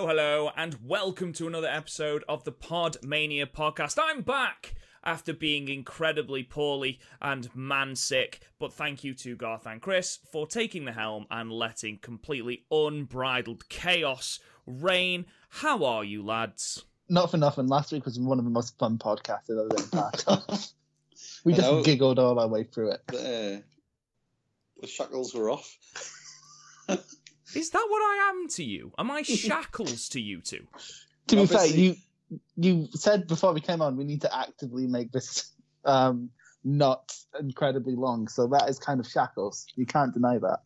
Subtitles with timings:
[0.00, 3.98] Hello, hello, hello, and welcome to another episode of the Pod Mania podcast.
[4.02, 4.74] I'm back
[5.04, 10.46] after being incredibly poorly and man sick, but thank you to Garth and Chris for
[10.46, 15.26] taking the helm and letting completely unbridled chaos reign.
[15.50, 16.82] How are you, lads?
[17.10, 17.66] Not for nothing.
[17.66, 20.66] Last week was one of the most fun podcasts I've ever been part of.
[21.44, 21.82] we just know.
[21.82, 23.02] giggled all our way through it.
[23.08, 23.60] The, uh,
[24.80, 25.76] the shackles were off.
[27.54, 28.92] Is that what I am to you?
[28.98, 30.66] Am I shackles to you two?
[31.28, 31.96] To be fair, you
[32.56, 35.52] you said before we came on we need to actively make this
[35.84, 36.30] um,
[36.64, 39.66] not incredibly long, so that is kind of shackles.
[39.76, 40.60] You can't deny that.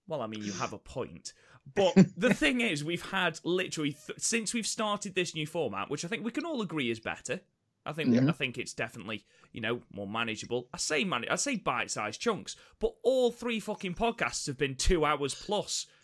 [0.09, 1.33] Well, I mean, you have a point.
[1.75, 6.05] But the thing is, we've had literally th- since we've started this new format, which
[6.05, 7.41] I think we can all agree is better.
[7.87, 8.29] I think Mhm.
[8.29, 10.69] I think it's definitely you know more manageable.
[10.75, 15.05] I say man, I say bite-sized chunks, but all three fucking podcasts have been two
[15.05, 15.87] hours plus.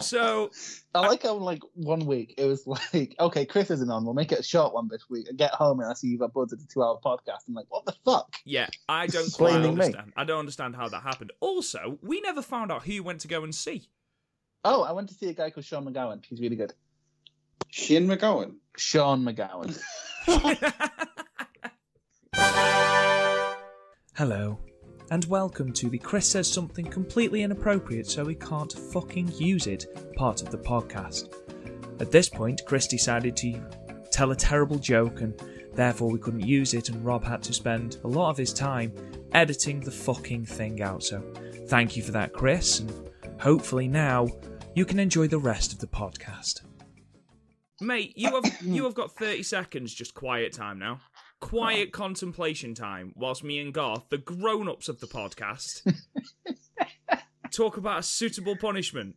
[0.00, 0.50] So
[0.94, 4.04] I like I, how like one week it was like, okay, Chris isn't on.
[4.04, 5.26] We'll make it a short one this week.
[5.30, 7.48] I get home and I see you've uploaded a two-hour podcast.
[7.48, 8.36] I'm like, what the fuck?
[8.44, 9.84] yeah, I don't quite Blaming me.
[9.86, 10.12] understand.
[10.16, 11.32] I don't understand how that happened.
[11.40, 13.88] Also, we never found out who you went to go and see.
[14.64, 16.24] Oh, I went to see a guy called Sean McGowan.
[16.24, 16.72] He's really good.
[17.70, 18.56] Shane McGowan.
[18.76, 19.76] Sean McGowan.
[24.16, 24.58] Hello,
[25.10, 30.14] and welcome to the Chris Says Something Completely Inappropriate So We Can't Fucking Use It
[30.16, 31.34] part of the podcast.
[32.00, 33.60] At this point, Chris decided to
[34.10, 35.38] tell a terrible joke and
[35.74, 38.94] therefore we couldn't use it, and Rob had to spend a lot of his time
[39.32, 41.02] editing the fucking thing out.
[41.02, 41.22] So
[41.66, 43.10] thank you for that, Chris, and
[43.40, 44.28] hopefully now
[44.74, 46.62] you can enjoy the rest of the podcast.
[47.80, 51.00] Mate, you have you have got 30 seconds just quiet time now.
[51.40, 55.82] Quiet contemplation time whilst me and Garth, the grown-ups of the podcast,
[57.50, 59.16] talk about a suitable punishment.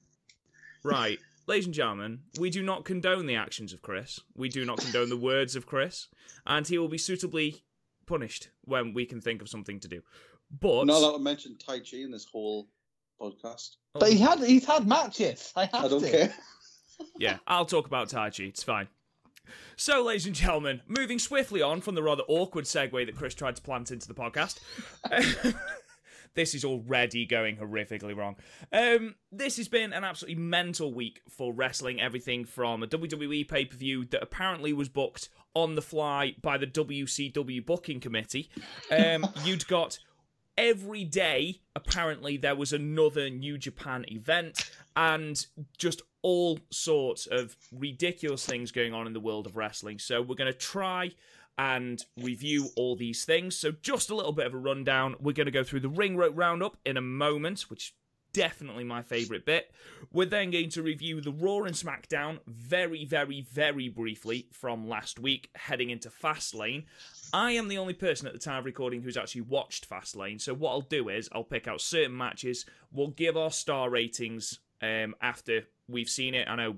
[0.83, 1.19] Right.
[1.47, 4.19] Ladies and gentlemen, we do not condone the actions of Chris.
[4.35, 6.07] We do not condone the words of Chris,
[6.45, 7.63] and he will be suitably
[8.05, 10.01] punished when we can think of something to do.
[10.51, 12.67] But Not allowed to mention Tai Chi in this whole
[13.21, 13.75] podcast.
[13.95, 13.99] Oh.
[14.01, 15.53] But he had he's had matches.
[15.55, 16.11] I have I don't to.
[16.11, 16.33] care.
[17.17, 18.43] Yeah, I'll talk about Tai Chi.
[18.43, 18.87] It's fine.
[19.75, 23.55] So, ladies and gentlemen, moving swiftly on from the rather awkward segue that Chris tried
[23.55, 24.59] to plant into the podcast.
[26.33, 28.35] this is already going horrifically wrong.
[28.73, 32.01] Um, this has been an absolutely mental week for wrestling.
[32.01, 36.57] Everything from a WWE pay per view that apparently was booked on the fly by
[36.57, 38.49] the WCW booking committee.
[38.91, 39.99] Um, you'd got
[40.57, 45.45] every day apparently there was another new japan event and
[45.77, 50.35] just all sorts of ridiculous things going on in the world of wrestling so we're
[50.35, 51.11] going to try
[51.59, 55.45] and review all these things so just a little bit of a rundown we're going
[55.45, 57.91] to go through the ring rope roundup in a moment which is
[58.33, 59.71] definitely my favorite bit.
[60.13, 65.19] We're then going to review the Raw and SmackDown very, very, very briefly from last
[65.19, 66.85] week, heading into Fastlane.
[67.33, 70.53] I am the only person at the time of recording who's actually watched Fastlane, so
[70.53, 72.67] what I'll do is I'll pick out certain matches.
[72.91, 76.47] We'll give our star ratings um, after we've seen it.
[76.47, 76.77] I know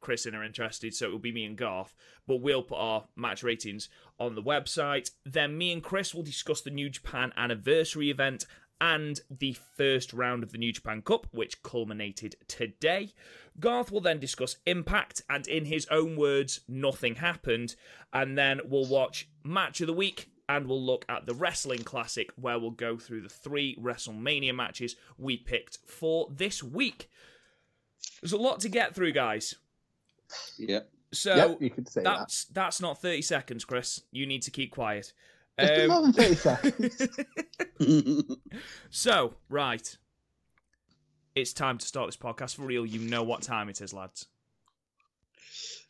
[0.00, 1.94] Chris and are interested, so it will be me and Garth.
[2.26, 3.88] But we'll put our match ratings
[4.18, 5.10] on the website.
[5.24, 8.46] Then me and Chris will discuss the New Japan anniversary event
[8.80, 13.14] and the first round of the New Japan Cup, which culminated today.
[13.58, 17.76] Garth will then discuss Impact, and in his own words, nothing happened.
[18.12, 22.30] And then we'll watch Match of the Week, and we'll look at the Wrestling Classic,
[22.40, 27.08] where we'll go through the three WrestleMania matches we picked for this week.
[28.20, 29.54] There's a lot to get through, guys.
[30.58, 30.80] Yeah.
[31.12, 32.18] So Yep, you could say that.
[32.18, 34.02] that's that's not 30 seconds, Chris.
[34.10, 35.12] You need to keep quiet.
[35.56, 37.08] It's been more Um, than 30 seconds.
[38.90, 39.96] so, right.
[41.34, 42.84] It's time to start this podcast for real.
[42.84, 44.26] You know what time it is, lads.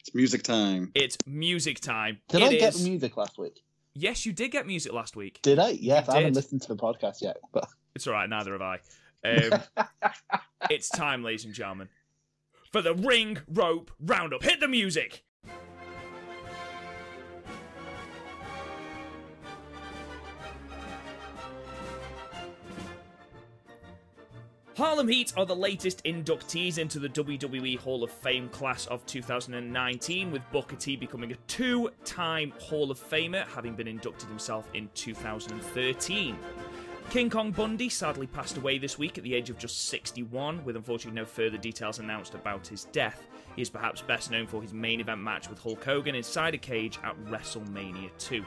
[0.01, 0.91] It's music time.
[0.95, 2.19] It's music time.
[2.29, 3.62] Did It I get is- the music last week?
[3.94, 5.38] Yes, you did get music last week.
[5.43, 5.70] Did I?
[5.70, 7.37] Yes, I haven't listened to the podcast yet.
[7.52, 8.29] But It's all right.
[8.29, 8.79] Neither have I.
[9.26, 9.58] Um,
[10.69, 11.88] it's time, ladies and gentlemen,
[12.70, 14.43] for the ring rope roundup.
[14.43, 15.25] Hit the music.
[24.76, 30.32] Harlem Heat are the latest inductees into the WWE Hall of Fame class of 2019,
[30.32, 34.91] with Booker T becoming a two time Hall of Famer, having been inducted himself in
[34.94, 36.37] 2013.
[37.09, 40.75] King Kong Bundy sadly passed away this week at the age of just 61, with
[40.75, 43.29] unfortunately no further details announced about his death.
[43.55, 46.59] He is perhaps best known for his main event match with Hulk Hogan inside a
[46.59, 48.44] cage at WrestleMania 2.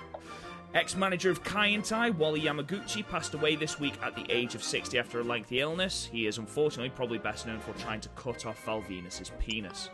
[0.74, 5.00] Ex manager of Kaientai, Wally Yamaguchi, passed away this week at the age of 60
[5.00, 6.10] after a lengthy illness.
[6.12, 9.90] He is unfortunately probably best known for trying to cut off Val Venis' penis.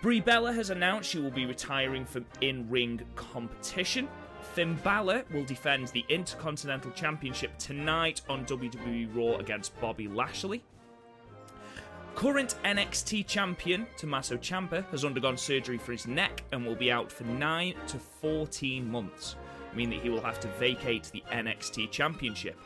[0.00, 4.08] Brie Bella has announced she will be retiring from in ring competition.
[4.54, 10.62] Finn Balor will defend the Intercontinental Championship tonight on WWE Raw against Bobby Lashley.
[12.14, 17.10] Current NXT champion Tommaso Ciampa has undergone surgery for his neck and will be out
[17.10, 19.34] for 9 to 14 months,
[19.76, 22.58] meaning that he will have to vacate the NXT championship.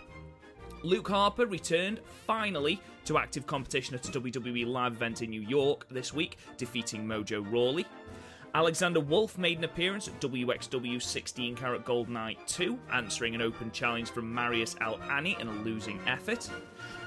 [0.83, 5.87] Luke Harper returned finally to active competition at a WWE live event in New York
[5.91, 7.85] this week, defeating Mojo Rawley.
[8.55, 13.71] Alexander Wolfe made an appearance at WXW 16 Carat Gold Night 2, answering an open
[13.73, 16.49] challenge from Marius Al Ani in a losing effort.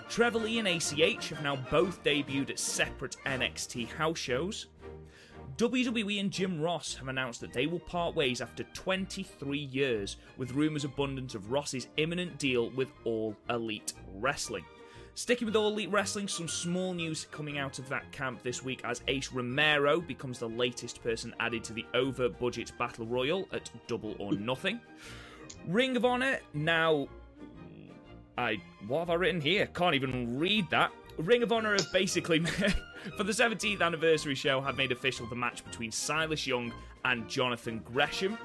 [0.10, 4.68] Trevor Lee and ACH have now both debuted at separate NXT house shows.
[5.58, 10.54] WWE and Jim Ross have announced that they will part ways after 23 years, with
[10.54, 14.66] rumours abundant of Ross's imminent deal with All Elite Wrestling.
[15.14, 18.82] Sticking with All Elite Wrestling, some small news coming out of that camp this week
[18.86, 23.70] as Ace Romero becomes the latest person added to the over budget Battle Royal at
[23.88, 24.80] Double or Nothing.
[25.68, 27.08] Ring of Honor now.
[28.38, 28.62] I.
[28.88, 29.68] What have I written here?
[29.68, 30.92] Can't even read that.
[31.18, 32.40] Ring of Honor have basically,
[33.18, 36.72] for the 17th anniversary show, have made official the match between Silas Young
[37.06, 38.38] and Jonathan Gresham.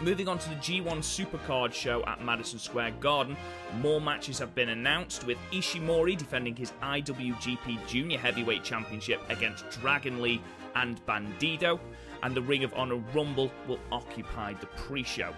[0.00, 3.36] Moving on to the G1 Supercard show at Madison Square Garden,
[3.80, 10.22] more matches have been announced with Ishimori defending his IWGP Junior Heavyweight Championship against Dragon
[10.22, 10.40] Lee
[10.74, 11.78] and Bandido,
[12.22, 15.34] and the Ring of Honor Rumble will occupy the pre show.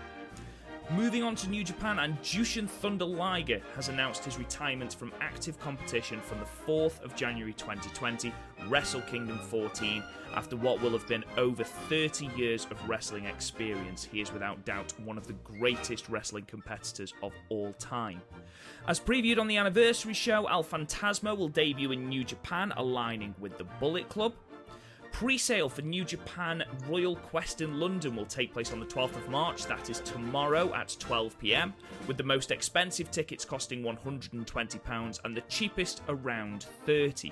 [0.91, 5.59] Moving on to New Japan, and Jushin Thunder Liger has announced his retirement from active
[5.59, 8.33] competition from the 4th of January 2020,
[8.69, 10.03] Wrestle Kingdom 14.
[10.35, 14.93] After what will have been over 30 years of wrestling experience, he is without doubt
[15.05, 18.21] one of the greatest wrestling competitors of all time.
[18.87, 23.57] As previewed on the anniversary show, El Phantasmo will debut in New Japan, aligning with
[23.57, 24.35] the Bullet Club.
[25.13, 29.17] Pre sale for New Japan Royal Quest in London will take place on the 12th
[29.17, 31.73] of March, that is tomorrow at 12pm,
[32.07, 37.31] with the most expensive tickets costing £120 and the cheapest around 30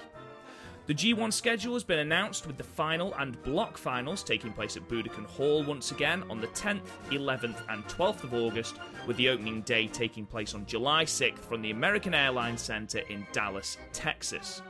[0.90, 4.88] the G1 schedule has been announced with the final and block finals taking place at
[4.88, 6.80] Budokan Hall once again on the 10th,
[7.10, 8.74] 11th, and 12th of August,
[9.06, 13.24] with the opening day taking place on July 6th from the American Airlines Center in
[13.32, 14.62] Dallas, Texas.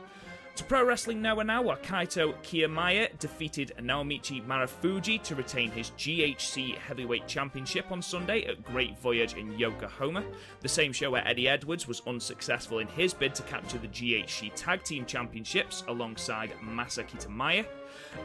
[0.57, 7.25] To Pro Wrestling now, where Kaito Kiyomiya defeated Naomichi Marufuji to retain his GHC Heavyweight
[7.25, 10.23] Championship on Sunday at Great Voyage in Yokohama,
[10.59, 14.51] the same show where Eddie Edwards was unsuccessful in his bid to capture the GHC
[14.55, 17.65] Tag Team Championships alongside Masa Kitamiya.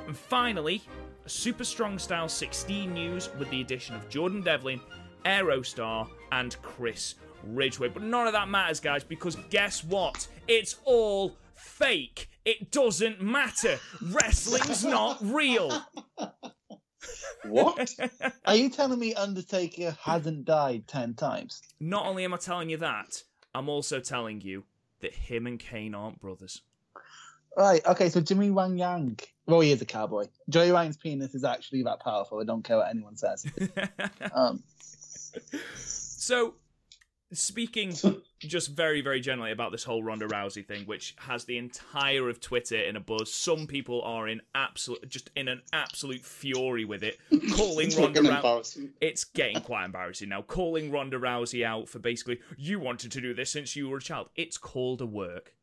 [0.07, 0.83] And finally,
[1.27, 4.81] Super Strong Style 16 news with the addition of Jordan Devlin,
[5.25, 7.89] Aerostar, and Chris Ridgeway.
[7.89, 10.27] But none of that matters, guys, because guess what?
[10.49, 11.37] It's all
[11.79, 12.29] fake.
[12.45, 13.79] It doesn't matter.
[14.01, 15.83] Wrestling's not real.
[17.45, 17.95] What?
[18.47, 21.63] are you telling me Undertaker hasn't died ten times?
[21.81, 23.23] Not only am I telling you that,
[23.55, 24.65] I'm also telling you
[25.01, 26.63] that him and Kane aren't brothers.
[27.57, 27.85] Right.
[27.87, 28.09] Okay.
[28.09, 29.21] So Jimmy Wang Yang.
[29.47, 30.27] Well, he is a cowboy.
[30.49, 32.41] Joey Wang's penis is actually that powerful.
[32.41, 33.47] I don't care what anyone says.
[34.35, 34.63] Um,
[35.77, 36.55] so,
[37.33, 37.95] speaking
[38.39, 42.41] just very, very generally about this whole Ronda Rousey thing, which has the entire of
[42.41, 43.33] Twitter in a buzz.
[43.33, 47.19] Some people are in absolute, just in an absolute fury with it,
[47.55, 48.91] calling It's Ronda fucking Rousey.
[49.01, 50.43] It's getting quite embarrassing now.
[50.43, 54.03] Calling Ronda Rousey out for basically you wanted to do this since you were a
[54.03, 54.29] child.
[54.37, 55.55] It's called a work.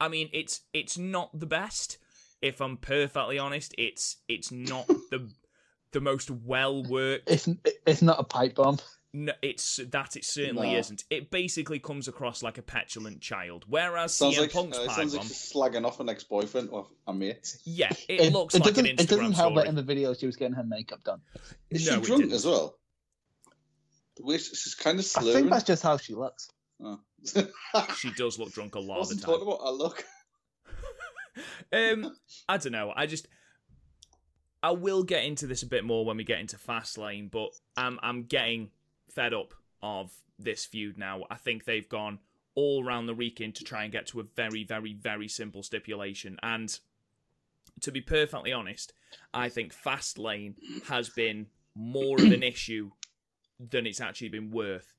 [0.00, 1.98] I mean, it's it's not the best.
[2.42, 5.30] If I'm perfectly honest, it's it's not the
[5.92, 7.48] the most well worked it's
[7.86, 8.78] it's not a pipe bomb.
[9.18, 10.78] No, it's that it certainly No.
[10.78, 11.04] isn't.
[11.08, 13.64] It basically comes across like a petulant child.
[13.66, 16.86] Whereas Sounds CM like, Punk's uh, it sounds like she's slagging off an ex-boyfriend or
[17.06, 17.56] a mate.
[17.64, 19.54] yeah, it, looks like an Instagram It doesn't help story.
[19.64, 21.22] that in the video she was getting her makeup done.
[21.70, 22.34] Is No, she drunk didn't.
[22.34, 22.76] as well?
[24.16, 25.34] The way she's kind of I slurring.
[25.36, 26.50] think that's just how she looks.
[26.82, 27.00] Oh.
[27.96, 29.32] She does look drunk a lot of the wasn't time.
[29.34, 30.04] talking about her look.
[31.72, 32.14] Um,
[32.48, 32.92] I don't know.
[32.94, 33.28] I just
[34.62, 37.98] I will get into this a bit more when we get into Fastlane, but I'm
[38.02, 38.70] I'm getting
[39.16, 41.24] fed up of this feud now.
[41.30, 42.20] I think they've gone
[42.54, 46.38] all around the weekend to try and get to a very, very, very simple stipulation.
[46.42, 46.78] And
[47.80, 48.92] to be perfectly honest,
[49.34, 50.54] I think Fastlane
[50.88, 52.90] has been more of an issue
[53.58, 54.92] than it's actually been worth.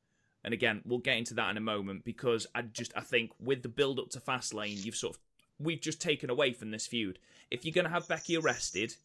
[0.43, 3.63] And again, we'll get into that in a moment because I just I think with
[3.63, 5.21] the build up to Fastlane, you've sort of
[5.59, 7.19] we've just taken away from this feud.
[7.51, 8.95] If you're going to have Becky arrested,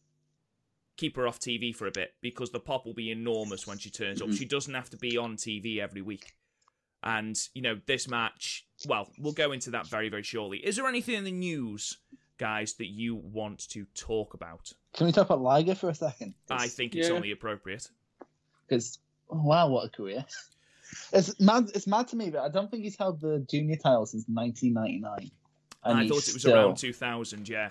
[0.97, 3.89] keep her off TV for a bit because the pop will be enormous when she
[3.89, 4.27] turns up.
[4.27, 4.37] Mm-hmm.
[4.37, 6.33] She doesn't have to be on TV every week.
[7.03, 10.59] And, you know, this match, well, we'll go into that very, very shortly.
[10.59, 11.97] Is there anything in the news,
[12.37, 14.71] guys, that you want to talk about?
[14.93, 16.33] Can we talk about Liger for a second?
[16.49, 17.15] I think it's yeah.
[17.15, 17.89] only appropriate.
[18.67, 20.23] Because oh, wow, what a career!
[21.11, 21.71] It's mad.
[21.75, 25.31] It's mad to me, but I don't think he's held the junior title since 1999.
[25.83, 27.69] And I thought it was still, around 2000, yeah.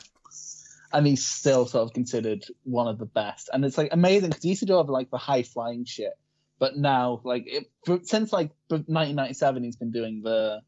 [0.93, 3.49] And he's still sort of considered one of the best.
[3.53, 6.13] And it's like amazing because he used to do all like the high flying shit,
[6.59, 7.71] but now like it,
[8.07, 10.63] since like 1997, he's been doing the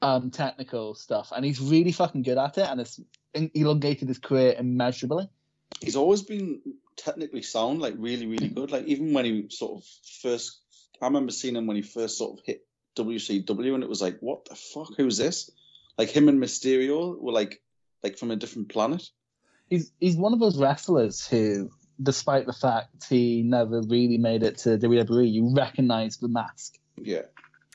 [0.00, 3.00] um technical stuff, and he's really fucking good at it, and it's
[3.54, 5.28] elongated his career immeasurably.
[5.80, 6.60] He's always been
[6.96, 8.70] technically sound, like really, really good.
[8.70, 9.84] Like even when he sort of
[10.20, 10.60] first,
[11.00, 14.18] I remember seeing him when he first sort of hit WCW, and it was like,
[14.20, 14.88] what the fuck?
[14.96, 15.50] Who's this?
[15.98, 17.62] Like him and Mysterio were like,
[18.02, 19.08] like from a different planet.
[19.72, 21.70] He's he's one of those wrestlers who,
[22.02, 26.78] despite the fact he never really made it to WWE, you recognize the mask.
[26.96, 27.22] Yeah,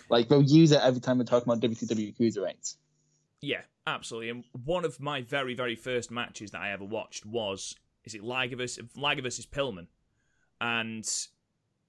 [0.09, 2.75] Like they'll use it every time we're talking about WCW cruiserweights.
[3.41, 4.29] Yeah, absolutely.
[4.29, 8.23] And one of my very, very first matches that I ever watched was is it
[8.23, 9.87] Liger versus Liger versus Pillman,
[10.61, 11.03] and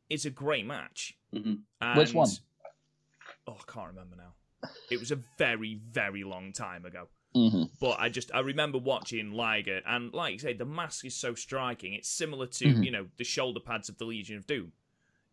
[0.08, 1.16] it's a great match.
[1.34, 1.60] Mhm.
[1.80, 2.28] And, Which one?
[3.46, 4.32] Oh, I can't remember now.
[4.90, 7.08] It was a very, very long time ago.
[7.38, 7.62] Mm-hmm.
[7.80, 11.35] But I just I remember watching Liger, and like you say, the mask is so
[11.35, 11.92] striking.
[11.95, 12.85] It's similar to Mhm.
[12.85, 14.73] you know the shoulder pads of the Legion of Doom.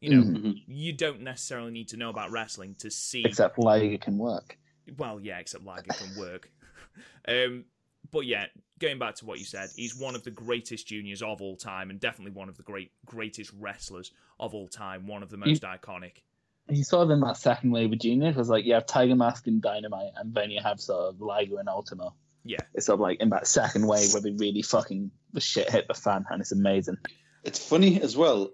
[0.02, 0.44] You know, Mhm.
[0.44, 0.64] Mhm.
[0.68, 4.58] you don't necessarily need to know about wrestling to see Except Liger can work.
[4.98, 6.52] well, yeah, except Liger can work.
[7.28, 7.66] um,
[8.12, 8.48] but yeah,
[8.78, 11.90] going back to what you said, he's one of the greatest juniors of all time,
[11.90, 15.08] and definitely one of the great greatest wrestlers of all time.
[15.08, 16.18] One of the most iconic.
[16.70, 19.62] You saw them that second wave of juniors was like you have Tiger Mask and
[19.62, 22.16] Dynamite, and then you have sort of Liger and Ultimo.
[22.44, 25.70] Yeah, It's sort of like in that second wave where they really fucking the shit
[25.70, 26.98] hit the fan, and it's amazing.
[27.44, 28.52] it's funny as well.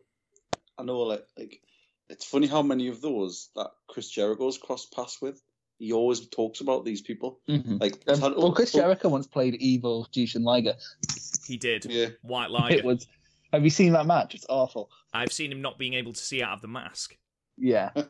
[0.78, 1.62] I know, like, like
[2.10, 5.42] it's funny how many of those that Chris Jericho's crossed paths with.
[5.78, 7.40] He always talks about these people.
[7.50, 7.78] Mm-hmm.
[7.82, 10.76] Like, Um, Tad- well, Chris oh, Jericho once played evil Jushin Liger.
[11.48, 11.86] he did.
[11.86, 12.76] Yeah, White Liger.
[12.76, 12.88] It Liger.
[12.88, 13.08] was.
[13.52, 14.36] Have you seen that match?
[14.36, 14.90] It's awful.
[15.14, 17.18] I've seen him not being able to see out of the mask.
[17.62, 17.92] Yeah.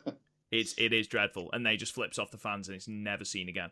[0.52, 3.48] It's it is dreadful, and they just flips off the fans, and it's never seen
[3.48, 3.70] again.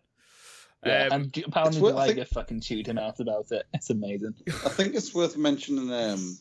[0.85, 3.65] Yeah, Um, and apparently it's worth- Liger think- fucking chewed him out about it.
[3.73, 4.33] It's amazing.
[4.47, 6.37] I think it's worth mentioning um,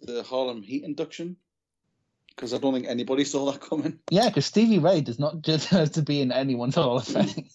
[0.00, 1.36] the Harlem Heat induction
[2.28, 3.98] because I don't think anybody saw that coming.
[4.10, 7.46] Yeah, because Stevie Ray does not deserve to be in anyone's Hall of Fame.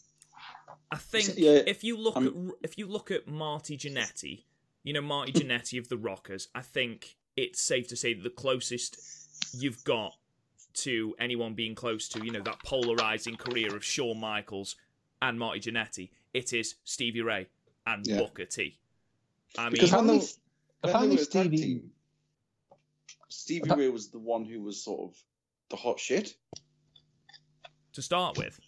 [0.91, 4.43] I think Yeah, if you look I'm- at if you look at Marty Jannetty,
[4.83, 8.29] you know Marty Jannetty of the Rockers, I think it's safe to say that the
[8.29, 8.99] closest
[9.59, 10.13] you've got
[10.83, 14.75] to anyone being close to you know that polarizing career of Shawn Michaels
[15.21, 17.47] and Marty Jannetty, it is Stevie Ray
[17.85, 18.17] and Yeah.
[18.19, 18.77] Booker T.
[19.57, 20.29] I mean, Because when they, apparently,
[20.83, 21.57] apparently were tag Stevie.
[21.57, 21.91] team,
[23.29, 25.17] Stevie Appa- Ray was the one who was sort of
[25.69, 26.35] the hot shit.
[27.93, 28.59] to start with,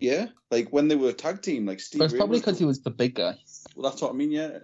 [0.00, 2.00] Yeah, like when they were a tag team, like Stevie.
[2.00, 3.38] But it's Ray probably because the- he was the big guy.
[3.76, 4.32] Well, that's what I mean.
[4.32, 4.58] Yeah.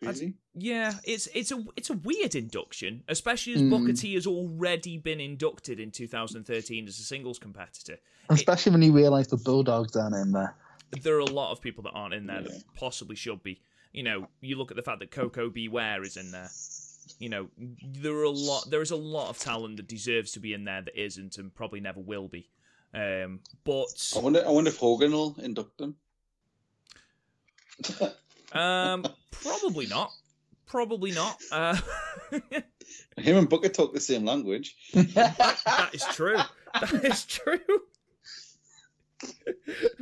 [0.00, 0.34] That's- Crazy.
[0.54, 3.70] yeah, it's it's a it's a weird induction, especially as Mm.
[3.70, 7.98] Booker T has already been inducted in 2013 as a singles competitor.
[8.30, 10.54] Especially when you realise the Bulldogs aren't in there.
[11.02, 12.48] there are a lot of people that aren't in there Yeah.
[12.48, 13.60] that possibly should be.
[13.92, 15.66] You know, you look at the fact that Koko B.
[15.68, 16.48] Ware is in there.
[17.18, 17.48] You know,
[17.82, 18.70] there are a lot.
[18.70, 21.52] There is a lot of talent that deserves to be in there that isn't, and
[21.54, 22.48] probably never will be.
[22.94, 24.44] Um, but I wonder.
[24.46, 25.96] I wonder if Hogan will induct them.
[28.52, 30.10] um, probably not.
[30.66, 31.40] Probably not.
[31.50, 31.76] Uh,
[33.16, 34.76] Him and Booker talk the same language.
[34.92, 36.36] that is true.
[36.74, 37.58] That is true.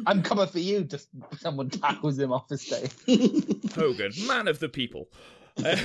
[0.07, 0.85] I'm coming for you.
[0.85, 2.91] Just someone tackles him off the stage.
[3.75, 5.09] Hogan, man of the people.
[5.65, 5.76] Uh,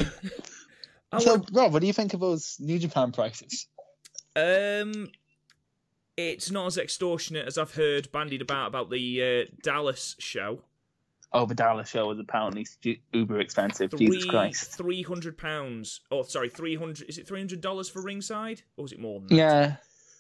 [1.20, 3.68] So, wanna- Rob, what do you think of those New Japan prices?
[4.36, 5.10] Um,
[6.18, 10.64] it's not as extortionate as I've heard bandied about about the uh, Dallas show.
[11.34, 13.96] Oh, the Dallas show was apparently stu- uber expensive.
[13.96, 14.72] Jesus Christ.
[14.76, 16.02] three hundred pounds.
[16.12, 17.10] Oh, sorry, three hundred.
[17.10, 19.36] Is it three hundred dollars for ringside, or was it more than that?
[19.36, 19.76] Yeah.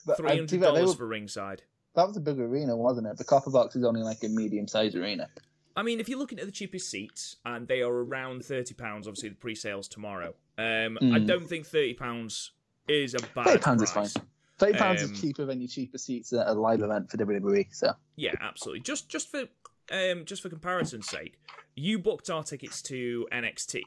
[0.06, 1.64] But I three think hundred that, they dollars for ringside.
[1.96, 3.18] that was a big arena, wasn't it?
[3.18, 5.28] The Copper Box is only like a medium sized arena.
[5.76, 9.08] I mean, if you're looking at the cheapest seats, and they are around thirty pounds,
[9.08, 10.34] obviously the pre-sales tomorrow.
[10.58, 11.28] Um, I Mm.
[11.28, 12.52] don't think thirty pounds
[12.88, 14.08] is a bad Thirty pounds is fine.
[14.58, 17.68] Thirty pounds Um, is cheaper than your cheaper seats at a live event for WWE.
[17.72, 18.82] So Yeah, absolutely.
[18.82, 19.44] Just just for
[19.92, 21.40] um just for comparison's sake,
[21.76, 23.82] you booked our tickets to NXT.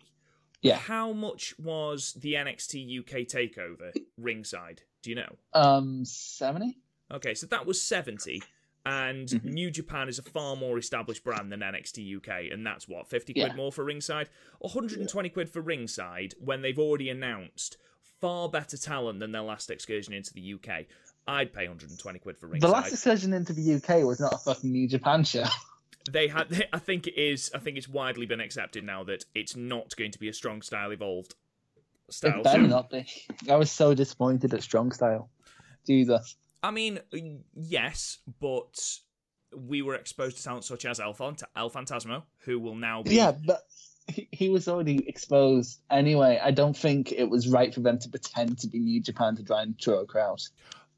[0.63, 0.77] Yeah.
[0.77, 4.83] How much was the NXT UK takeover ringside?
[5.03, 5.37] Do you know?
[5.53, 6.79] um, seventy.
[7.13, 8.43] Okay, so that was 70
[8.87, 9.45] and Mhm.
[9.45, 13.35] New Japan is a far more established brand than NXT UK and that's what 50
[13.35, 13.55] quid Yeah.
[13.55, 14.31] more for ringside,
[14.61, 17.77] 120 quid for ringside when they've already announced
[18.21, 20.87] far better talent than their last excursion into the UK.
[21.27, 22.69] I'd pay 120 quid for ringside.
[22.69, 25.45] The last excursion into the UK was not a fucking New Japan show.
[26.11, 29.57] they had i think it is i think it's widely been accepted now that it's
[29.57, 31.35] not going to be a strong style evolved
[32.11, 33.07] style It better not be.
[33.51, 35.31] I was so disappointed at Strong Style.
[35.87, 36.37] Jesus.
[36.63, 37.01] i mean
[37.55, 38.79] yes but
[39.57, 43.15] we were exposed to talent such as el, Fant- el phantasmo who will now be
[43.15, 43.63] Yeah, but
[44.09, 46.41] he, he was already exposed anyway.
[46.43, 49.45] I don't think it was right for them to pretend to be New Japan to
[49.45, 50.41] try and draw a crowd.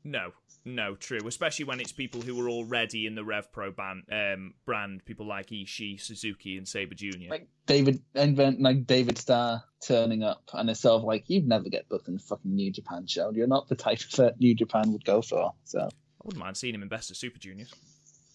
[0.05, 0.33] no
[0.67, 4.53] no true especially when it's people who were already in the rev pro band, um,
[4.65, 9.63] brand people like ishii suzuki and sabre jr Like David and then like David Starr
[9.81, 12.71] turning up, and it's sort of like you'd never get booked in a fucking New
[12.71, 13.33] Japan show.
[13.33, 15.53] You're not the type that New Japan would go for.
[15.65, 15.89] So i
[16.25, 17.73] wouldn't mind seeing him in best of super juniors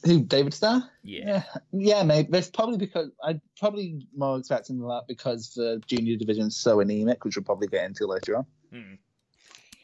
[0.03, 0.21] who?
[0.21, 0.89] David Starr?
[1.03, 2.31] yeah Yeah, yeah, mate.
[2.31, 7.35] There's probably because I'd probably more expecting that because the junior division's so anemic, which
[7.35, 8.45] we'll probably get into later on.
[8.71, 8.77] Hmm.
[8.77, 8.99] i'm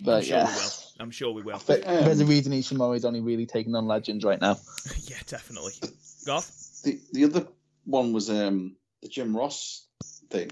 [0.02, 0.56] But sure yeah,
[1.00, 3.88] i'm sure we will But Um, there's a reason Ishimori is only really taking on
[3.88, 4.58] legends right now.
[5.04, 5.74] yeah definitely
[6.26, 6.82] Goth?
[6.84, 7.48] The the other
[7.86, 9.88] one was um the Jim Ross
[10.30, 10.52] thing.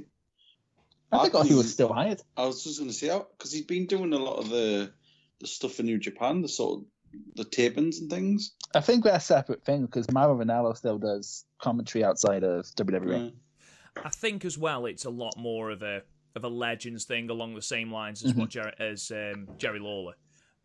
[1.11, 2.21] I I forgot he was still hired.
[2.35, 4.91] I was just going to say because he's been doing a lot of the
[5.39, 6.85] the stuff for New Japan, the sort of
[7.35, 8.51] the tapings and things.
[8.73, 12.65] I think they're a separate thing because Mauro Ranallo still does commentary outside of.
[12.65, 13.25] WWE.
[13.25, 14.01] Yeah.
[14.03, 16.03] I think as well, it's a lot more of a
[16.35, 20.13] of a legends thing along the same lines as what Jerry, as um, Jerry Lawler.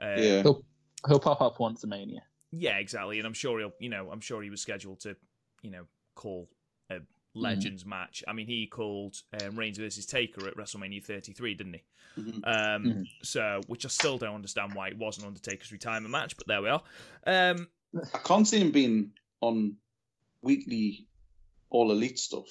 [0.01, 0.43] Uh, yeah.
[0.43, 0.65] He'll,
[1.07, 2.23] he'll pop up once a Mania.
[2.53, 3.19] yeah, exactly.
[3.19, 5.17] And I'm sure he'll, you know, I'm sure he was scheduled to,
[5.63, 5.85] you know,
[6.15, 6.49] call
[6.91, 6.97] a
[7.35, 8.25] legends match.
[8.27, 11.83] I mean, he called um, Reigns versus Taker at WrestleMania 33, didn't he?
[12.19, 12.35] Mhm.
[12.45, 13.05] Um, Mhm.
[13.23, 16.69] So, which I still don't understand why it wasn't Undertaker's retirement match, but there we
[16.71, 16.83] are.
[17.27, 17.69] Um,
[18.15, 19.77] I can't see him being on
[20.43, 21.07] weekly
[21.71, 22.49] All Elite stuff.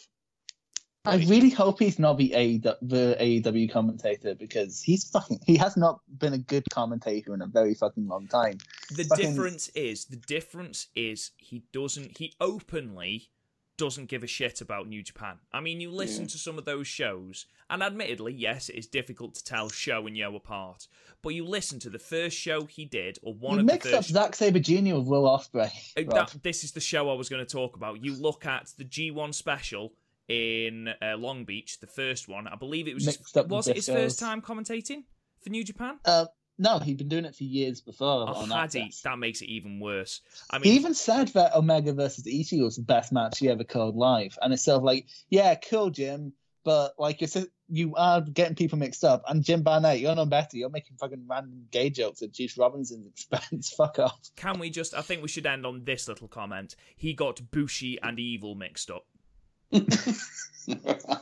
[1.06, 5.40] I really hope he's not the AEW, the AEW commentator because he's fucking.
[5.46, 8.58] He has not been a good commentator in a very fucking long time.
[8.92, 13.30] The Fucking- difference is the difference is he doesn't he openly
[13.78, 15.38] doesn't give a shit about New Japan.
[15.54, 16.30] I mean, you listen Yeah.
[16.32, 20.18] to some of those shows, and admittedly, yes, it is difficult to tell show and
[20.18, 20.90] yo apart.
[21.22, 23.94] But you listen to the first show he did, or one you of the mixed
[23.94, 24.04] up.
[24.04, 24.96] Zack Sabre Jr.
[24.96, 25.72] with Will Ospreay.
[25.96, 28.04] Uh, that, this is the show I was going to talk about.
[28.04, 29.94] You look at the G1 special
[30.30, 32.48] in uh, Long Beach, the first one.
[32.48, 35.04] I believe it was Mixed up was it his first time commentating
[35.44, 36.00] for New Japan.
[36.06, 36.26] Uh,
[36.58, 38.26] no, he'd been doing it for years before.
[38.30, 38.92] Oh, on had he?
[39.04, 40.22] That makes it even worse.
[40.52, 43.64] I mean, He even said that Omega versus Ishii was the best match he ever
[43.64, 46.34] called live, and it's sort of like, yeah, cool, Jim,
[46.66, 49.24] but like you're, s- you are getting people mixed up.
[49.30, 50.58] And Jim Barnett, you're no better.
[50.58, 53.70] You're making fucking random gay jokes at Juice Robinson's expense.
[53.70, 54.20] Fuck off.
[54.36, 54.94] Can we just?
[54.94, 56.76] I think we should end on this little comment.
[56.98, 59.06] He got Bushi and Evil mixed up.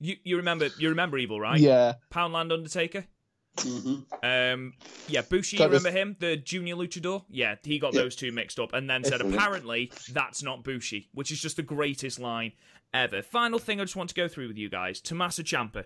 [0.00, 1.60] You you remember you remember Evil, right?
[1.60, 3.04] Yeah, Poundland Undertaker.
[3.62, 4.74] hmm Um,
[5.06, 5.56] yeah, Bushi.
[5.58, 7.24] You remember him, the junior luchador?
[7.30, 8.02] Yeah, he got Yeah.
[8.02, 11.62] those two mixed up, and then said apparently that's not Bushi, which is just the
[11.62, 12.52] greatest line
[12.92, 13.22] ever.
[13.22, 15.84] Final thing I just want to go through with you guys: Tommaso Ciampa.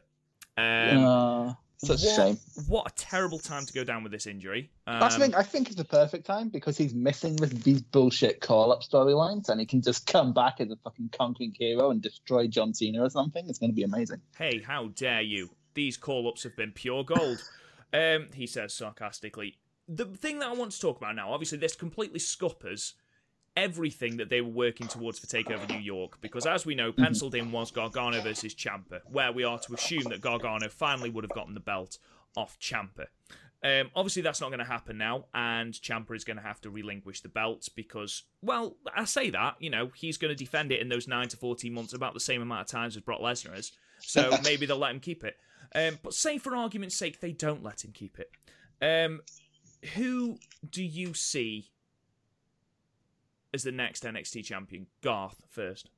[0.56, 2.38] Um, uh, such a what, shame.
[2.66, 4.70] What a terrible time to go down with this injury.
[4.86, 5.34] Um, That's the thing.
[5.34, 9.60] I think it's the perfect time because he's missing this, these bullshit call-up storylines, and
[9.60, 13.10] he can just come back as a fucking conquering hero and destroy John Cena or
[13.10, 13.48] something.
[13.48, 14.20] It's going to be amazing.
[14.36, 15.50] Hey, how dare you?
[15.74, 17.42] These call ups have been pure gold.
[17.92, 19.58] um, he says sarcastically.
[19.88, 22.94] The thing that I want to talk about now, obviously, this completely scuppers
[23.58, 27.34] everything that they were working towards for TakeOver New York, because as we know, penciled
[27.34, 31.32] in was Gargano versus Ciampa, where we are to assume that Gargano finally would have
[31.32, 31.98] gotten the belt
[32.36, 33.06] off Ciampa.
[33.64, 36.70] Um, obviously, that's not going to happen now, and Ciampa is going to have to
[36.70, 40.80] relinquish the belt because, well, I say that, you know, he's going to defend it
[40.80, 43.58] in those 9 to 14 months about the same amount of times as Brock Lesnar
[43.58, 43.72] is.
[43.98, 45.36] So maybe they'll let him keep it.
[45.74, 48.30] Um, but say, for argument's sake, they don't let him keep it.
[48.80, 49.22] Um,
[49.94, 50.38] who
[50.70, 51.70] do you see
[53.54, 54.86] as the next NXT champion?
[55.02, 55.88] Garth first.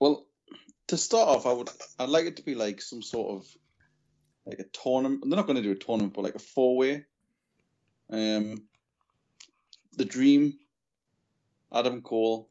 [0.00, 0.26] Well,
[0.88, 3.46] to start off, I would I'd like it to be like some sort of
[4.46, 5.24] like a tournament.
[5.26, 7.04] They're not going to do a tournament, but like a four way.
[8.10, 8.62] Um,
[9.96, 10.54] the Dream,
[11.72, 12.48] Adam Cole,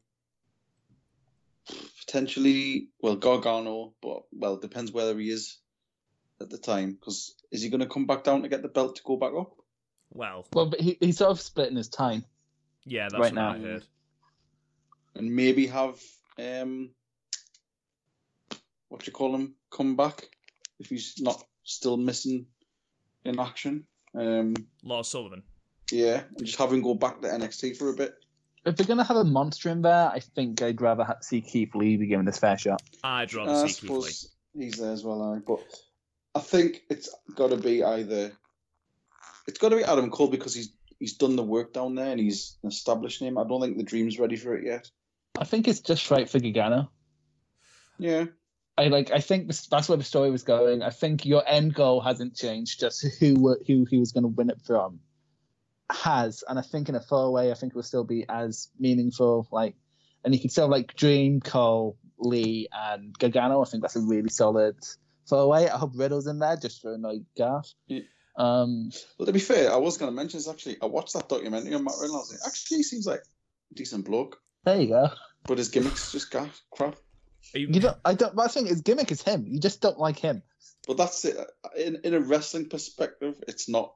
[2.06, 5.58] potentially well Gargano, but well it depends whether he is
[6.40, 8.96] at the time because is he going to come back down to get the belt
[8.96, 9.52] to go back up?
[10.10, 12.24] Well, Well, but he, he's sort of splitting his time.
[12.84, 13.52] yeah, that's Right what now.
[13.52, 13.84] I heard.
[15.18, 16.00] And maybe have
[16.38, 16.90] um
[18.88, 20.28] what you call him come back
[20.80, 22.46] if he's not still missing
[23.24, 23.84] in action.
[24.14, 25.42] Um Lars Sullivan.
[25.92, 28.14] yeah, and just have him go back to NXT for a bit.
[28.64, 31.40] If they're going to have a monster in there, I think I'd rather ha- see
[31.40, 32.82] Keith Lee be given his fair shot.
[33.02, 34.64] I'd rather Uh, I see Keith Lee.
[34.64, 35.40] he's there as well, aye.
[35.46, 35.60] but
[36.34, 38.32] I think it's got to be either
[39.46, 42.20] it's got to be Adam Cole because he's he's done the work down there and
[42.20, 43.38] he's an established name.
[43.38, 44.90] I don't think the Dream's ready for it yet.
[45.36, 46.90] I think it's just right for Gargano.
[47.98, 48.26] Yeah,
[48.76, 49.10] I like.
[49.12, 50.82] I think this, that's where the story was going.
[50.82, 52.80] I think your end goal hasn't changed.
[52.80, 55.00] Just who were- who he was going to win it from
[55.90, 58.68] has, and I think in a far way, I think it will still be as
[58.78, 59.48] meaningful.
[59.50, 59.74] Like,
[60.24, 63.62] and you could still like Dream, Cole, Lee, and Gargano.
[63.62, 64.76] I think that's a really solid
[65.28, 65.68] far away.
[65.68, 67.72] I hope Riddle's in there just for annoy Garth.
[67.86, 68.00] Yeah.
[68.36, 70.76] Um, Well, to be fair, I was going to mention this actually.
[70.80, 72.16] I watched that documentary on Matt Riddle.
[72.16, 73.20] I was like, actually, he seems like
[73.70, 75.10] a decent bloke, there you go.
[75.46, 76.96] but his gimmicks just gaff, crap.
[77.54, 77.96] You, You don't.
[78.04, 78.34] I don't.
[78.36, 79.46] But I think his gimmick is him.
[79.48, 80.42] You just don't like him.
[80.86, 81.36] But that's it.
[81.76, 83.94] In, in a wrestling perspective, it's not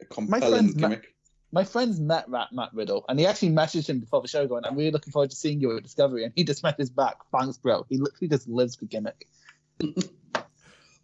[0.00, 1.14] a compelling Ma- gimmick.
[1.52, 4.64] My friend's met Matt, Matt Riddle, and he actually messaged him before the show, going,
[4.64, 7.58] "I'm really looking forward to seeing you at Discovery." And he just messaged back, "Thanks,
[7.58, 9.26] bro." He literally just lives for gimmick.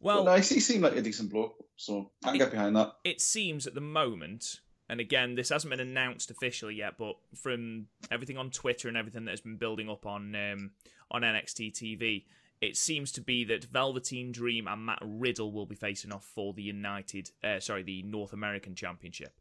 [0.01, 2.93] well, but no, he seemed like a decent bloke, so I can get behind that.
[3.05, 7.87] it seems at the moment, and again, this hasn't been announced officially yet, but from
[8.11, 10.71] everything on Twitter and everything that has been building up on um,
[11.11, 12.25] on NXT TV,
[12.61, 16.53] it seems to be that Velveteen Dream and Matt Riddle will be facing off for
[16.55, 19.33] the United, uh, sorry, the North American Championship.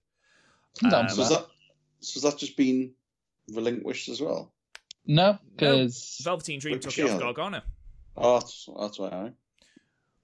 [0.83, 1.39] I'm Um, So has that.
[1.39, 1.47] that,
[2.01, 2.93] so has that just been
[3.53, 4.51] relinquished as well?
[5.07, 7.61] No, because Velveteen Dream took it off Gargano.
[8.17, 9.33] Oh, that's, that's right.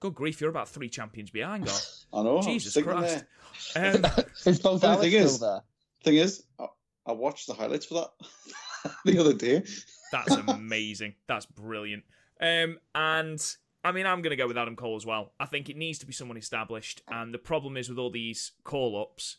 [0.02, 0.08] Aye.
[0.08, 1.82] Good grief, you're about three champions behind, God.
[2.14, 2.42] I know.
[2.42, 3.26] Jesus thinking Christ.
[3.76, 3.96] there.
[3.96, 4.06] Um,
[4.44, 5.62] his both Alex thing still is- there.
[6.04, 6.66] Thing is, I,
[7.06, 9.64] I watched the highlights for that the other day.
[10.12, 11.14] That's amazing.
[11.28, 12.04] That's brilliant.
[12.42, 13.40] Um, and
[13.84, 15.34] I mean, I'm going to go with Adam Cole as well.
[15.40, 17.04] I think it needs to be someone established.
[17.08, 19.38] And the problem is with all these call ups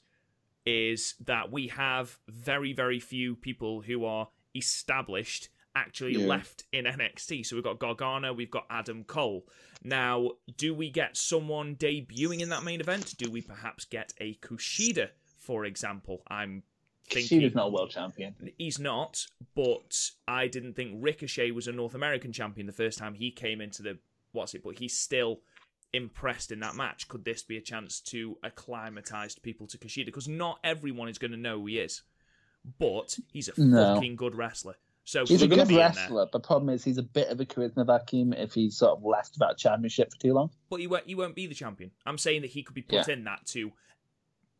[0.64, 6.26] is that we have very, very few people who are established actually Yeah.
[6.26, 7.42] left in NXT.
[7.44, 9.46] So we've got Gargano, we've got Adam Cole.
[9.82, 13.14] Now, do we get someone debuting in that main event?
[13.16, 16.22] Do we perhaps get a Kushida, for example?
[16.28, 16.62] I'm
[17.08, 18.34] thinking She's not a world champion.
[18.58, 23.14] He's not, but I didn't think Ricochet was a North American champion the first time
[23.14, 23.98] he came into the
[24.32, 25.40] what's it, but he's still
[25.92, 27.06] impressed in that match.
[27.08, 30.06] Could this be a chance to acclimatise people to Kushida?
[30.06, 32.02] Because not everyone is going to know who he is,
[32.78, 33.94] but he's a No.
[33.94, 34.76] fucking good wrestler.
[35.04, 36.28] So He's a good be in wrestler.
[36.32, 39.32] The problem is he's a bit of a charisma vacuum if he's sort of left
[39.34, 40.50] without a championship for too long.
[40.70, 41.90] but he won't, he won't be the champion.
[42.06, 43.72] I'm saying that he could be put in that to,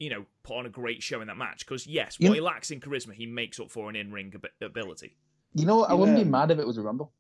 [0.01, 1.61] you know, put on a great show in that match.
[1.65, 4.33] Because yes, You what know- he lacks in charisma, he makes up for in in-ring
[4.35, 5.17] ab- ability.
[5.55, 5.85] You know?
[5.85, 7.13] I wouldn't be mad if it was a rumble.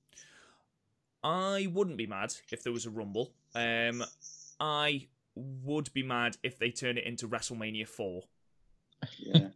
[1.22, 3.32] I wouldn't be mad if there was a rumble.
[3.54, 4.02] Um,
[4.58, 5.06] I
[5.36, 8.22] would be mad if they turn it into WrestleMania four.
[9.18, 9.48] Yeah.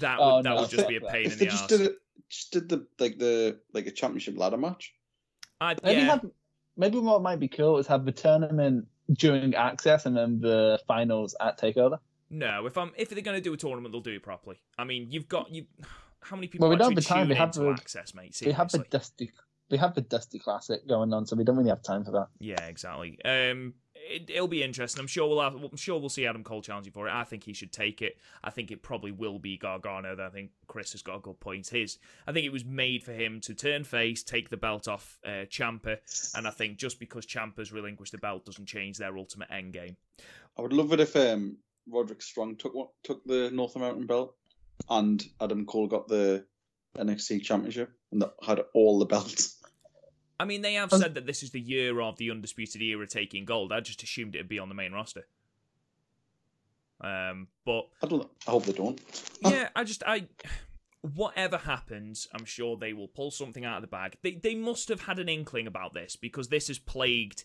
[0.00, 1.88] That Oh, would that no, would just be a pain in if they the ass.
[2.30, 4.94] Did it, just did the like the like a championship ladder match.
[5.60, 6.26] I'd, Maybe yeah, have
[6.76, 11.34] maybe what might be cool is have the tournament during Access and then the finals
[11.40, 11.98] at Takeover.
[12.30, 12.66] no.
[12.66, 14.60] If I'm if they're going to do a tournament, they'll do it properly.
[14.78, 15.66] I mean, you've got you.
[16.20, 17.28] How many people Well, we don't have the time.
[17.28, 18.36] We have into the- access, mate?
[18.44, 19.30] We have the dusty,
[19.70, 22.26] we have the dusty classic going on, so we don't really have time for that.
[22.40, 23.18] Yeah, exactly.
[23.24, 23.74] Um,
[24.08, 25.00] it, it'll be interesting.
[25.00, 27.12] I'm sure we'll have, I'm sure we'll see Adam Cole challenging for it.
[27.12, 28.18] I think he should take it.
[28.42, 30.16] I think it probably will be Gargano.
[30.24, 31.68] I think Chris has got a good point.
[31.68, 35.18] His, I think it was made for him to turn face, take the belt off
[35.24, 35.98] uh, Ciampa,
[36.36, 39.96] and I think just because Ciampa's relinquished the belt doesn't change their ultimate end game.
[40.58, 44.34] I would love it if um, Roderick Strong took took the North American belt,
[44.88, 46.44] and Adam Cole got the
[46.96, 49.55] NXT Championship and that had all the belts.
[50.38, 53.06] I mean, they have Um, said that this is the year of the Undisputed Era
[53.06, 53.72] taking gold.
[53.72, 55.26] I just assumed it'd be on the main roster.
[57.00, 58.28] Um, but I don't.
[58.46, 59.00] I hope they don't.
[59.42, 60.26] yeah, I just I
[61.02, 64.16] whatever happens, I'm sure they will pull something out of the bag.
[64.22, 67.44] They they must have had an inkling about this because this has plagued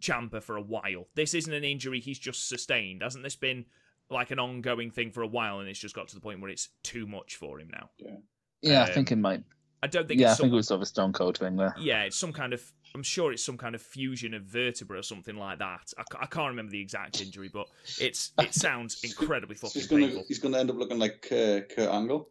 [0.00, 1.08] Ciampa for a while.
[1.14, 3.02] This isn't an injury he's just sustained.
[3.02, 3.66] Hasn't this been
[4.08, 6.50] like an ongoing thing for a while and it's just got to the point where
[6.50, 7.90] it's too much for him now?
[8.60, 9.42] Yeah, I Um, think it might.
[9.82, 11.38] I don't think Yeah, I it's some, think it was sort of a Stone Cold
[11.38, 11.74] thing there.
[11.78, 12.62] yeah, it's some kind of
[12.94, 15.92] I'm sure it's some kind of fusion of vertebra or something like that.
[15.98, 17.66] I, I can't remember the exact injury, but
[17.98, 20.24] it's it sounds incredibly So fucking he's gonna painful.
[20.28, 22.28] he's gonna end up looking like uh, Kurt Angle.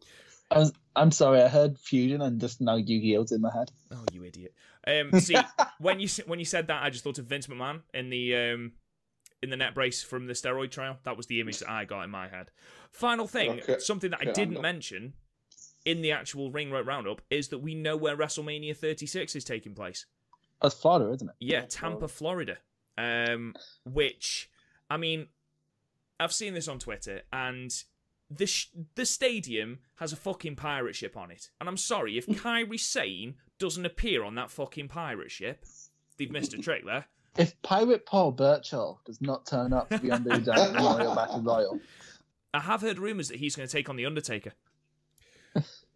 [0.50, 3.72] I was, I'm sorry, I heard Fusion and just now Yu-Gi-Oh's in my head.
[3.90, 4.52] Oh, you idiot!
[4.86, 5.34] Um, see,
[5.78, 8.36] when you s- when you said that, I just thought of Vince McMahon in the
[8.36, 8.72] um,
[9.42, 10.98] in the net brace from the steroid trial.
[11.04, 12.50] That was the image that I got in my head.
[12.92, 13.78] Final thing, Okay.
[13.78, 15.14] something that I didn't I'm- mention
[15.84, 19.74] in the actual ring road roundup is that we know where WrestleMania 36 is taking
[19.74, 20.06] place.
[20.60, 21.34] That's Florida, isn't it?
[21.40, 22.58] Yeah, Oh, Tampa, Florida.
[22.96, 24.50] Um, which,
[24.90, 25.26] I mean,
[26.20, 27.72] I've seen this on Twitter, and
[28.30, 31.50] the sh- the stadium has a fucking pirate ship on it.
[31.60, 35.64] And I'm sorry if Kairi Sane doesn't appear on that fucking pirate ship,
[36.18, 37.06] they've missed a trick there.
[37.36, 40.38] If Pirate Paul Burchill does not turn up to be on the
[40.74, 41.80] Memorial Battle Royal,
[42.52, 44.52] I have heard rumors that he's going to take on the Undertaker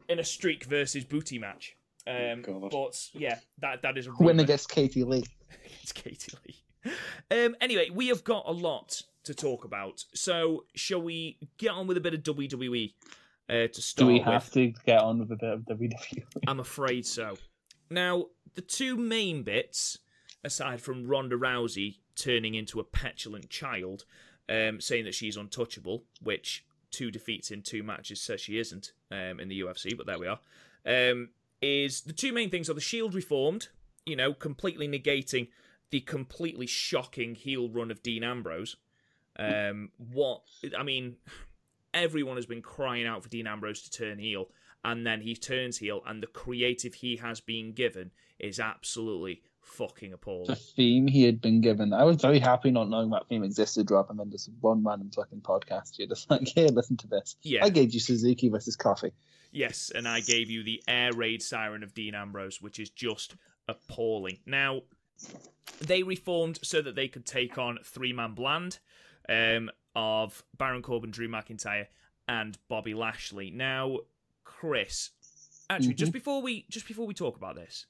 [0.08, 1.76] in a streak versus booty match.
[2.06, 2.70] Um, God.
[2.70, 5.24] but yeah, that that is a win against Katie Lee.
[5.82, 6.92] it's Katie Lee.
[7.30, 10.04] Um, anyway, we have got a lot to talk about.
[10.14, 12.94] So, shall we get on with a bit of WWE
[13.48, 13.74] uh, to start?
[13.74, 14.22] Do start we with?
[14.22, 16.22] have to get on with a bit of WWE?
[16.46, 17.36] I'm afraid so.
[17.90, 19.98] Now, the two main bits,
[20.44, 24.04] aside from Ronda Rousey turning into a petulant child,
[24.48, 26.64] um, saying that she's untouchable, which
[26.96, 30.26] two defeats in two matches says she isn't um, in the UFC, but there we
[30.26, 30.40] are,
[30.86, 31.30] um,
[31.60, 33.68] is the two main things are the Shield reformed,
[34.04, 35.48] you know, completely negating
[35.90, 38.76] the completely shocking heel run of Dean Ambrose.
[39.38, 40.42] Um, what,
[40.76, 41.16] I mean,
[41.94, 44.48] everyone has been crying out for Dean Ambrose to turn heel
[44.86, 50.12] and then he turns heel, and the creative he has been given is absolutely fucking
[50.12, 50.46] appalling.
[50.46, 51.92] the theme he had been given.
[51.92, 55.42] I was very happy not knowing that theme existed, rather than just one random fucking
[55.42, 55.98] podcast.
[55.98, 57.36] You're just like, here, listen to this.
[57.42, 57.64] Yeah.
[57.64, 59.12] I gave you Suzuki versus Coffee.
[59.52, 63.36] Yes, and I gave you the air raid siren of Dean Ambrose, which is just
[63.68, 64.38] appalling.
[64.46, 64.82] Now,
[65.80, 68.78] they reformed so that they could take on three man bland
[69.28, 71.86] um, of Baron Corbin, Drew McIntyre,
[72.28, 73.50] and Bobby Lashley.
[73.50, 73.98] Now,
[74.44, 75.10] Chris,
[75.70, 77.86] actually, just before we just before we talk about this,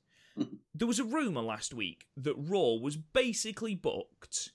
[0.79, 4.51] there was a rumor last week that Raw was basically booked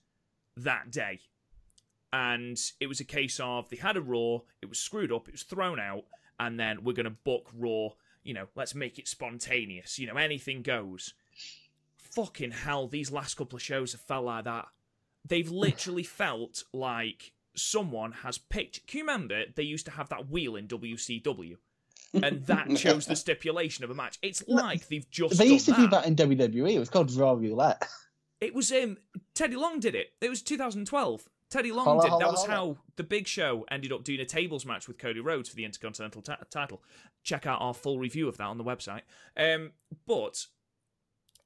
[0.56, 1.22] that day.
[2.14, 5.34] And it was a case of they had a Raw, it was screwed up, it
[5.34, 6.04] was thrown out,
[6.40, 7.90] and then we're going to book Raw.
[8.24, 9.98] You know, let's make it spontaneous.
[9.98, 11.14] You know, anything goes.
[11.98, 14.68] Fucking hell, these last couple of shows have felt like that.
[15.28, 18.86] They've literally felt like someone has picked.
[18.86, 21.56] Can you remember they used to have that wheel in WCW?
[22.14, 24.18] And that chose the stipulation of a match.
[24.22, 26.74] It's like they've just They used to do that in WWE.
[26.74, 27.88] It was called Raw Roulette.
[28.42, 28.98] It was um
[29.34, 30.08] Teddy Long did it.
[30.20, 31.30] It was 2012.
[31.50, 32.10] Teddy Long Holla, did.
[32.12, 32.56] holla, that was holla.
[32.56, 35.66] how the Big Show ended up doing a tables match with Cody Rhodes for the
[35.66, 36.82] Intercontinental ti- title.
[37.24, 39.02] Check out our full review of that on the website.
[39.36, 39.72] Um,
[40.08, 40.46] but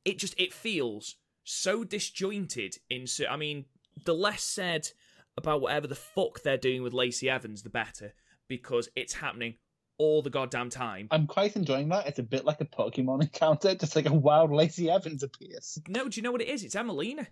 [0.05, 2.77] it just it feels so disjointed.
[2.89, 3.65] In so, I mean,
[4.03, 4.89] the less said
[5.37, 8.13] about whatever the fuck they're doing with Lacey Evans, the better,
[8.47, 9.55] because it's happening
[9.97, 11.07] all the goddamn time.
[11.11, 12.07] I'm quite enjoying that.
[12.07, 15.79] It's a bit like a Pokemon encounter, just like a wild Lacey Evans appears.
[15.87, 16.63] No, do you know what it is?
[16.63, 17.27] It's Emmalina.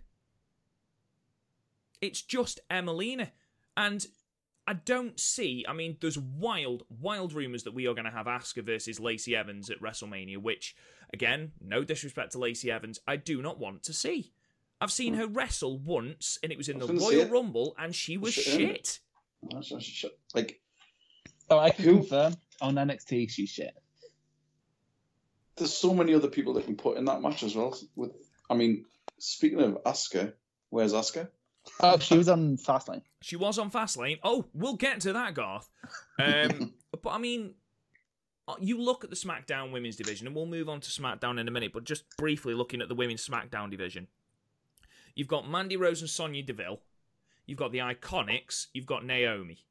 [2.00, 3.30] It's just Emmalina.
[3.76, 4.06] And
[4.66, 8.26] I don't see, I mean, there's wild, wild rumours that we are going to have
[8.26, 10.74] Asuka versus Lacey Evans at WrestleMania, which,
[11.12, 14.32] again, no disrespect to Lacey Evans, I do not want to see.
[14.80, 15.20] I've seen hmm.
[15.20, 17.30] her wrestle once, and it was in the was gonna say Royal.
[17.30, 19.00] Rumble, and she was Shit, shit.
[19.42, 20.18] That's- that's shit.
[20.34, 20.60] Like,
[21.50, 23.74] Oh, I can Who- confirm on NXT she's shit.
[25.56, 27.76] there's so many other people that can put in that match as well.
[27.96, 28.12] With,
[28.50, 28.84] I mean,
[29.18, 30.32] speaking of Asuka,
[30.70, 31.28] where's Asuka?
[31.80, 33.02] Oh, she was on Fastlane.
[33.22, 34.18] She was on Fastlane.
[34.22, 35.68] Oh, we'll get to that, Garth.
[36.18, 37.54] Um, but I mean,
[38.46, 41.48] uh, you look at the SmackDown women's division, and we'll move on to SmackDown in
[41.48, 41.72] a minute.
[41.72, 44.08] But just briefly looking at the women's SmackDown division,
[45.14, 46.80] you've got Mandy Rose and Sonya Deville.
[47.46, 48.66] You've got the Iconics.
[48.72, 49.64] You've got Naomi.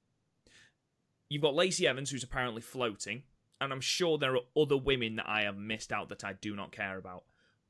[1.34, 3.24] You've got Lacey Evans, who's apparently floating,
[3.60, 6.56] and I'm sure there are other women that I have missed out that I do
[6.56, 7.24] not care about.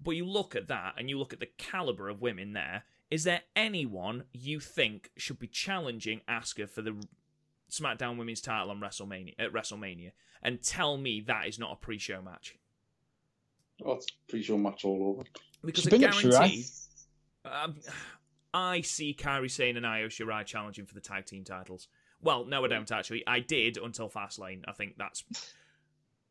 [0.04, 2.84] But you look at that, and you look at the caliber of women there.
[3.10, 7.02] Is there anyone you think should be challenging Asuka for the
[7.71, 10.12] SmackDown Women's title on WrestleMania at WrestleMania?
[10.41, 12.58] And tell me that is not a pre-show match
[13.86, 15.23] Oh, it's pretty sure match all over.
[15.63, 16.65] because She's I guarantee.
[17.45, 17.63] Shirai.
[17.63, 17.76] Um,
[18.54, 21.88] I see Kairi Sane and Io Shirai challenging for the tag team titles.
[22.24, 23.24] Well, no, I don't actually.
[23.28, 24.64] I did until Fastlane.
[24.68, 25.24] I think that's.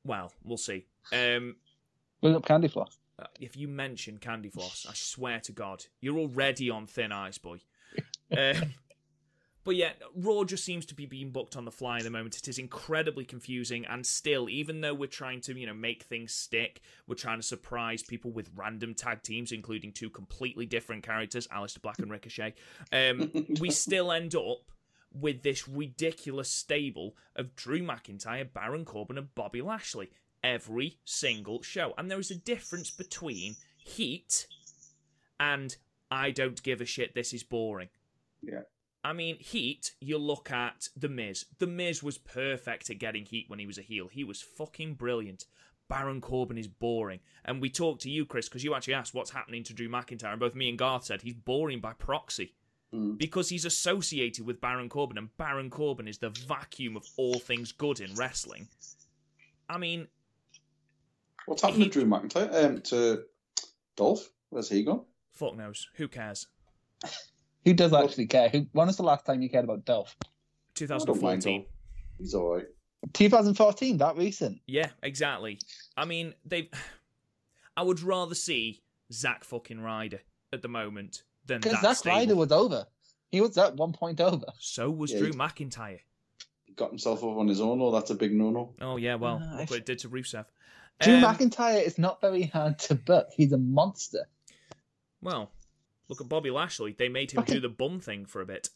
[0.05, 0.87] Well, we'll see.
[1.13, 1.55] Um,
[2.21, 2.99] Bring up Candy Floss.
[3.21, 7.39] uh, if you mention Candy Floss, I swear to God, you're already on thin ice,
[7.39, 7.61] boy.
[8.37, 8.73] Um,
[9.65, 12.37] but yeah, Raw just seems to be being booked on the fly at the moment.
[12.37, 16.33] It is incredibly confusing, and still, even though we're trying to, you know, make things
[16.33, 21.47] stick, we're trying to surprise people with random tag teams, including two completely different characters,
[21.49, 22.55] Aleister Black and Ricochet.
[22.93, 24.63] Um, we still end up
[25.15, 30.11] with this ridiculous stable of Drew McIntyre, Baron Corbin, and Bobby Lashley
[30.43, 31.95] every single show.
[31.97, 34.47] And there is a difference between heat
[35.39, 35.77] and
[36.11, 37.89] I don't give a shit, this is boring.
[38.43, 38.63] Yeah.
[39.05, 41.47] I mean, heat, you look at The Miz.
[41.59, 44.09] The Miz was perfect at getting heat when he was a heel.
[44.09, 45.47] He was fucking brilliant.
[45.89, 47.21] Baron Corbin is boring.
[47.45, 50.31] And we talked to you, Chris, because you actually asked what's happening to Drew McIntyre,
[50.31, 52.55] and both me and Garth said he's boring by proxy
[52.95, 53.17] Mm.
[53.17, 57.73] because he's associated with Baron Corbin, and Baron Corbin is the vacuum of all things
[57.73, 58.69] good in wrestling.
[59.69, 60.09] I mean,
[61.47, 62.65] What's happened He- to Drew McIntyre?
[62.65, 63.25] Um, to
[63.97, 64.29] Dolph?
[64.51, 65.05] Where's he gone?
[65.33, 65.89] fuck knows.
[65.95, 66.47] Who cares?
[67.65, 68.49] Who does actually care?
[68.51, 68.67] Who?
[68.73, 70.15] When was the last time you cared about Dolph?
[70.23, 70.91] I don't
[71.23, 71.67] mind 2014.
[72.19, 72.67] He's all right.
[73.15, 73.97] 2014.
[73.99, 74.61] That recent.
[74.67, 75.59] Yeah, exactly.
[75.97, 76.71] I mean, they.
[77.77, 80.21] I would rather see Zack fucking Ryder
[80.53, 82.17] at the moment than Because that Zack stable.
[82.17, 82.87] Ryder was over.
[83.31, 84.47] He was at one point over.
[84.59, 86.01] So was Yeah, Drew he- McIntyre.
[86.77, 88.75] Got himself over on his own, or that's a big no-no.
[88.81, 90.47] Oh yeah, well, Uh, look I- what it did to Rusev.
[91.01, 93.29] Drew Um, McIntyre is not very hard to book.
[93.37, 94.29] He's a monster.
[95.21, 95.51] Well,
[96.09, 96.93] look at Bobby Lashley.
[96.93, 98.69] They made him Fucking- do the bum thing for a bit.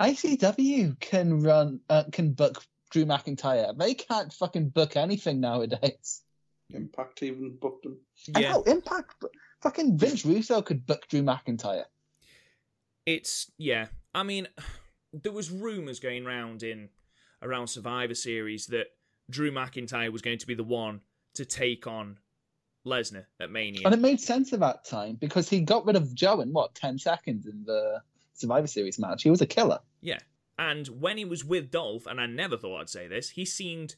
[0.00, 3.76] ICW can run, uh, can book Drew McIntyre.
[3.76, 6.22] They can't fucking book anything nowadays.
[6.70, 7.98] Impact even booked him.
[8.34, 9.24] I Yeah, know Impact.
[9.60, 11.84] Fucking Vince Russo could book Drew McIntyre.
[13.06, 13.86] It's yeah.
[14.14, 14.48] I mean,
[15.12, 16.88] there was rumors going around in
[17.42, 18.86] around Survivor Series that
[19.28, 21.00] Drew McIntyre was going to be the one
[21.34, 22.18] to take on
[22.86, 23.82] Lesnar at Mania.
[23.84, 26.74] And it made sense at that time because he got rid of Joe in what
[26.74, 28.02] ten seconds in the
[28.34, 29.22] Survivor Series match.
[29.22, 29.80] He was a killer.
[30.00, 30.18] Yeah.
[30.58, 33.94] And when he was with Dolph, and I never thought I'd say this, he seemed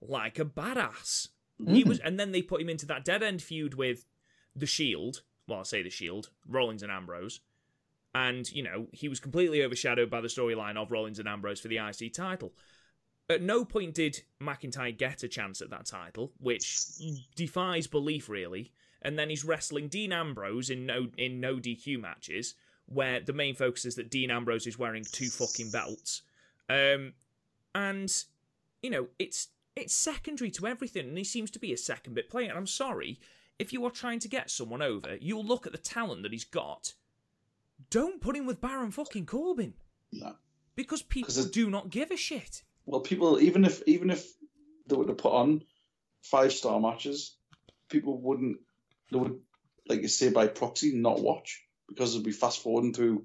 [0.00, 1.28] like a badass.
[1.58, 1.88] He Mhm.
[1.88, 4.06] was, and then they put him into that dead end feud with
[4.56, 5.22] the Shield.
[5.46, 7.40] Well, I say the Shield, Rollins and Ambrose,
[8.14, 11.68] and you know he was completely overshadowed by the storyline of Rollins and Ambrose for
[11.68, 12.52] the IC title.
[13.28, 16.80] At no point did McIntyre get a chance at that title, which
[17.36, 18.72] defies belief, really.
[19.02, 22.54] And then he's wrestling Dean Ambrose in no in no DQ matches,
[22.86, 26.22] where the main focus is that Dean Ambrose is wearing two fucking belts.
[26.68, 27.14] Um,
[27.74, 28.12] and
[28.82, 32.28] you know it's it's secondary to everything, and he seems to be a second bit
[32.28, 32.48] player.
[32.48, 33.20] And I'm sorry
[33.60, 36.46] if you are trying to get someone over, you'll look at the talent that he's
[36.46, 36.94] got.
[37.88, 39.74] Don't put him with Baron fucking Corbin
[40.12, 40.34] No.
[40.76, 42.62] because people do not give a shit.
[42.86, 44.26] Well, people even if even if
[44.86, 45.62] they were to put on
[46.22, 47.36] five star matches,
[47.88, 48.58] people wouldn't.
[49.10, 49.40] They would,
[49.88, 53.24] like you say, by proxy, not watch because they'd be fast forwarding through.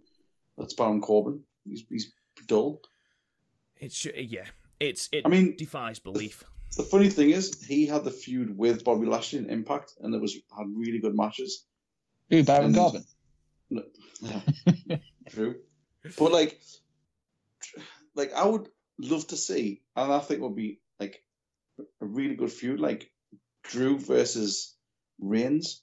[0.58, 1.44] That's Baron Corbin.
[1.68, 2.14] He's he's
[2.48, 2.82] dull.
[3.78, 4.46] It's yeah,
[4.80, 6.44] it's it I mean- defies belief.
[6.78, 10.20] The funny thing is, he had the feud with Bobby Lashley in Impact, and it
[10.22, 11.66] was had really good matches.
[12.30, 13.04] Who Baron And- Corbin?
[13.70, 13.84] No.
[15.30, 15.56] True.
[16.18, 16.60] But like,
[18.16, 21.24] like I would love to see, and I think would be like
[21.80, 23.12] a really good feud, like
[23.64, 24.76] Drew versus
[25.20, 25.82] Reigns,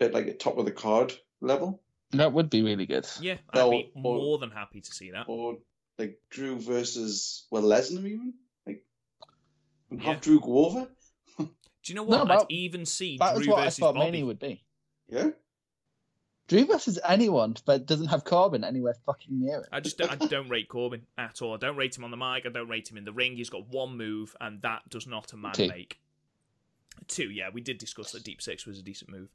[0.00, 1.80] at like at top of the card level,
[2.12, 3.06] That would be really good.
[3.20, 5.26] Yeah, I'd Well, be well- more than happy to see that.
[5.28, 5.58] or
[5.98, 8.34] like Drew versus well Lesnar even,
[8.66, 8.84] like
[9.90, 10.20] and have Yeah.
[10.20, 10.88] Drew go over.
[11.38, 11.46] Do
[11.86, 12.28] you know No, what?
[12.28, 14.10] that- I'd even see That was Drew what I versus thought Bobby.
[14.12, 14.62] Mania would be.
[15.08, 15.30] Yeah,
[16.48, 19.68] Drew versus anyone, but doesn't have Corbin anywhere fucking near it.
[19.70, 21.54] I just I don't rate Corbin at all.
[21.54, 22.46] I don't rate him on the mic.
[22.46, 23.36] I don't rate him in the ring.
[23.36, 25.68] He's got one move, and that does not a man Two.
[25.68, 25.98] make.
[27.06, 29.28] Two, yeah, we did discuss that Deep Six was a decent move.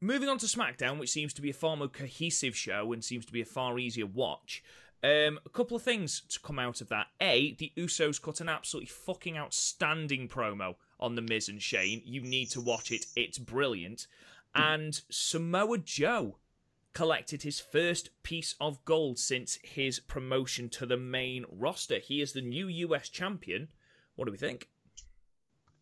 [0.00, 3.26] Moving on to SmackDown, which seems to be a far more cohesive show and seems
[3.26, 4.62] to be a far easier watch.
[5.02, 7.06] Um, a couple of things to come out of that.
[7.20, 12.02] A, the Usos cut an absolutely fucking outstanding promo on The Miz and Shane.
[12.04, 14.06] You need to watch it, it's brilliant.
[14.54, 16.38] And Samoa Joe
[16.92, 21.98] collected his first piece of gold since his promotion to the main roster.
[21.98, 23.68] He is the new US champion.
[24.16, 24.68] What do we think?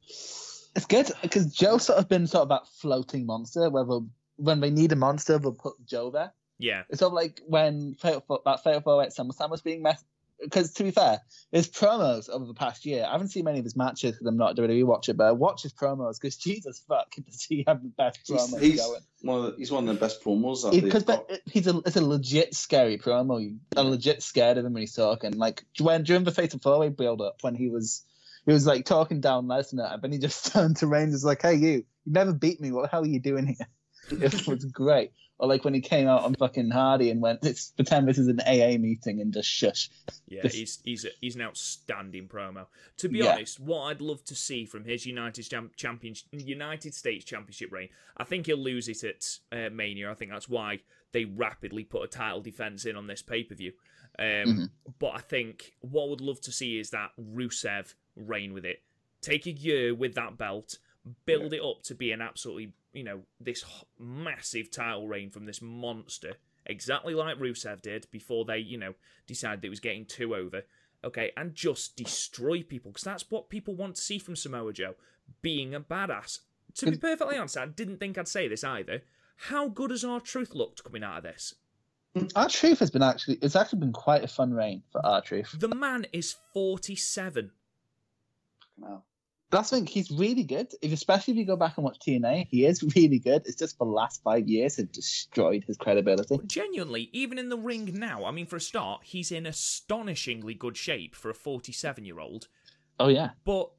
[0.02, 3.68] It's good because Joe's sort of been sort of that floating monster.
[3.70, 4.00] Whether
[4.36, 6.32] when they need a monster, they'll put Joe there.
[6.60, 10.04] Yeah, It's sort of like when Fatal that Fatal Four at SummerSlam was being mess-
[10.40, 11.20] because to be fair,
[11.52, 14.36] his promos over the past year, I haven't seen many of his matches because I'm
[14.36, 17.82] not a WWE watcher, but I watch his promos because Jesus fuck, does he have
[17.82, 19.00] the best promos he's going?
[19.22, 21.30] one of the, he's one of the best promos Because got.
[21.46, 23.42] he's a it's a legit scary promo.
[23.42, 25.32] You are legit scared of him when he's talking.
[25.32, 28.04] Like when during the Fatal Four Way build up when he was
[28.46, 31.24] he was like talking down Lesnar, and then he just turned to Reigns and was
[31.24, 32.70] like, "Hey, you, you never beat me.
[32.70, 33.68] What the hell are you doing here?"
[34.10, 35.12] It was great.
[35.40, 38.26] Or like when he came out on fucking Hardy and went, "Let's pretend this is
[38.26, 39.88] an AA meeting and just shush."
[40.26, 42.66] Yeah, he's he's a, he's an outstanding promo.
[42.98, 43.34] To be Yeah.
[43.34, 47.88] honest, what I'd love to see from his United Cham- Champion United States Championship reign,
[48.16, 50.10] I think he'll lose it at uh, Mania.
[50.10, 50.80] I think that's why
[51.12, 53.72] they rapidly put a title defense in on this pay per view.
[54.18, 54.70] Um, Mhm.
[54.98, 58.82] But I think what I would love to see is that Rusev reign with it.
[59.20, 60.78] Take a year with that belt,
[61.26, 63.64] build it up to be an absolutely, you know, this
[63.98, 66.34] massive title reign from this monster,
[66.66, 68.94] exactly like Rusev did before they, you know,
[69.26, 70.62] decided it was getting too over.
[71.04, 74.94] Okay, and just destroy people because that's what people want to see from Samoa Joe,
[75.42, 76.40] being a badass.
[76.74, 79.02] To be perfectly honest, I didn't think I'd say this either.
[79.36, 81.54] How good has R Truth looked coming out of this?
[82.34, 85.54] R Truth has been actually it's actually been quite a fun reign for R Truth.
[85.58, 87.52] The man is 47.
[88.76, 89.04] Now.
[89.50, 89.86] That's thing.
[89.86, 90.68] He's really good.
[90.82, 93.42] If, especially if you go back and watch TNA, he is really good.
[93.46, 96.38] It's just the last five years have destroyed his credibility.
[96.46, 100.76] Genuinely, even in the ring now, I mean, for a start, he's in astonishingly good
[100.76, 102.48] shape for a 47 year old.
[103.00, 103.70] Oh yeah, But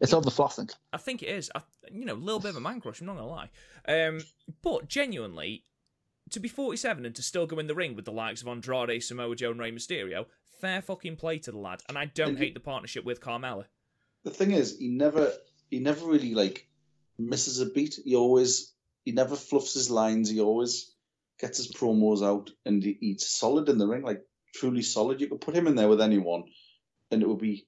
[0.00, 0.72] it's all the flossing.
[0.92, 3.06] I think it is, I, you know, a little bit of a man crush, I'm
[3.06, 4.06] not going to lie.
[4.06, 4.20] Um,
[4.62, 5.64] but genuinely,
[6.30, 9.02] to be 47 and to still go in the ring with the likes of Andrade,
[9.02, 10.26] Samoa Joe, and Rey Mysterio,
[10.60, 11.82] fair fucking play to the lad.
[11.88, 13.66] And I don't hate the partnership with Carmella.
[14.24, 15.32] The thing is, he never
[15.70, 16.66] he never really like
[17.18, 18.00] misses a beat.
[18.04, 18.72] He always
[19.04, 20.30] he never fluffs his lines.
[20.30, 20.94] He always
[21.38, 25.20] gets his promos out, and he, he's solid in the ring, like truly solid.
[25.20, 26.44] You could put him in there with anyone,
[27.10, 27.66] and it would be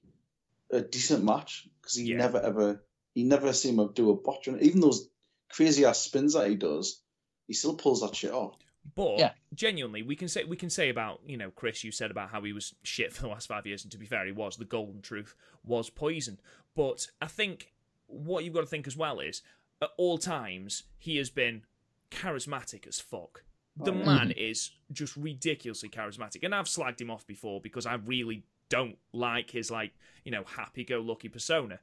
[0.71, 2.17] a decent match because he Yeah.
[2.17, 2.83] never ever
[3.13, 4.47] he never seem to do a botch.
[4.47, 5.09] And even those
[5.49, 7.01] crazy ass spins that he does,
[7.47, 8.55] he still pulls that shit off.
[8.95, 9.33] But Yeah.
[9.53, 11.83] genuinely, we can say we can say about you know Chris.
[11.83, 14.05] You said about how he was shit for the last five years, and to be
[14.05, 14.57] fair, he was.
[14.57, 16.39] The golden truth was poison.
[16.75, 17.73] But I think
[18.07, 19.41] what you've got to think as well is
[19.81, 21.63] at all times he has been
[22.11, 23.43] charismatic as fuck.
[23.75, 24.05] The yeah.
[24.05, 24.39] man mm-hmm.
[24.39, 29.51] is just ridiculously charismatic, and I've slagged him off before because I really don't like
[29.51, 31.79] his like you know happy-go-lucky persona.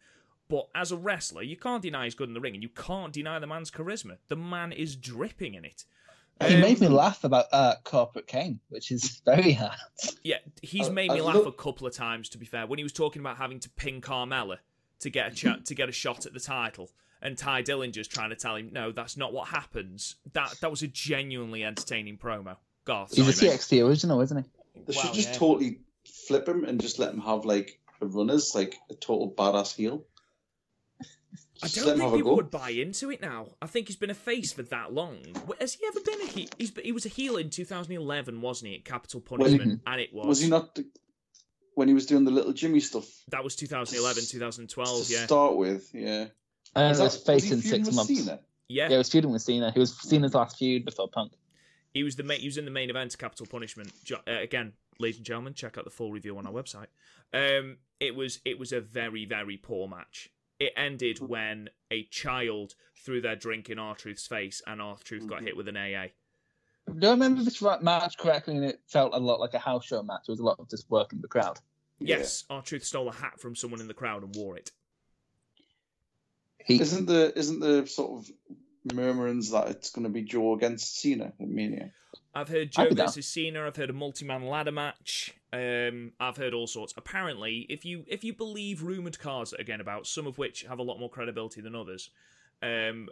[0.49, 3.13] But as a wrestler, you can't deny he's good in the ring, and you can't
[3.13, 4.19] deny the man's charisma.
[4.29, 5.85] The man is dripping in it.
[6.47, 9.79] He Um, made me laugh about uh, corporate Kane, which is very hard.
[10.23, 12.29] Yeah, he's I- made me I've laugh looked- a couple of times.
[12.31, 14.59] To be fair, when he was talking about having to pin Carmella
[15.01, 16.91] to get a ch- to get a shot at the title,
[17.23, 20.83] and Tye Dillinger's trying to tell him, "No, that's not what happens." That that was
[20.83, 22.57] a genuinely entertaining promo.
[22.85, 23.61] Garth, He's a sorry, mate.
[23.61, 24.51] TXT original, isn't he?
[24.87, 25.39] They Wow, should just yeah.
[25.39, 25.79] totally
[26.27, 30.05] flip him and just let him have like a runners, like a total badass heel.
[31.65, 33.49] I don't think people would buy into it now.
[33.63, 35.19] I think he's been a face for that long.
[35.61, 36.49] Has he ever been a heel?
[36.59, 38.77] He's, he was a heel in 2011, wasn't he?
[38.77, 40.27] At Capital Punishment, and it was.
[40.27, 40.87] Was he not the,
[41.75, 45.07] when he was doing the little Jimmy stuff That was 2011, 2012.
[45.07, 45.91] to Yeah, start with?
[45.93, 46.27] Yeah.
[46.77, 48.17] And Is it was that- faced he in six with months.
[48.17, 48.41] Cena?
[48.69, 48.85] yeah.
[48.85, 49.71] Yeah, he was feuding with Cena.
[49.73, 51.33] He was Cena's last feud before Punk.
[51.93, 53.93] He was the main, he was in the main event, Capital Punishment.
[54.05, 56.87] Jo- uh, again, ladies and gentlemen, check out the full review on our website.
[57.33, 60.29] Um, it was it was a very very poor match.
[60.59, 62.75] It ended when a child
[63.05, 65.47] threw their drink in R Truth's face, and R Truth got Mhm.
[65.47, 66.13] hit with an AA.
[66.99, 68.57] Do I remember this match correctly?
[68.57, 70.23] And it felt a lot like a house show match.
[70.29, 71.59] It was a lot of just working the crowd.
[71.99, 74.71] Yes, R Truth stole a hat from someone in the crowd and wore it.
[76.59, 78.31] He, Isn't the isn't the sort of
[78.95, 81.93] murmurings that it's going to be Joe against Cena at Mania?
[82.35, 83.07] I've heard I'd Joe be down.
[83.07, 83.67] versus Cena.
[83.67, 85.35] I've heard a multi-man ladder match.
[85.55, 86.95] Um, I've heard all sorts.
[86.97, 90.81] Apparently, if you if you believe rumored cars that are about, some of which have
[90.81, 92.11] a lot more credibility than others,
[92.61, 93.09] um,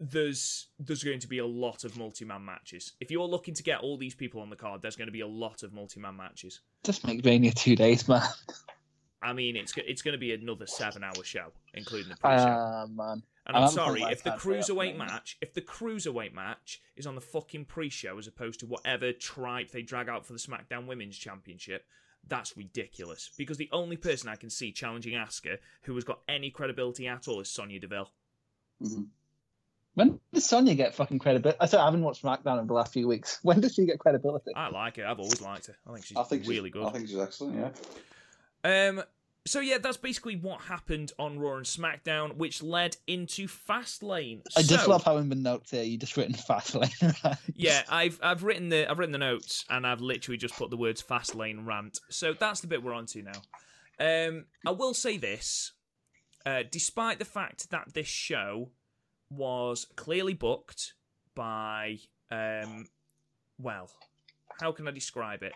[0.00, 2.94] there's there's going to be a lot of multi-man matches.
[3.00, 5.20] If you're looking to get all these people on the card, there's going to be
[5.20, 6.62] a lot of multi-man matches.
[6.82, 8.22] just make Mania two days, man.
[9.22, 12.44] I mean, it's it's going to be another seven-hour show, including the pre-show.
[12.44, 13.22] Ah, man.
[13.46, 16.82] And I I'm sorry, if the time for that, cruiserweight match, if the cruiserweight match
[16.96, 20.38] is on the fucking pre-show as opposed to whatever tripe they drag out for the
[20.38, 21.86] SmackDown Women's Championship,
[22.26, 23.30] that's ridiculous.
[23.38, 27.28] Because the only person I can see challenging Asuka who has got any credibility at
[27.28, 28.10] all is Sonya Deville.
[29.94, 31.58] When does Sonya get fucking credibility?
[31.60, 33.38] I said I haven't watched SmackDown in the last few weeks.
[33.42, 34.50] When does she get credibility?
[34.54, 35.06] I like her.
[35.06, 35.76] I've always liked her.
[35.88, 36.84] I think she's I think really she's, good.
[36.84, 37.56] I think she's excellent.
[38.64, 38.88] Yeah.
[38.88, 39.02] Um,
[39.46, 44.42] so yeah, that's basically what happened on Raw and SmackDown, which led into Fastlane.
[44.56, 47.24] I just love how in the notes here you just written Fastlane.
[47.24, 47.36] Right?
[47.54, 50.76] Yeah, I've I've written the I've written the notes and I've literally just put the
[50.76, 52.00] words Fastlane rant.
[52.10, 53.40] So that's the bit we're on to now.
[53.98, 55.72] Um, I will say this,
[56.44, 58.70] uh, despite the fact that this show
[59.30, 60.94] was clearly booked
[61.34, 61.98] by,
[62.30, 62.86] um,
[63.58, 63.90] well,
[64.60, 65.54] how can I describe it?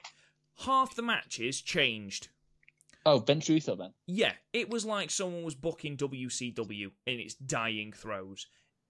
[0.65, 2.29] Half the matches changed.
[3.07, 3.93] Oh, Vince Russo then.
[4.07, 8.47] Yeah, it was like someone was booking WCW in its dying throes.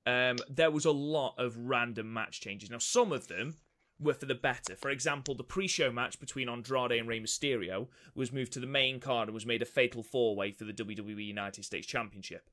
[0.06, 2.70] Um, there was a lot of random match changes.
[2.70, 3.56] Now, some of them
[4.00, 4.74] were for the better.
[4.76, 8.98] For example, the pre-show match between Andrade and Rey Mysterio was moved to the main
[8.98, 12.48] card and was made a fatal four-way for the WWE United States Championship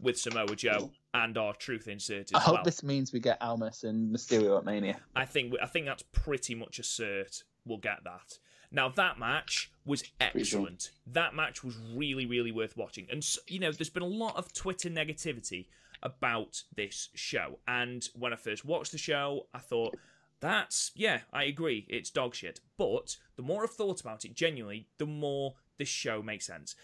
[0.00, 2.64] with Samoa Joe and R Truth inserted I hope well.
[2.64, 4.98] this means we get Almas and Mysterio at Mania.
[5.14, 7.42] I think I think that's pretty much a cert.
[7.64, 8.38] We'll get that.
[8.72, 10.10] Now that match was sure.
[10.20, 10.90] excellent.
[11.06, 13.06] That match was really, really worth watching.
[13.10, 15.66] And you know, there's been a lot of Twitter negativity
[16.02, 17.58] about this show.
[17.68, 19.96] And when I first watched the show, I thought
[20.40, 22.60] that's yeah, I agree, it's dog shit.
[22.78, 26.74] But the more I've thought about it, genuinely, the more this show makes sense.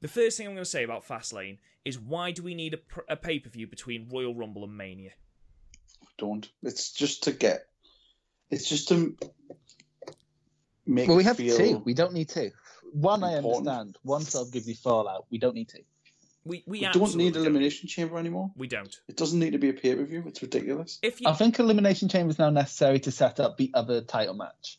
[0.00, 2.78] The first thing I'm going to say about Fastlane is why do we need a,
[2.78, 5.12] pr- a pay per view between Royal Rumble and Mania?
[6.18, 6.48] Don't.
[6.62, 7.66] It's just to get.
[8.50, 9.16] It's just to
[10.90, 11.08] make.
[11.08, 11.82] Well, we have feel, two.
[11.84, 12.50] We don't need two.
[12.92, 13.96] One I understand.
[14.02, 15.26] One sort of gives you fallout.
[15.30, 15.82] We don't need two.
[16.44, 18.50] We we, We don't absolutely need elimination chamber anymore.
[18.56, 18.94] We don't.
[19.08, 20.24] It doesn't need to be a pay per view.
[20.26, 20.98] It's ridiculous.
[21.02, 24.34] If you I think Elimination Chamber is now necessary to set up the other title
[24.34, 24.78] match.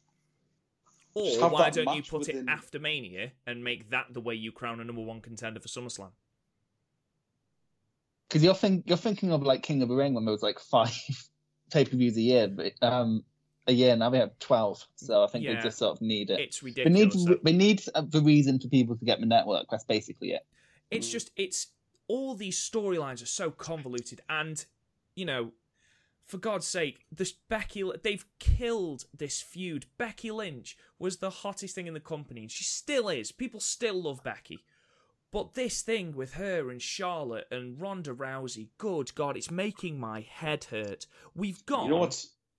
[1.14, 4.34] Or why that don't you match put it after Mania and make that the way
[4.34, 6.10] you crown a number one contender for SummerSlam?
[8.28, 10.60] Because you're think you're thinking of like King of the Ring when there was like
[10.60, 10.98] five
[11.72, 13.24] pay per views a year, but um,
[13.68, 14.86] a year now we have twelve.
[14.96, 15.56] So I think Yeah.
[15.56, 16.40] they just sort of need it.
[16.40, 17.26] It's They need ridiculous.
[17.26, 17.40] though.
[17.44, 19.68] they need uh, the reason for people to get the network.
[19.70, 20.46] That's basically it.
[20.90, 21.68] It's just it's
[22.08, 24.66] all these storylines are so convoluted, and
[25.16, 25.52] you know,
[26.26, 29.86] for God's sake, this Becky they've killed this feud.
[29.98, 33.32] Becky Lynch was the hottest thing in the company, and she still is.
[33.32, 34.60] People still love Becky.
[35.32, 40.20] But this thing with her and Charlotte and Ronda Rousey, good God, it's making my
[40.20, 41.06] head hurt.
[41.34, 42.10] We've got You know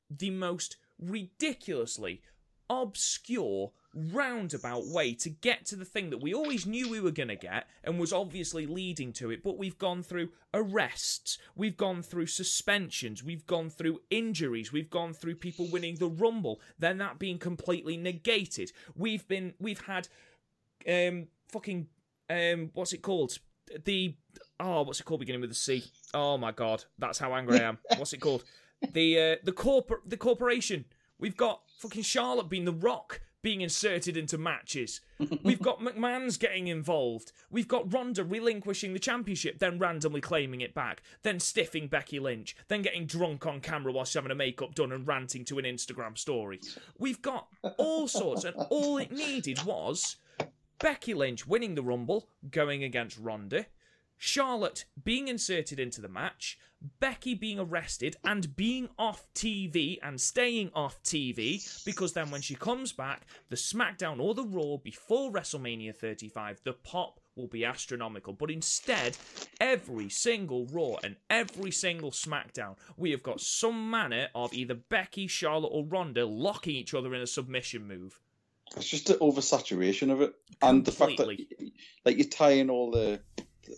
[0.09, 2.23] the most ridiculously
[2.71, 7.29] obscure roundabout way to get to the thing that we always knew we were going
[7.29, 12.03] to get and was obviously leading to it but we've gone through arrests we've gone
[12.03, 17.19] through suspensions we've gone through injuries we've gone through people winning the rumble then that
[17.19, 18.73] being completely negated.
[18.97, 20.09] We've been we've had
[20.89, 21.89] um fucking
[22.31, 23.39] um what's it called?
[23.85, 24.17] The
[24.61, 25.85] oh what's it called beginning with a C?
[26.15, 27.79] Oh my god that's how angry I am.
[27.97, 28.45] What's it called?
[28.93, 30.85] The uh, the corpor the corporation.
[31.23, 35.01] We've got fucking Charlotte being the Rock being inserted into matches.
[35.45, 37.31] We've got McMahon's getting involved.
[37.49, 42.57] We've got Ronda relinquishing the championship, then randomly claiming it back, then stiffing Becky Lynch,
[42.67, 45.65] then getting drunk on camera while she's having her makeup done and ranting to an
[45.65, 46.61] Instagram story.
[46.99, 47.47] We've got
[47.79, 50.17] all sorts, and all it needed was
[50.81, 53.67] Becky Lynch winning the Rumble, going against Ronda,
[54.19, 56.59] Charlotte being inserted into the match,
[57.01, 62.55] Becky being arrested and being off TV and staying off TV because then when she
[62.55, 68.33] comes back, the SmackDown or the Raw before WrestleMania 35, the pop will be astronomical.
[68.33, 69.17] But instead,
[69.61, 75.27] every single Raw and every single SmackDown, we have got some manner of either Becky,
[75.27, 78.21] Charlotte, or Ronda locking each other in a submission move.
[78.77, 81.29] it's just the oversaturation of it, and the fact that
[82.05, 83.21] like you tie in all the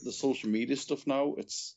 [0.03, 1.34] the social media stuff now.
[1.38, 1.76] It's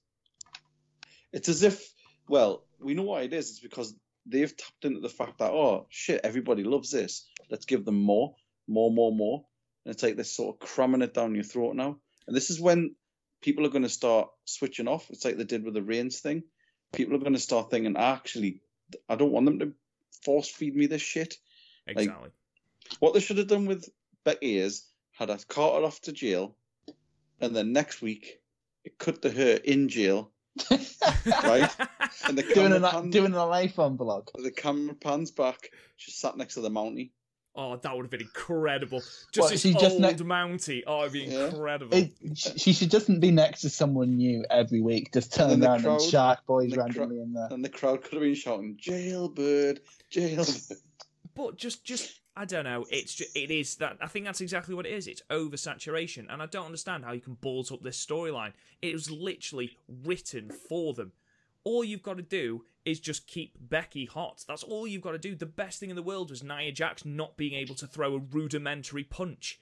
[1.34, 1.94] it's as if
[2.28, 3.50] well we know what it is.
[3.50, 3.94] It's because
[4.26, 7.28] they've tapped into the fact that oh shit everybody loves this.
[7.50, 8.36] Let's give them more,
[8.68, 9.46] more, more, more.
[9.86, 11.98] And it's like they're sort of cramming it down your throat now.
[12.28, 12.96] And this is when
[13.42, 15.10] people are going to start switching off.
[15.10, 16.44] It's like they did with the Reigns thing.
[16.94, 18.62] People are going to start thinking, actually,
[19.08, 19.74] I don't want them to
[20.24, 21.36] force feed me this shit.
[21.88, 22.30] Exactly.
[23.00, 23.90] What they should have done with
[24.24, 26.56] Becky is had her carted off to jail,
[27.42, 28.40] and then next week
[28.84, 30.32] it cut to her in jail,
[31.44, 31.70] right?
[32.28, 34.30] And the Doing camera, an pans, doing an iPhone blog.
[34.36, 35.70] the camera pans back.
[35.98, 37.12] She sat next to the Mountie.
[37.60, 39.00] Oh, that would have been incredible.
[39.32, 40.84] Just What, this she just old ne- Mountie.
[40.86, 41.48] Oh, it'd be Yeah.
[41.48, 41.98] incredible.
[41.98, 45.12] It, she should just be next to someone new every week.
[45.12, 47.48] Just turn And the around and Shark Boys the cra- randomly in there.
[47.50, 49.80] And the crowd could have been shouting, Jailbird,
[50.12, 50.78] Jailbird.
[51.36, 52.86] but just, just, I don't know.
[52.92, 53.98] It's just, it is that.
[54.00, 55.08] I think that's exactly what it is.
[55.08, 58.54] It's oversaturation, and I don't understand how you can balls up this storyline.
[58.82, 59.76] It was literally
[60.06, 61.14] written for them.
[61.64, 64.46] All you've got to do is just keep Becky hot.
[64.48, 65.36] That's all you've got to do.
[65.36, 68.20] The best thing in the world was Nia Jax not being able to throw a
[68.20, 69.60] rudimentary punch.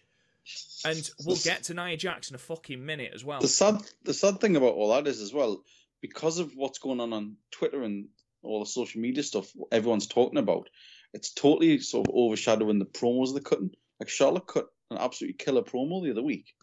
[0.84, 3.40] And we'll get to Nia Jax in a fucking minute as well.
[3.40, 5.64] The sad, the sad thing about all that is as well,
[6.02, 8.10] because of what's going on on Twitter and
[8.44, 10.70] all the social media stuff everyone's talking about,
[11.16, 13.72] it's totally sort of overshadowing the promos they're cutting.
[14.00, 16.54] Like Charlotte cut an absolutely killer promo the other week.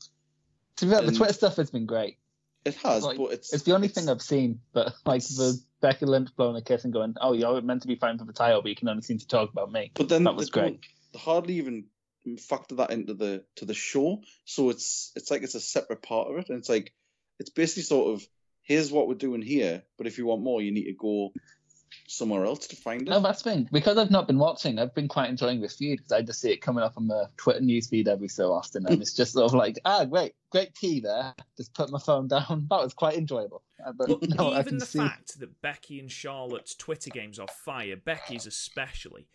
[0.77, 2.19] To be fair, the Twitter stuff has been great.
[2.65, 5.59] It has, Like, but it's It's the only it's- thing I've seen, but like the
[5.81, 8.33] Becky Lynch blowing a kiss and going, "Oh, you're meant to be fighting for the
[8.33, 10.61] title, but you can only seem to talk about me." But then that was they
[10.61, 10.81] great.
[11.13, 11.87] They hardly even
[12.39, 16.29] factor that into the to the show, so it's it's like it's a separate part
[16.31, 16.93] of it, and it's like
[17.41, 18.27] it's basically sort of
[18.63, 21.33] here's what we're doing here, but if you want more, you need to go
[22.13, 23.09] somewhere else to find it.
[23.09, 23.69] No, that's the thing.
[23.73, 26.51] Because I've not been watching, I've been quite enjoying this feud because I just see
[26.51, 29.55] it coming up on my Twitter newsfeed every so often, and it's just sort of
[29.55, 31.35] like, ah, great, great tea there.
[31.57, 32.67] Just put my phone down.
[32.71, 33.63] That was quite enjoyable.
[33.85, 34.99] Uh, But But no, I even can the see.
[34.99, 39.27] fact that Becky and Charlotte's Twitter games are fire, Becky's especially,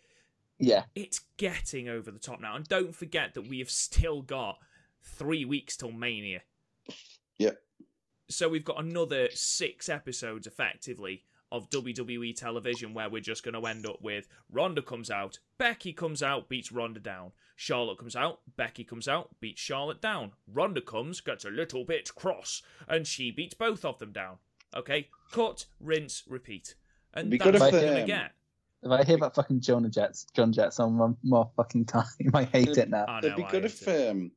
[0.58, 2.56] Yeah, it's getting over the top now.
[2.56, 4.58] And don't forget that we have still got
[5.02, 6.42] three weeks till Mania.
[7.38, 7.52] Yeah.
[8.30, 13.66] So we've got another six episodes effectively of WWE television where we're just going to
[13.66, 17.32] end up with Ronda comes out, Becky comes out, beats Ronda down.
[17.56, 20.32] Charlotte comes out, Becky comes out, beats Charlotte down.
[20.46, 24.36] Ronda comes, gets a little bit cross, and she beats both of them down.
[24.76, 26.74] Okay, cut, rinse, repeat.
[27.14, 28.32] And Be that's good what if, we're going to um, get.
[28.82, 32.44] if I hear about fucking Jonah Jets, John Jets on one more fucking time, I
[32.44, 33.06] hate it now.
[33.08, 34.10] I It'd be good if it.
[34.10, 34.30] um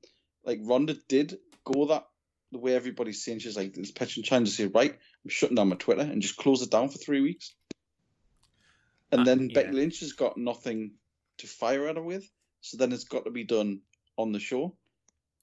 [0.44, 2.08] like Ronda did go that
[2.52, 5.56] the way everybody's saying she's like this pitch and trying to say right, I'm shutting
[5.56, 7.54] down my Twitter and just close it down for three weeks.
[9.12, 9.54] And Uh, then yeah.
[9.56, 10.92] Becky Lynch has got nothing
[11.38, 12.30] to fire at her with,
[12.62, 13.82] so then it's got to be done
[14.18, 14.76] on the show.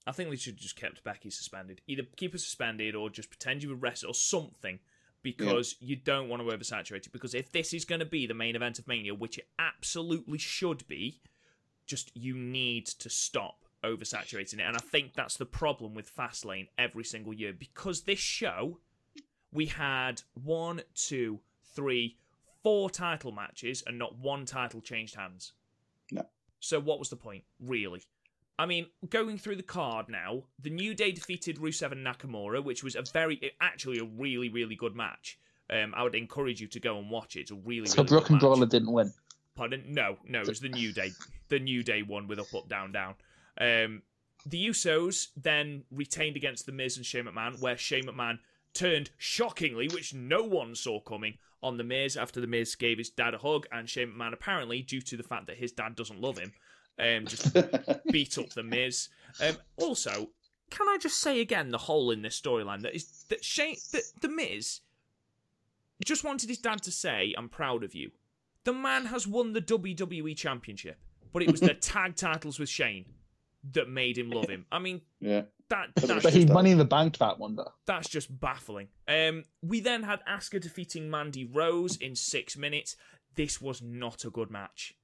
[0.06, 1.82] I think they should have just kept Becky suspended.
[1.86, 4.78] Either keep her suspended or just pretend you were wrestle or something
[5.22, 7.12] because you don't want to oversaturate it.
[7.12, 10.38] Because if this is going to be the main event of Mania, which it absolutely
[10.38, 11.20] should be,
[11.86, 14.62] just you need to stop oversaturating it.
[14.66, 18.78] And I think that's the problem with Fastlane every single year because this show,
[19.52, 21.40] we had one, two,
[21.74, 22.16] three,
[22.62, 25.52] four title matches and not one title changed hands.
[26.10, 26.22] No.
[26.60, 28.02] So what was the point, really?
[28.58, 32.82] I mean, going through the card now, the New Day defeated Rusev and Nakamura, which
[32.82, 35.38] was a very, actually a really, really good match.
[35.70, 37.42] Um, I would encourage you to go and watch it.
[37.42, 38.40] It's a really, So really Brook good and match.
[38.40, 39.12] Brawler didn't win.
[39.54, 39.84] Pardon?
[39.86, 41.10] No, no, it was the New Day.
[41.48, 43.14] The New Day won with up, up, down, down.
[43.60, 44.02] Um,
[44.46, 48.38] the Usos then retained against The Miz and Shane McMahon, where Shane McMahon
[48.72, 53.10] turned shockingly, which no one saw coming, on The Miz after The Miz gave his
[53.10, 56.20] dad a hug, and Shane McMahon apparently, due to the fact that his dad doesn't
[56.20, 56.52] love him,
[56.98, 57.52] um, just
[58.12, 59.08] beat up The Miz.
[59.40, 60.30] Um, also,
[60.70, 64.02] can I just say again the hole in this storyline that is that Shane that
[64.20, 64.80] The Miz
[66.04, 68.12] just wanted his dad to say, "I'm proud of you."
[68.64, 70.98] The man has won the WWE Championship,
[71.32, 73.06] but it was the tag titles with Shane
[73.72, 74.66] that made him love him.
[74.72, 75.42] I mean, yeah.
[75.70, 76.52] that But that's But just, he that.
[76.52, 77.72] money in the banked that one though.
[77.86, 78.88] that's just baffling.
[79.06, 82.96] Um, we then had Asuka defeating Mandy Rose in six minutes.
[83.34, 84.94] This was not a good match.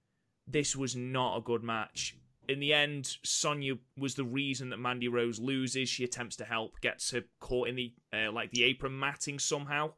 [0.46, 2.16] This was not a good match.
[2.48, 5.88] In the end, Sonya was the reason that Mandy Rose loses.
[5.88, 9.92] She attempts to help, gets her caught in the uh, like the apron matting somehow,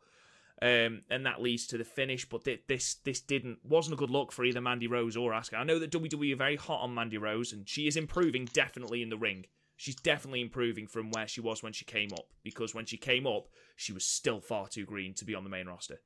[0.63, 2.29] um, and that leads to the finish.
[2.29, 5.59] But thi- this this didn't wasn't a good look for either Mandy Rose or Asuka.
[5.59, 9.03] I know that WWE are very hot on Mandy Rose, and she is improving definitely
[9.03, 9.47] in the ring.
[9.77, 13.27] She's definitely improving from where she was when she came up, because when she came
[13.27, 16.01] up, she was still far too green to be on the main roster.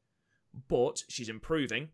[0.68, 1.90] But she's improving.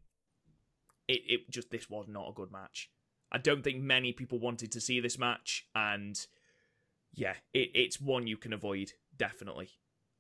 [1.07, 2.91] It it just this was not a good match.
[3.31, 6.19] I don't think many people wanted to see this match, and
[7.13, 9.71] yeah, it, it's one you can avoid definitely.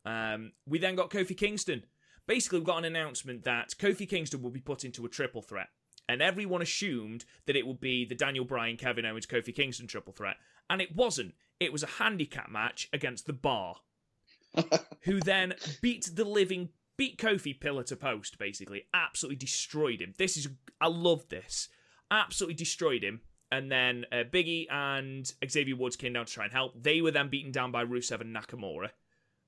[0.05, 1.85] Um, we then got Kofi Kingston.
[2.27, 5.69] Basically, we got an announcement that Kofi Kingston will be put into a triple threat,
[6.09, 10.13] and everyone assumed that it would be the Daniel Bryan, Kevin Owens, Kofi Kingston triple
[10.13, 10.37] threat,
[10.69, 11.35] and it wasn't.
[11.61, 13.77] It was a handicap match against the Bar,
[15.03, 18.39] who then beat the living beat Kofi pillar to post.
[18.39, 20.13] Basically, absolutely destroyed him.
[20.19, 20.49] This is
[20.81, 21.69] I love this.
[22.11, 23.21] Absolutely destroyed him.
[23.53, 26.83] And then uh, Biggie and Xavier Woods came down to try and help.
[26.83, 28.91] They were then beaten down by Rusev and Nakamura.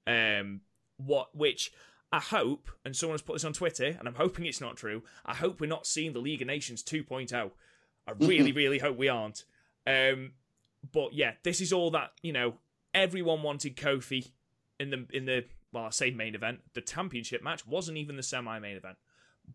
[0.07, 0.61] Um,
[0.99, 1.73] what which
[2.13, 5.03] I hope, and someone's put this on Twitter, and I'm hoping it's not true.
[5.27, 7.51] I hope we're not seeing the League of Nations 2.0.
[8.07, 9.45] I really, really hope we aren't.
[9.87, 10.33] Um,
[10.93, 12.55] but yeah, this is all that you know.
[12.95, 14.31] Everyone wanted Kofi
[14.81, 16.61] in the in the well, I say main event.
[16.75, 18.97] The championship match wasn't even the semi-main event.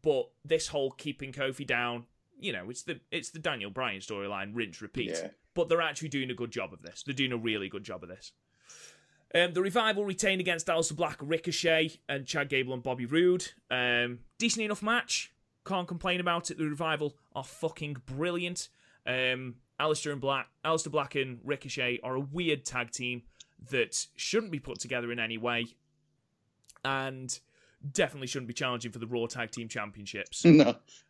[0.01, 2.05] But this whole keeping Kofi down,
[2.39, 5.11] you know, it's the it's the Daniel Bryan storyline, rinse, repeat.
[5.11, 5.29] Yeah.
[5.53, 7.03] But they're actually doing a good job of this.
[7.03, 8.31] They're doing a really good job of this.
[9.35, 13.47] Um, the revival retained against Aleister Black, Ricochet, and Chad Gable and Bobby Roode.
[13.71, 15.31] Um, decent enough match.
[15.65, 16.57] Can't complain about it.
[16.57, 18.69] The revival are fucking brilliant.
[19.07, 23.23] Um, Aleister and Black, Aleister Black and Ricochet are a weird tag team
[23.71, 25.65] that shouldn't be put together in any way,
[26.85, 27.39] and
[27.91, 30.45] definitely shouldn't be challenging for the Raw Tag Team Championships.
[30.45, 30.69] no,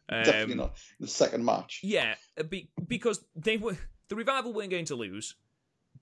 [0.10, 0.76] Um, definitely not.
[1.00, 1.82] The second match.
[1.84, 2.16] Yeah,
[2.50, 3.78] be, because they were
[4.10, 5.36] the revival weren't going to lose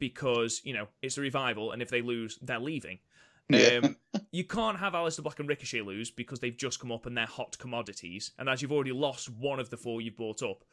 [0.01, 2.99] because you know it's a revival, and if they lose, they're leaving.
[3.47, 3.79] Yeah.
[3.83, 3.95] Um,
[4.31, 7.25] you can't have Aleister Black and Ricochet lose because they've just come up and they're
[7.25, 8.31] hot commodities.
[8.37, 10.63] And as you've already lost one of the four you've brought up,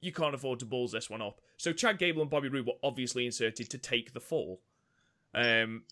[0.00, 1.40] you can't afford to balls this one up.
[1.58, 4.60] So Chad Gable and Bobby Roode were obviously inserted to take the fall.
[5.34, 5.82] Um,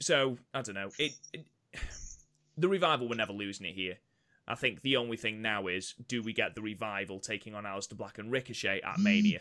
[0.00, 0.90] so I don't know.
[0.98, 1.44] It, it
[2.56, 3.98] the revival were never losing it here.
[4.48, 7.96] I think the only thing now is do we get the revival taking on Aleister
[7.96, 9.40] Black and Ricochet at Mania?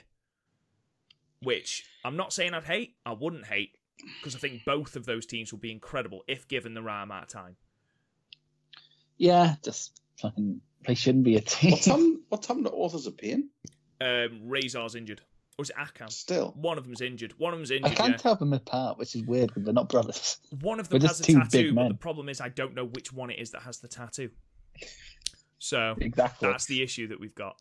[1.42, 3.76] Which I'm not saying I'd hate, I wouldn't hate,
[4.20, 7.24] because I think both of those teams would be incredible if given the right amount
[7.24, 7.56] of time.
[9.18, 10.62] Yeah, just fucking.
[10.88, 11.72] They shouldn't be a team.
[11.72, 12.22] What time?
[12.30, 13.50] What time the authors appearing?
[14.00, 15.22] Um, Rezar's injured.
[15.58, 16.12] Or is it Akam?
[16.12, 16.54] Still.
[16.56, 17.34] One of them's injured.
[17.38, 17.92] One of them's injured.
[17.92, 18.18] I can't yeah.
[18.18, 20.38] tell them apart, which is weird because they're not brothers.
[20.62, 21.90] One of We're them has a tattoo, but men.
[21.90, 24.32] the problem is I don't know which one it is that has the tattoo.
[25.60, 26.50] So Exactly.
[26.50, 27.58] that's the issue that we've got.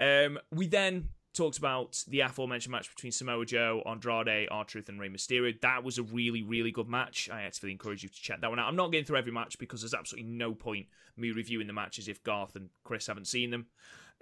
[0.00, 4.98] Um, we then talked about the aforementioned match between Samoa Joe, Andrade, R Truth, and
[4.98, 5.60] Rey Mysterio.
[5.60, 7.28] That was a really, really good match.
[7.32, 8.68] I actively encourage you to check that one out.
[8.68, 12.08] I'm not getting through every match because there's absolutely no point me reviewing the matches
[12.08, 13.66] if Garth and Chris haven't seen them.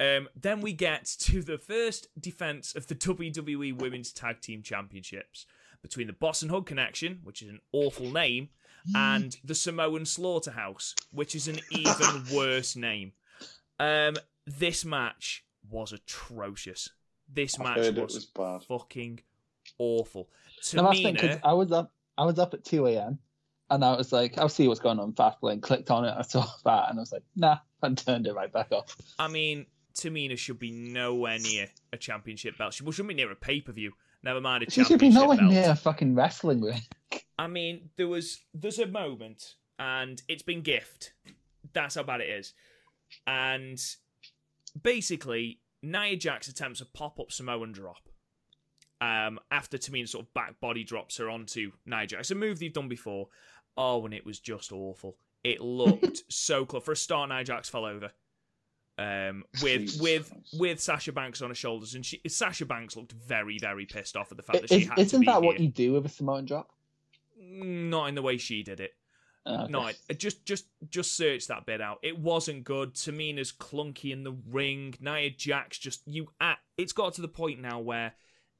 [0.00, 5.46] Um, then we get to the first defense of the WWE Women's Tag Team Championships
[5.82, 8.48] between the Boss and Hug Connection, which is an awful name,
[8.94, 13.12] and the Samoan Slaughterhouse, which is an even worse name.
[13.78, 16.90] Um, this match was atrocious.
[17.32, 18.62] This I match heard it was, was bad.
[18.64, 19.20] fucking
[19.78, 20.28] awful.
[20.74, 21.92] No, that's the Tamina, I was up.
[22.16, 23.18] I was up at two a.m.
[23.70, 25.60] and I was like, "I'll see what's going on." Fastlane.
[25.62, 26.14] Clicked on it.
[26.16, 28.96] I saw that, and I was like, "Nah," and turned it right back off.
[29.18, 32.74] I mean, Tamina should be nowhere near a championship belt.
[32.74, 33.92] She shouldn't be near a pay per view.
[34.22, 35.50] Never mind a championship She should be nowhere belt.
[35.50, 36.80] near a fucking wrestling ring.
[37.38, 41.12] I mean, there was there's a moment, and it's been gift.
[41.72, 42.54] That's how bad it is.
[43.26, 43.78] And
[44.82, 48.09] basically, Nia Jax attempts a pop up Samoan drop.
[49.01, 52.72] Um, after Tamina sort of back body drops her onto Nia Jax, a move they've
[52.72, 53.28] done before.
[53.76, 55.16] Oh, and it was just awful.
[55.43, 56.85] It looked so close.
[56.85, 58.11] For a start, Nia Jax fell over.
[58.97, 60.57] Um, with Jesus with Christ.
[60.59, 64.30] with Sasha Banks on her shoulders, and she Sasha Banks looked very very pissed off
[64.30, 66.07] at the fact that Is, she had to isn't be that what you do with
[66.07, 66.70] a Samoan drop?
[67.37, 68.95] Not in the way she did it.
[69.47, 69.72] Oh, okay.
[69.72, 71.99] No, uh, just just just search that bit out.
[72.03, 72.95] It wasn't good.
[72.95, 74.95] Tamina's clunky in the ring.
[75.01, 76.28] Nia Jax just you.
[76.40, 78.14] At, it's got to the point now where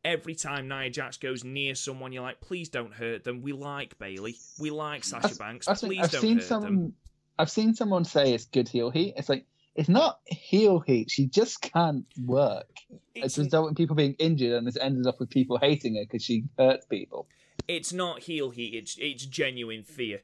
[0.05, 3.41] every time Nia Jax goes near someone, you're like, please don't hurt them.
[3.41, 4.37] We like Bayley.
[4.59, 5.69] We like Sasha I've- Banks.
[5.69, 6.75] I've Please I've don't seen hurt someone.
[6.77, 6.95] them.
[7.39, 9.15] I've seen someone say it's good heel heat.
[9.17, 11.11] It's like it's not heel heat.
[11.11, 12.69] She just can't work.
[13.15, 16.03] It's, It's, resulted in people being injured, and it's ended up with people hating her
[16.03, 17.27] because she hurts people.
[17.67, 18.75] it's not heel heat.
[18.75, 20.21] It's it's genuine fear,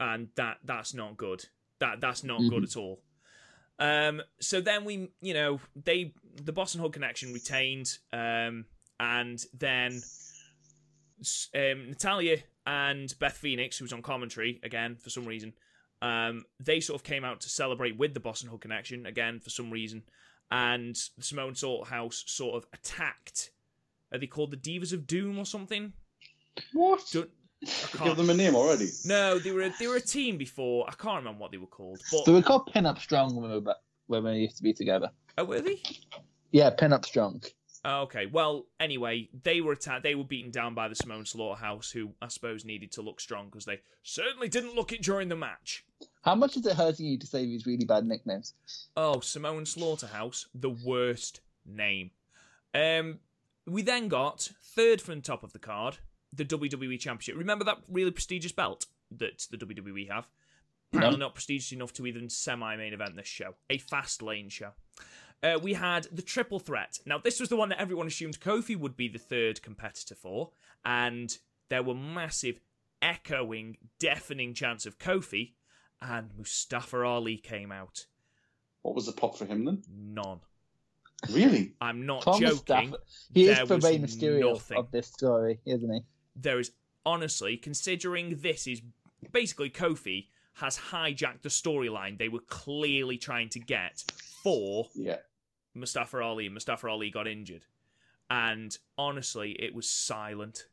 [0.00, 1.44] and that that's not good.
[1.78, 3.00] That that's not good at all.
[3.78, 8.64] Um, so then we, you know, they the Boss and Hug connection retained, um,
[8.98, 10.02] and then
[11.54, 15.52] um, Natalya and Beth Phoenix, who was on commentary again for some reason,
[16.02, 19.40] um, they sort of came out to celebrate with the Boss and Hug connection again
[19.40, 20.02] for some reason,
[20.50, 21.54] and the Simone
[21.86, 23.50] House sort of attacked.
[24.12, 25.92] Are they called the Divas of Doom or something?
[26.72, 27.00] What?
[27.12, 28.88] Don't- I Give can't- them a name already.
[29.04, 30.86] no, they were they were a team before.
[30.88, 32.00] I can't remember what they were called.
[32.10, 34.62] But So we call pin up strong when we were, back, when we used to
[34.62, 35.10] be together.
[35.38, 35.82] oh, were they?
[36.52, 37.42] Yeah, pin up strong.
[37.84, 38.26] Oh, okay.
[38.26, 40.02] Well, anyway, they were attacked.
[40.02, 43.46] They were beaten down by the Samoan Slaughterhouse, who I suppose needed to look strong
[43.46, 45.84] because they certainly didn't look it during the match.
[46.22, 48.52] How much is it hurting you to say these really bad nicknames?
[48.96, 52.10] Oh, Samoan Slaughterhouse, the worst name.
[52.74, 53.20] Um,
[53.66, 55.98] we then got third from the top of the card,
[56.32, 57.36] the WWE Championship.
[57.36, 60.28] Remember that really prestigious belt that the WWE have?
[60.92, 64.70] Apparently not prestigious enough to even semi-main event this show, a fast lane show.
[65.42, 66.98] Uh, we had the triple threat.
[67.06, 70.50] Now, this was the one that everyone assumed Kofi would be the third competitor for,
[70.84, 71.36] and
[71.68, 72.60] there were massive,
[73.00, 75.52] echoing, deafening chants of Kofi,
[76.02, 78.06] and Mustafa Ali came out.
[78.82, 79.82] What was the pop for him then?
[79.88, 80.40] None.
[81.30, 81.74] Really?
[81.80, 82.88] I'm not Thomas joking.
[82.88, 83.00] Stafford.
[83.32, 84.78] He is there the was Rey Mysterio nothing.
[84.78, 86.00] of this story, isn't he?
[86.36, 86.72] There is
[87.06, 88.82] honestly, considering this is
[89.32, 94.04] basically Kofi has hijacked the storyline they were clearly trying to get
[94.42, 95.18] for Yeah.
[95.74, 97.64] Mustafa Ali, and Mustafa Ali got injured.
[98.28, 100.66] And honestly, it was silent.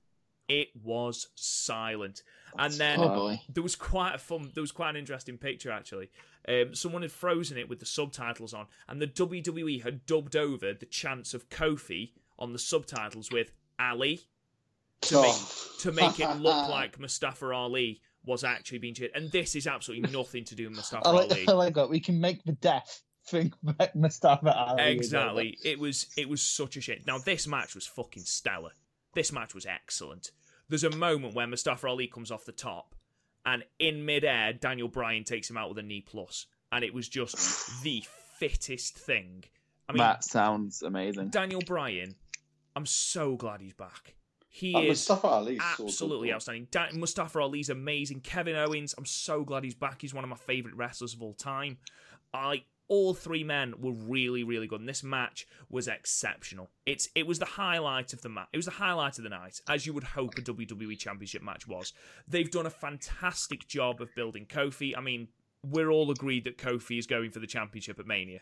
[0.48, 2.24] It was silent.
[2.58, 6.10] and then Oh there was quite a fun there was quite an interesting picture actually
[6.48, 10.74] um, someone had frozen it with the subtitles on and the wwe had dubbed over
[10.74, 14.22] the chants of kofi on the subtitles with Ali
[15.02, 15.72] to make oh.
[15.80, 19.12] to make it look like Mustafa Ali was actually being cheered.
[19.16, 21.46] And this is absolutely nothing to do with Mustafa I like, Ali.
[21.48, 21.90] I like that.
[21.90, 24.84] We can make the deaf think that Mustafa Ali.
[24.84, 25.58] is Exactly.
[25.64, 27.08] It was it was such a shit.
[27.08, 28.72] Now this match was fucking stellar.
[29.14, 30.32] This match was excellent.
[30.70, 32.94] There's a moment where Mustafa Ali comes off the top,
[33.46, 37.08] and in midair, Daniel Bryan takes him out with a knee plus, and it was
[37.08, 37.36] just
[37.84, 38.04] the
[38.38, 39.46] fittest thing.
[39.90, 41.30] I mean, that sounds amazing.
[41.30, 42.16] Daniel Bryan,
[42.76, 44.17] I'm so glad he's back.
[44.50, 46.36] He And is Mustafa Ali's so absolutely though.
[46.36, 46.68] outstanding.
[47.00, 48.22] Mustafa Ali's amazing.
[48.22, 50.02] Kevin Owens, I'm so glad he's back.
[50.02, 51.78] He's one of my favorite wrestlers of all time.
[52.34, 56.70] I all three men were really, really good, and this match was exceptional.
[56.86, 58.48] It's it was the highlight of the match.
[58.54, 61.68] It was the highlight of the night, as you would hope a WWE Championship match
[61.68, 61.94] was.
[62.28, 64.94] They've done a fantastic job of building Kofi.
[64.98, 65.28] I mean,
[65.64, 68.40] we're all agreed that Kofi is going for the championship at Mania.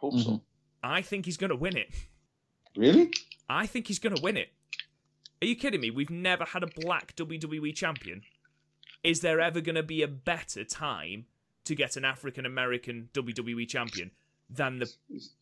[0.00, 0.40] Hope so.
[0.82, 1.88] I think he's going to win it.
[2.76, 3.10] Really?
[3.48, 4.48] I think he's going to win it.
[5.44, 5.90] Are you kidding me?
[5.90, 8.22] We've never had a black WWE champion.
[9.02, 11.26] Is there ever going to be a better time
[11.66, 14.12] to get an African American WWE champion
[14.48, 14.90] than the?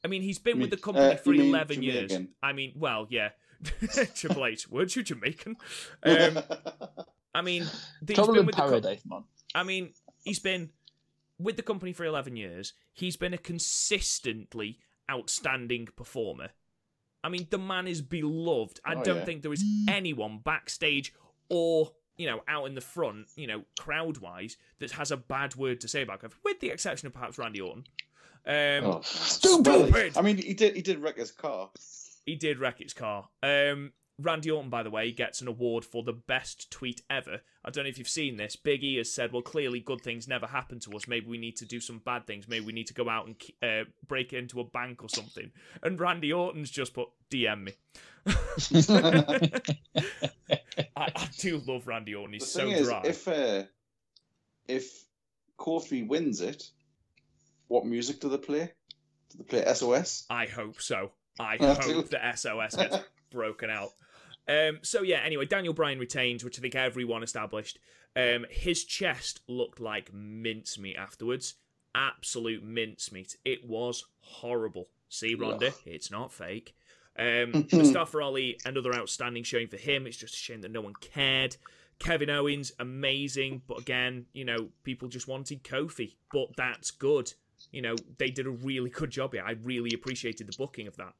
[0.05, 2.18] I mean, he's been You with the company uh, for you mean eleven years.
[2.42, 3.28] I mean, well, yeah.
[4.16, 5.57] Triple H, weren't you Jamaican?
[6.03, 6.40] Um,
[7.32, 7.64] I mean,
[8.05, 9.22] he's Trouble been in with the co- Paradise, man.
[9.55, 9.90] I mean,
[10.24, 10.70] he's been
[11.38, 12.72] with the company for 11 years.
[12.92, 16.48] He's been a consistently outstanding performer.
[17.25, 18.81] I mean, the man is beloved.
[18.85, 19.25] I Oh, don't yeah.
[19.25, 21.14] think there is anyone backstage
[21.49, 25.55] or, you know, out in the front, you know, crowd wise, that has a bad
[25.55, 27.85] word to say about Kofi, with the exception of perhaps Randy Orton.
[28.45, 29.01] Um, Oh.
[29.05, 29.93] Stupid!
[29.93, 30.75] Well, I mean, he did.
[30.75, 31.70] He did wreck his car.
[32.27, 33.29] He did wreck his car.
[33.43, 33.93] Um,
[34.23, 37.41] Randy Orton, by the way, gets an award for the best tweet ever.
[37.64, 38.57] I don't know if you've seen this.
[38.57, 41.07] Big E has said, "Well, clearly good things never happen to us.
[41.09, 42.49] Maybe we need to do some bad things.
[42.49, 45.51] Maybe we need to go out and uh, break into a bank or something."
[45.83, 47.73] And Randy Orton's just put, "DM me."
[50.97, 52.33] I, I do love Randy Orton.
[52.33, 53.03] The He's so thing is, dry.
[53.05, 53.62] if uh,
[54.68, 55.05] if
[55.59, 56.70] Kofi wins it,
[57.68, 58.73] what music do they play?
[59.31, 60.25] Do they play SOS?
[60.31, 61.12] I hope so.
[61.41, 62.03] I I hope do.
[62.11, 62.99] that SOS gets
[63.31, 63.91] broken out.
[64.49, 67.78] Um, so yeah, anyway, Daniel Bryan retains, which I think everyone established.
[68.14, 71.55] Um, his chest looked like mincemeat afterwards.
[71.95, 73.36] Absolute mincemeat.
[73.45, 74.88] It was horrible.
[75.09, 75.74] See, Ronda, Ugh.
[75.86, 76.74] it's not fake.
[77.18, 80.07] Um, Mustafa Ali, another outstanding showing for him.
[80.07, 81.57] It's just a shame that no one cared.
[81.99, 87.32] Kevin Owens, amazing, but again, you know, people just wanted Kofi, but that's good.
[87.70, 89.45] You know, they did a really good job here.
[89.47, 91.14] I really appreciated the booking of that.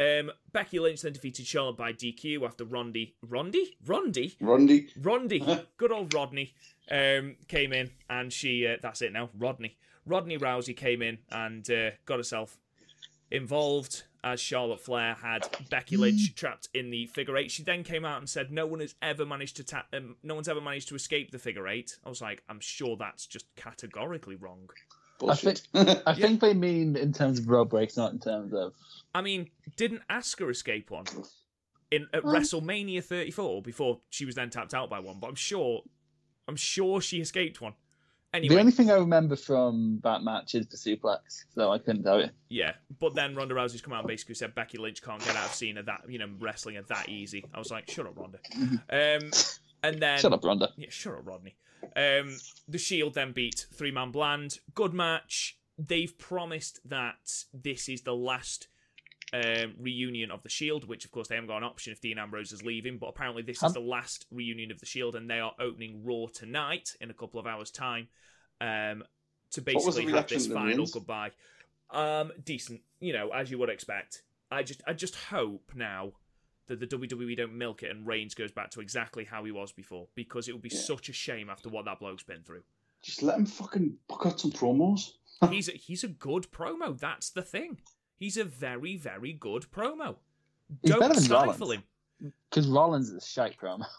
[0.00, 4.88] Um, Becky Lynch then defeated Charlotte by DQ after Rondi, Rondi, Rondi, Rondi.
[4.98, 6.54] Rondi, good old Rodney,
[6.90, 9.76] um, came in and she, uh, that's it now, Rodney.
[10.06, 12.58] Rodney Rousey came in and uh, got herself
[13.30, 17.50] involved as Charlotte Flair had Becky Lynch trapped in the figure eight.
[17.50, 20.34] She then came out and said, "No one has ever managed to ta- um, no
[20.34, 21.96] one's ever managed to escape the figure eight.
[22.04, 24.68] I was like, "I'm sure that's just categorically wrong."
[25.20, 25.62] Bullshit.
[25.74, 28.72] I think they mean in terms of road breaks, not in terms of.
[29.14, 31.04] I mean, didn't Asuka escape one
[31.90, 35.18] in at Well- WrestleMania 34 before she was then tapped out by one?
[35.20, 35.82] But I'm sure,
[36.48, 37.74] I'm sure she escaped one.
[38.32, 42.04] Anyway, The only thing I remember from that match is the suplex, so I couldn't
[42.04, 42.28] tell you.
[42.48, 45.46] Yeah, but then Ronda Rousey's come out and basically said Becky Lynch can't get out
[45.46, 47.44] of Cena that you know wrestling her that easy.
[47.52, 48.38] I was like, shut up, Ronda.
[48.88, 49.30] Um,
[49.82, 50.68] and then Shut up, Ronda.
[50.76, 51.56] yeah, shut up, Rodney.
[51.96, 52.36] Um,
[52.68, 54.58] the Shield then beat Three Man Bland.
[54.74, 55.58] Good match.
[55.78, 58.68] They've promised that this is the last
[59.32, 62.18] um, reunion of the Shield, which of course they haven't got an option if Dean
[62.18, 62.98] Ambrose is leaving.
[62.98, 66.04] But apparently this is Um, the last reunion of the Shield, and they are opening
[66.04, 68.08] Raw tonight in a couple of hours' time
[68.60, 69.04] um,
[69.52, 71.30] to What was the basically have this final goodbye.
[71.90, 74.22] Um, decent, you know, as you would expect.
[74.50, 76.12] I just, I just hope now
[76.70, 79.72] that the WWE don't milk it and Reigns goes back to exactly how he was
[79.72, 80.80] before, because it would be Yeah.
[80.80, 82.62] such a shame after what that bloke's been through.
[83.02, 85.12] Just let him fucking book out some promos.
[85.50, 86.98] He's a, he's a good promo.
[86.98, 87.78] That's the thing.
[88.18, 90.16] He's a very, very good promo.
[90.82, 91.82] He's Don't better than stifle Rollins.
[92.20, 92.32] him.
[92.50, 93.84] Because Rollins is a shite promo.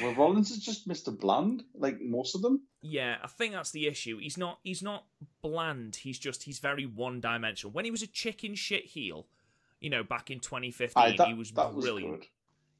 [0.00, 1.16] Well, Rollins is just Mr.
[1.18, 2.62] Bland, like most of them.
[2.82, 4.16] Yeah, I think that's the issue.
[4.18, 5.06] He's not he's not
[5.42, 5.96] bland.
[5.96, 7.72] He's just he's very one dimensional.
[7.72, 9.26] When he was a chicken shit heel,
[9.80, 12.20] you know, back in 2015, Aye, that, he was that was brilliant.
[12.20, 12.28] good.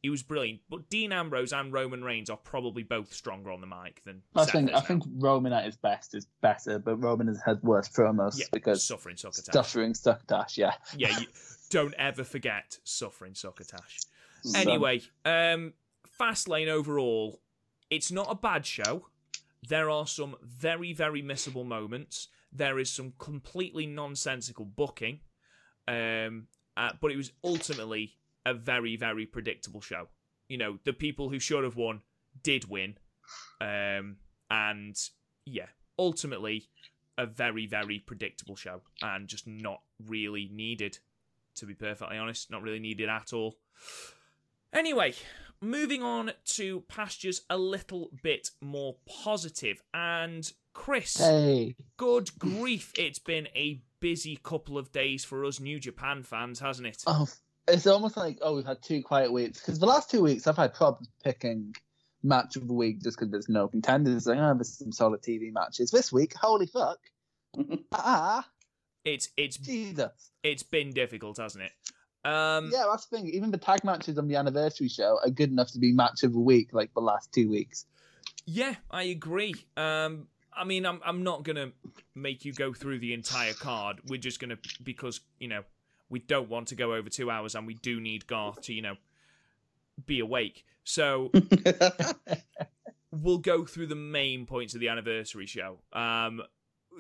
[0.03, 0.61] He was brilliant.
[0.70, 4.44] But Dean Ambrose and Roman Reigns are probably both stronger on the mic than I
[4.44, 4.80] Seth think I now.
[4.80, 8.84] think Roman at his best is better, but Roman has had worse promos yeah, because
[8.84, 9.53] suffering succotash.
[9.53, 10.59] suffering succotash.
[10.59, 10.74] Yeah.
[10.97, 11.26] Yeah, you,
[11.70, 14.01] don't ever forget suffering succotash.
[14.42, 15.72] So, Anyway, um,
[16.20, 17.40] Fastlane overall,
[17.90, 19.09] it's not a bad show.
[19.68, 22.28] There are some very, very missable moments.
[22.53, 25.20] There is some completely nonsensical booking,
[25.88, 26.47] um,
[26.77, 28.14] uh, but it was ultimately
[28.45, 30.09] a very, very predictable show.
[30.49, 32.03] You know, the people who should have won
[32.43, 32.97] did win.
[33.61, 34.16] Um,
[34.51, 34.97] and
[35.45, 35.66] yeah,
[35.99, 36.68] ultimately,
[37.18, 40.99] a very, very predictable show and just not really needed,
[41.57, 42.51] to be perfectly honest.
[42.51, 43.57] Not really needed at all.
[44.72, 45.14] Anyway,
[45.61, 49.83] moving on to pastures a little bit more positive.
[49.95, 51.74] And Chris, Hey.
[51.97, 56.86] good grief, it's been a busy couple of days for us New Japan fans, hasn't
[56.88, 57.03] it?
[57.07, 57.26] Oh,
[57.68, 60.57] it's almost like oh, we've had two quiet weeks because the last two weeks I've
[60.57, 61.74] had problems picking
[62.22, 64.26] match of the week just because there's no contenders.
[64.26, 66.34] Like, oh, there's some solid TV matches this week.
[66.40, 66.99] Holy fuck!
[67.92, 68.47] ah,
[69.05, 70.30] It's it's Jesus.
[70.42, 71.72] it's been difficult, hasn't it?
[72.28, 73.28] Um, Yeah, that's the thing.
[73.28, 76.32] Even the tag matches on the anniversary show are good enough to be match of
[76.32, 77.86] the week, like the last two weeks.
[78.44, 79.55] Yeah, I agree.
[79.76, 81.72] Um, I mean, I'm I'm not gonna
[82.14, 84.00] make you go through the entire card.
[84.07, 85.62] We're just gonna because you know
[86.09, 88.82] we don't want to go over two hours, and we do need Garth to you
[88.82, 88.94] know
[90.04, 90.64] be awake.
[90.84, 91.32] So
[93.11, 95.78] we'll go through the main points of the anniversary show.
[95.92, 96.42] Um,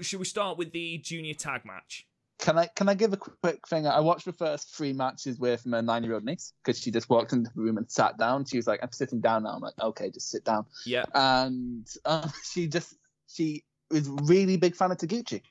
[0.00, 2.06] should we start with the junior tag match?
[2.38, 3.86] Can I can I give a quick thing?
[3.86, 7.08] I watched the first three matches with my nine year old niece because she just
[7.08, 8.44] walked into the room and sat down.
[8.44, 11.88] She was like, "I'm sitting down now." I'm like, "Okay, just sit down." Yeah, And
[12.04, 12.94] um, she just
[13.28, 15.42] she is really big fan of Taguchi.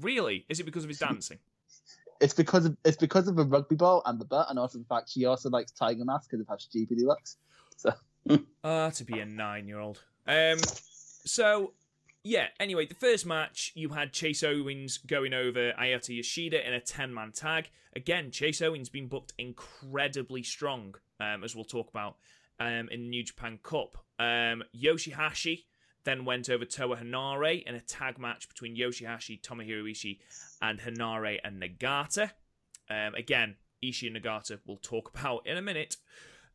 [0.00, 0.44] really?
[0.48, 1.38] Is it because of his dancing?
[2.20, 4.84] It's because of it's because of the rugby ball and the butt, and also the
[4.84, 7.36] fact she also likes Tiger Mask because of how stupid he looks.
[8.64, 10.02] Ah, to be a nine-year-old.
[10.26, 10.58] Um,
[11.24, 11.74] so
[12.24, 12.48] yeah.
[12.58, 17.30] Anyway, the first match you had Chase Owens going over Ayata Yoshida in a ten-man
[17.30, 17.70] tag.
[17.94, 22.16] Again, Chase Owens been booked incredibly strong, um, as we'll talk about
[22.58, 23.98] um, in the New Japan Cup.
[24.18, 25.64] Um, Yoshihashi
[26.06, 30.18] then went over Toa Hanare in a tag match between Yoshihashi, Tomohiro Ishii,
[30.62, 32.30] and Hanare and Nagata.
[32.88, 35.96] Um, again, Ishii and Nagata we'll talk about in a minute.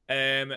[0.09, 0.53] Um,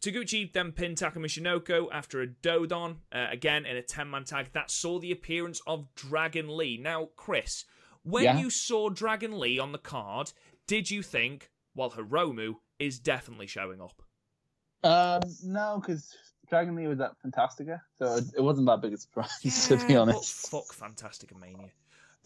[0.00, 4.46] Taguchi then pinned Takumi Shinoko after a Dodon, uh, again in a 10 man tag.
[4.52, 6.76] That saw the appearance of Dragon Lee.
[6.76, 7.64] Now, Chris,
[8.02, 8.38] when Yeah?
[8.38, 10.32] you saw Dragon Lee on the card,
[10.66, 14.02] did you think, well, Hiromu is definitely showing up?
[14.84, 16.16] Um, no, because
[16.50, 19.38] Dragon Lee was at Fantastica, so it, it wasn't that big a surprise
[19.68, 20.50] to be honest.
[20.50, 21.70] But fuck Fantastica Mania.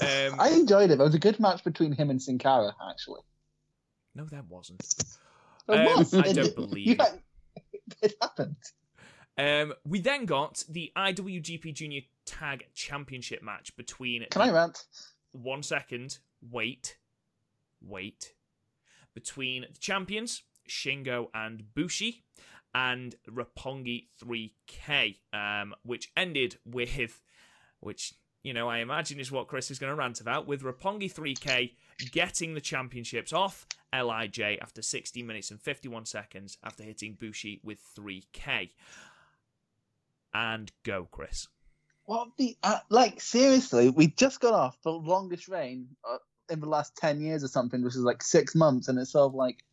[0.01, 1.01] Um, I enjoyed it.
[1.01, 3.21] It was a good match between him and Sin Cara, actually.
[4.15, 4.83] no, that wasn't.
[5.69, 6.13] It Um, was.
[6.15, 7.23] I don't believe you it.
[8.03, 8.57] It happened.
[9.39, 14.85] Um, we then got the IWGP Junior Tag Championship match between Can I rant?
[15.33, 16.19] one second.
[16.51, 16.97] Wait.
[17.81, 18.33] Wait.
[19.15, 22.25] Between the champions, Shingo and Bushi,
[22.77, 27.23] and Roppongi 3K, um, which ended with,
[27.81, 28.13] which,
[28.43, 31.73] you know, I imagine is what Chris is going to rant about, with Roppongi 3K
[32.13, 37.79] getting the championships off LIJ after 60 minutes and 51 seconds after hitting Bushi with
[37.99, 38.73] 3K.
[40.35, 41.49] And go, Chris.
[42.05, 43.23] What the uh, like?
[43.23, 46.19] Seriously, we just got off the longest reign uh,
[46.51, 49.27] in the last ten years or something, which is like six months, and it's sort
[49.27, 49.65] of like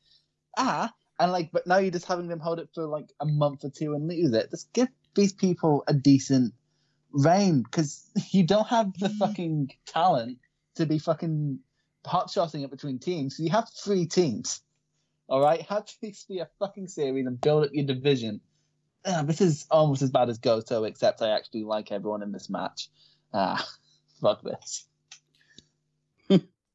[0.57, 0.91] ah,
[1.23, 3.69] and like, but now you're just having them hold it for like a month or
[3.69, 4.51] two and lose it.
[4.51, 6.53] Just give these people a decent
[7.13, 10.39] reign because you don't have the fucking talent
[10.75, 11.59] to be fucking
[12.05, 13.37] hotshotting it between teams.
[13.37, 14.59] So you have three teams.
[15.29, 18.41] All right, have this be a fucking series and build up your division.
[19.05, 22.49] Uh, this is almost as bad as Goto, except I actually like everyone in this
[22.49, 22.89] match.
[23.33, 23.65] Ah,
[24.21, 24.85] fuck this.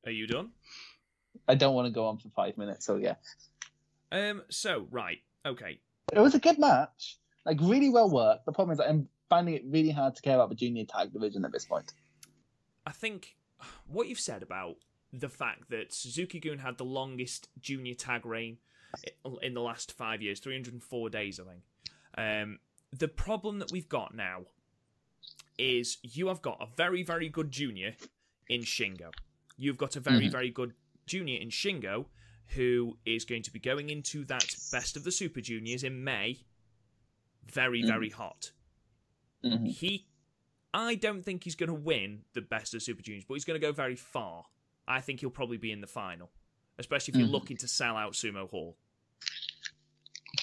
[0.06, 0.52] Are you done?
[1.46, 3.16] I don't want to go on for five minutes, so yeah.
[4.12, 4.42] Um.
[4.48, 5.18] So right.
[5.46, 5.78] Okay.
[6.12, 8.46] It was a good match, like really well worked.
[8.46, 11.12] The problem is that I'm finding it really hard to care about the junior tag
[11.12, 11.92] division at this point.
[12.86, 13.36] I think
[13.86, 14.76] what you've said about
[15.12, 18.56] the fact that Suzuki Gun had the longest junior tag reign
[19.42, 21.62] in the last five years, 304 days, I think.
[22.16, 22.58] Um,
[22.90, 24.44] the problem that we've got now
[25.58, 27.94] is you have got a very, very good junior
[28.48, 29.10] in Shingo.
[29.58, 30.32] You've got a very, Mhm.
[30.32, 30.74] very good
[31.06, 32.06] junior in Shingo
[32.54, 36.38] who is going to be going into that best of the Super Juniors in May.
[37.50, 37.86] Very, Mhm.
[37.86, 38.52] very hot
[39.44, 39.68] Mhm.
[39.68, 40.06] he
[40.74, 43.58] I don't think he's going to win the best of Super Juniors, but he's going
[43.58, 44.44] to go very far.
[44.86, 46.30] I think he'll probably be in the final,
[46.78, 47.32] especially if you're Mhm.
[47.32, 48.76] looking to sell out Sumo Hall.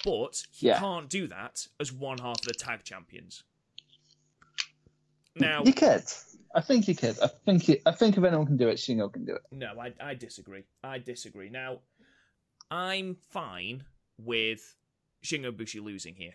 [0.03, 0.79] But he Yeah.
[0.79, 3.43] can't do that as one half of the tag champions.
[5.35, 6.03] Now, You could.
[6.55, 7.19] I think you could.
[7.19, 9.41] I think you, I think if anyone can do it, Shingo can do it.
[9.51, 10.63] no, I, I disagree.
[10.83, 11.49] I disagree.
[11.49, 11.81] Now,
[12.72, 13.84] I'm fine
[14.18, 14.76] with
[15.24, 16.34] Shingo Bushi losing here.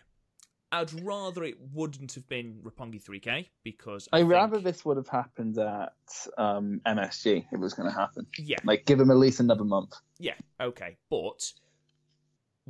[0.73, 4.95] I'd rather it wouldn't have been Roppongi 3K because I I'd think- rather this would
[4.97, 5.91] have happened at
[6.37, 8.25] um, MSG if it was going to happen.
[8.37, 9.93] yeah, Like, give him at least another month.
[10.17, 11.51] Yeah, okay, but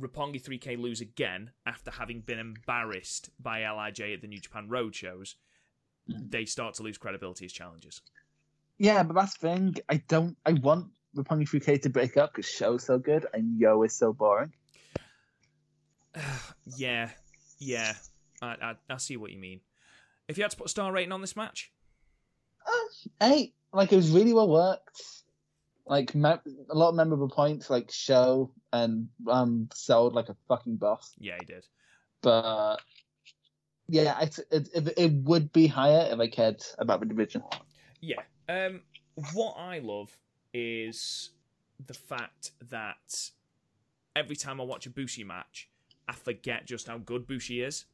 [0.00, 4.96] Roppongi 3K lose again after having been embarrassed by Lij at the New Japan Road
[4.96, 5.36] shows.
[6.08, 8.02] They start to lose credibility as challengers.
[8.78, 9.74] Yeah, but that's the thing.
[9.88, 10.36] I don't.
[10.44, 14.12] I want Roppongi 3K to break up because Sho's so good and Yoh is so
[14.12, 14.52] boring.
[16.76, 17.10] yeah,
[17.58, 17.94] yeah,
[18.40, 19.60] I, I I see what you mean.
[20.28, 21.72] If you had to put a star rating on this match,
[22.66, 23.54] Uh, eight.
[23.72, 25.02] Like it was really well worked.
[25.86, 26.28] Like me-
[26.70, 31.12] a lot of memorable points, like Sho and um sold like a fucking boss.
[31.18, 31.66] yeah, he did.
[32.20, 32.76] But
[33.88, 37.42] yeah, it, it it it would be higher if I cared about the division.
[38.00, 38.20] Yeah.
[38.48, 38.82] Um,
[39.32, 40.16] what I love
[40.54, 41.30] is
[41.86, 43.30] the fact that
[44.14, 45.68] every time I watch a Bushi match,
[46.08, 47.84] I forget just how good Bushi is.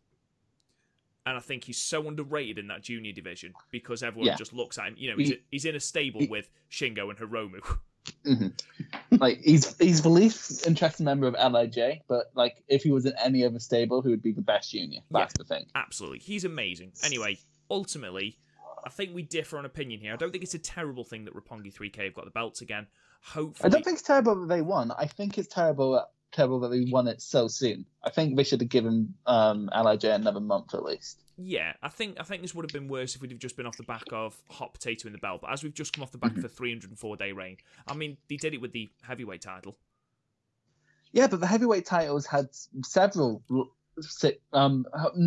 [1.27, 4.37] And I think he's so underrated in that junior division because everyone Yeah.
[4.37, 4.95] just looks at him.
[4.97, 7.61] You know, he's, He- he's in a stable he- with Shingo and Hiromu.
[8.25, 9.17] Mm-hmm.
[9.19, 13.13] like he's he's the least interesting member of Lij, but like if he was in
[13.23, 15.01] any other stable, he would be the best junior.
[15.11, 15.67] That's the thing.
[15.75, 16.21] Absolutely.
[16.21, 16.93] He's amazing.
[17.05, 17.39] Anyway,
[17.71, 18.39] ultimately,
[18.89, 20.15] I think we differ on opinion here.
[20.15, 22.87] I don't think it's a terrible thing that Roppongi 3K have got the belts again.
[23.21, 24.93] Hopefully, I don't think it's terrible that they won.
[24.99, 27.85] I think it's terrible that, terrible that they won it so soon.
[28.03, 31.23] I think they should have given um, Lij another month at least.
[31.37, 33.67] Yeah, I think I think this would have been worse if we'd have just been
[33.67, 35.43] off the back of hot potato in the belt.
[35.43, 38.17] But as we've just come off the back of a 304 day reign, I mean,
[38.31, 39.77] they did it with the heavyweight title.
[41.13, 42.49] Yeah, but the heavyweight titles had
[42.83, 43.43] several.
[44.55, 44.87] Um,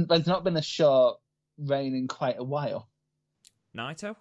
[0.09, 1.19] there's not been a short
[1.59, 2.87] reign in quite a while.
[3.75, 4.15] Naito.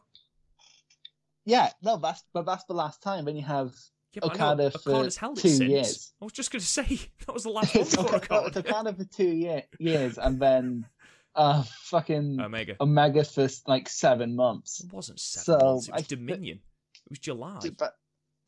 [1.45, 3.25] Yeah, no, that's but that's the last time.
[3.25, 3.73] Then you have
[4.13, 5.71] Yeah, but Okada for Okada's held it two since.
[5.71, 6.13] years.
[6.21, 6.83] I was just going to say
[7.27, 8.59] that was the last one for Okada.
[8.59, 10.87] Okada for two year, years, and then
[11.35, 12.77] uh, fucking Omega.
[12.81, 14.83] Omega for like seven months.
[14.85, 15.89] It wasn't seven So, months.
[15.89, 16.61] It was I- Dominion.
[17.07, 17.59] It was July.
[17.79, 17.97] But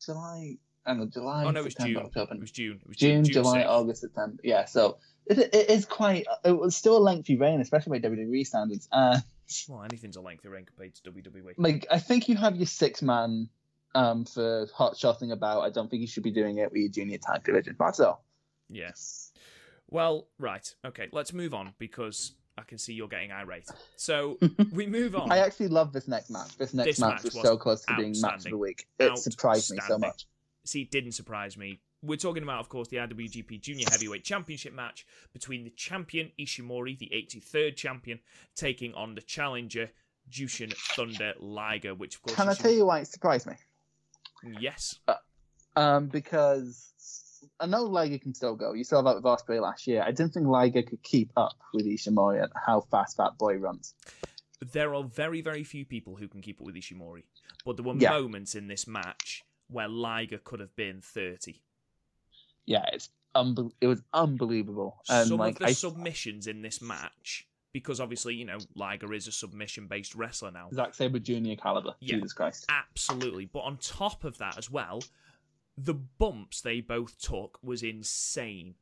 [0.05, 1.44] July, I know July.
[1.44, 2.07] Oh no, it was September, June.
[2.07, 2.78] October, It was June.
[2.82, 3.68] It was June, June July, 6th.
[3.68, 4.36] August, September.
[4.44, 6.26] Yeah, so it, it is quite.
[6.44, 8.88] It was still a lengthy reign, especially by WWE standards.
[8.92, 9.18] Uh,
[9.68, 11.11] Well, anything's a lengthy reign compared to.
[11.11, 11.55] WWE.
[11.57, 13.48] like I think you have your six man
[13.94, 15.62] um for hot shotting about.
[15.62, 17.76] I don't think you should be doing it with your junior tag division.
[17.78, 18.24] That's all.
[18.68, 18.92] Yeah.
[19.90, 20.66] Well, right.
[20.84, 23.68] Okay, let's move on because I can see you're getting irate.
[23.96, 24.38] So
[24.72, 25.30] we move on.
[25.30, 26.57] I actually love this next match.
[26.57, 28.86] This next This match, match was, was so close to being match of the week.
[28.98, 30.26] It surprised me so much.
[30.64, 31.80] See, it didn't surprise me.
[32.03, 36.98] We're talking about, of course, the IWGP Junior Heavyweight Championship match between the champion Ishimori,
[36.98, 38.18] the 83rd champion,
[38.57, 39.90] taking on the challenger
[40.28, 42.36] Jushin Thunder Liger, which of course.
[42.36, 43.55] Can I tell you why it surprised me?
[44.61, 44.96] Yes.
[45.76, 46.92] Um, because
[47.61, 48.72] I know Liger can still go.
[48.72, 50.03] You saw that with Ospreay last year.
[50.03, 53.94] I didn't think Liger could keep up with Ishimori and how fast that boy runs.
[54.72, 57.22] There are very, very few people who can keep up with Ishimori,
[57.64, 58.11] but there were Yeah.
[58.11, 61.61] moments in this match where Liger could have been 30.
[62.66, 65.02] Yeah, it's unbe- it was unbelievable.
[65.08, 69.12] And Some like of the I, submissions in this match, because obviously, you know, Liger
[69.12, 70.68] is a submission based wrestler now.
[70.72, 71.94] Zack Sabre Junior caliber.
[72.00, 72.16] Yeah.
[72.16, 72.66] Jesus Christ.
[72.68, 73.46] Absolutely.
[73.46, 75.02] But on top of that as well,
[75.76, 78.74] the bumps they both took was insane.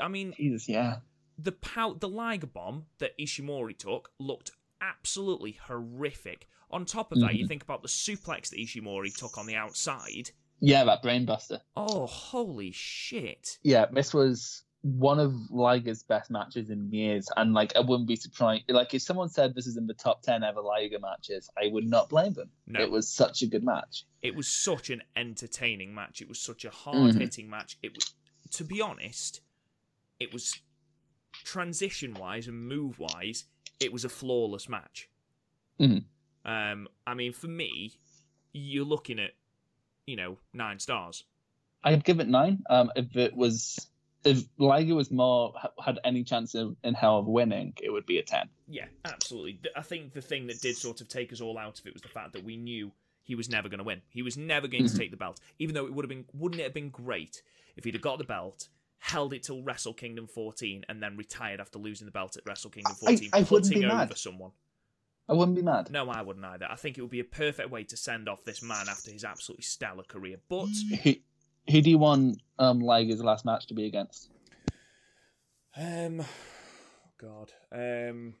[0.00, 0.96] I mean, Jesus, yeah.
[1.38, 4.50] the pow- the Liger bomb that Ishimori took looked
[4.80, 6.48] absolutely horrific.
[6.70, 7.48] On top of that, you Mhm.
[7.48, 10.30] think about the suplex that Ishimori took on the outside.
[10.64, 11.60] Yeah, that brainbuster.
[11.76, 13.58] Oh, holy shit.
[13.64, 18.14] Yeah, this was one of Liger's best matches in years, and like I wouldn't be
[18.16, 18.64] surprised.
[18.68, 21.84] Like if someone said this is in the top ten ever Liger matches, I would
[21.86, 22.50] not blame them.
[22.68, 22.80] No.
[22.80, 24.04] It was such a good match.
[24.22, 26.20] It was such an entertaining match.
[26.22, 26.90] It was such a Mm-hmm.
[26.90, 27.76] hard hitting match.
[27.82, 28.14] It was,
[28.52, 29.40] to be honest,
[30.20, 30.60] it was
[31.32, 33.44] transition wise and move wise,
[33.80, 35.08] it was a flawless match.
[35.80, 36.04] Mhm.
[36.44, 37.98] Um, I mean, for me,
[38.52, 39.30] you're looking at,
[40.06, 41.24] you know, nine stars.
[41.84, 42.62] I'd give it nine.
[42.70, 43.88] Um, if it was,
[44.24, 48.18] if Liger was more had any chance of, in hell of winning, it would be
[48.18, 48.48] a ten.
[48.68, 49.58] Yeah, absolutely.
[49.76, 52.02] I think the thing that did sort of take us all out of it was
[52.02, 52.92] the fact that we knew
[53.24, 54.00] he was never going to win.
[54.10, 54.98] He was never going to Mhm.
[54.98, 56.24] take the belt, even though it would have been.
[56.34, 57.42] Wouldn't it have been great
[57.76, 58.68] if he'd have got the belt,
[58.98, 62.70] held it till Wrestle Kingdom 14, and then retired after losing the belt at Wrestle
[62.70, 64.18] Kingdom 14, I wouldn't putting be over mad.
[64.18, 64.52] someone?
[65.32, 65.90] I wouldn't be mad.
[65.90, 66.66] No, I wouldn't either.
[66.70, 69.24] I think it would be a perfect way to send off this man after his
[69.24, 70.36] absolutely stellar career.
[70.48, 70.68] But
[71.04, 71.14] Who,
[71.70, 74.30] who do you want um, Liger's last match to be against?
[75.74, 76.22] um,
[77.18, 78.34] God, um,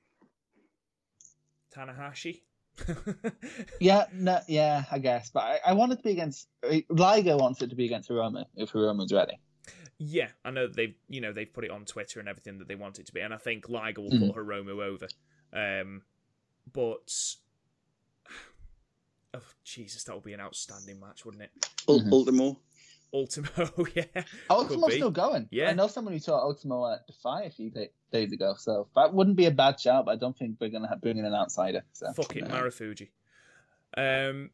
[1.74, 2.42] Tanahashi.
[3.80, 5.30] Yeah, no, yeah, I guess.
[5.30, 6.48] But I, I want it to be against
[6.88, 7.36] Liger.
[7.36, 9.38] Wants it to be against Hiromu if Hiromu's ready.
[9.98, 12.74] Yeah, I know they've you know they've put it on Twitter and everything that they
[12.76, 14.28] want it to be, and I think Liger will Mhm.
[14.34, 15.08] put Hiromu over.
[15.52, 16.02] Um,
[16.70, 17.12] but
[19.34, 21.50] Oh Jesus, that would be an outstanding match, wouldn't it?
[21.88, 22.12] Ul- Mhm.
[22.12, 22.60] Ultimo.
[23.14, 24.04] Ultimo, yeah.
[24.48, 25.46] Ultimo's still going.
[25.50, 25.68] Yeah.
[25.68, 27.70] I know someone who saw Ultimo at Defy a few
[28.10, 30.06] days ago, so that wouldn't be a bad shout.
[30.06, 31.84] But I don't think we're gonna have, bring in an outsider.
[31.92, 32.54] So Fuck it, no.
[32.54, 33.08] Marufuji.
[33.96, 34.50] Um,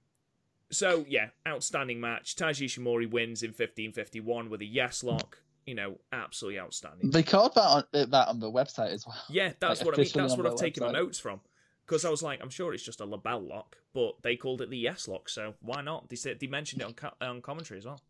[0.71, 2.35] so yeah, outstanding match.
[2.35, 5.39] Taiji Ishimori wins in fifteen fifty one with a yes lock.
[5.65, 7.11] You know, absolutely outstanding.
[7.11, 9.23] They called that on uh, that on the website as well.
[9.29, 10.11] Yeah, that's Like, what I mean.
[10.15, 11.41] That's what I've taken my notes from.
[11.89, 14.69] Because I was like, I'm sure it's just a LeBell lock, but they called it
[14.69, 16.11] the yes lock, so why not?
[16.11, 18.01] They said they mentioned it on co- on commentary as well.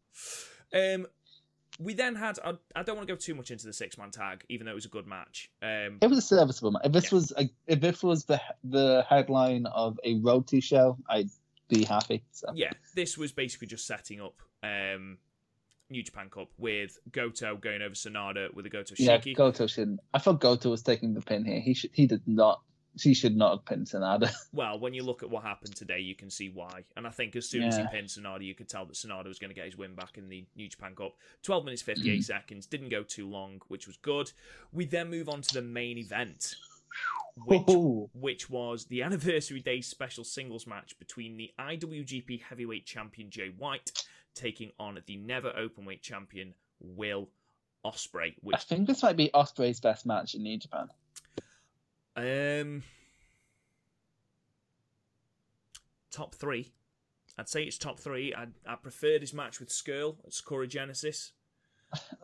[0.74, 1.06] Um,
[1.78, 2.40] we then had.
[2.44, 4.72] I, I don't want to go too much into the six man tag, even though
[4.72, 5.50] it was a good match.
[5.62, 6.82] Um, It was a serviceable match.
[6.86, 7.14] If this Yeah.
[7.16, 11.30] was a, if this was the the headline of a road to show, I'd
[11.68, 12.24] be happy.
[12.32, 14.34] So yeah, this was basically just setting up
[14.64, 15.18] um,
[15.88, 19.36] New Japan Cup with Goto going over Sanada with a Goto yeah, Shiki.
[19.36, 20.00] Goto shouldn't.
[20.12, 21.60] I thought Goto was taking the pin here.
[21.60, 21.90] He should.
[21.92, 22.60] He did not.
[22.98, 24.30] She should not have pinned Sanada.
[24.52, 26.84] well, when you look at what happened today, you can see why.
[26.96, 29.38] And I think as soon as he pinned Sanada, you could tell that Sanada was
[29.38, 31.14] going to get his win back in the New Japan Cup.
[31.42, 32.22] 12 minutes 58 Mm-hmm.
[32.22, 32.66] seconds.
[32.66, 34.32] Didn't go too long, which was good.
[34.72, 36.54] We then move on to the main event,
[37.46, 37.62] which,
[38.14, 43.92] which was the Anniversary Day special singles match between the IWGP Heavyweight Champion Jay White
[44.34, 47.28] taking on the Never Openweight Champion Will
[47.84, 48.34] Ospreay.
[48.52, 50.88] I think this might be Ospreay's best match in New Japan.
[52.18, 52.82] Um,
[56.10, 56.72] top three.
[57.38, 58.34] I'd say it's top three.
[58.34, 61.32] I I preferred his match with Scurll at Sakura Genesis.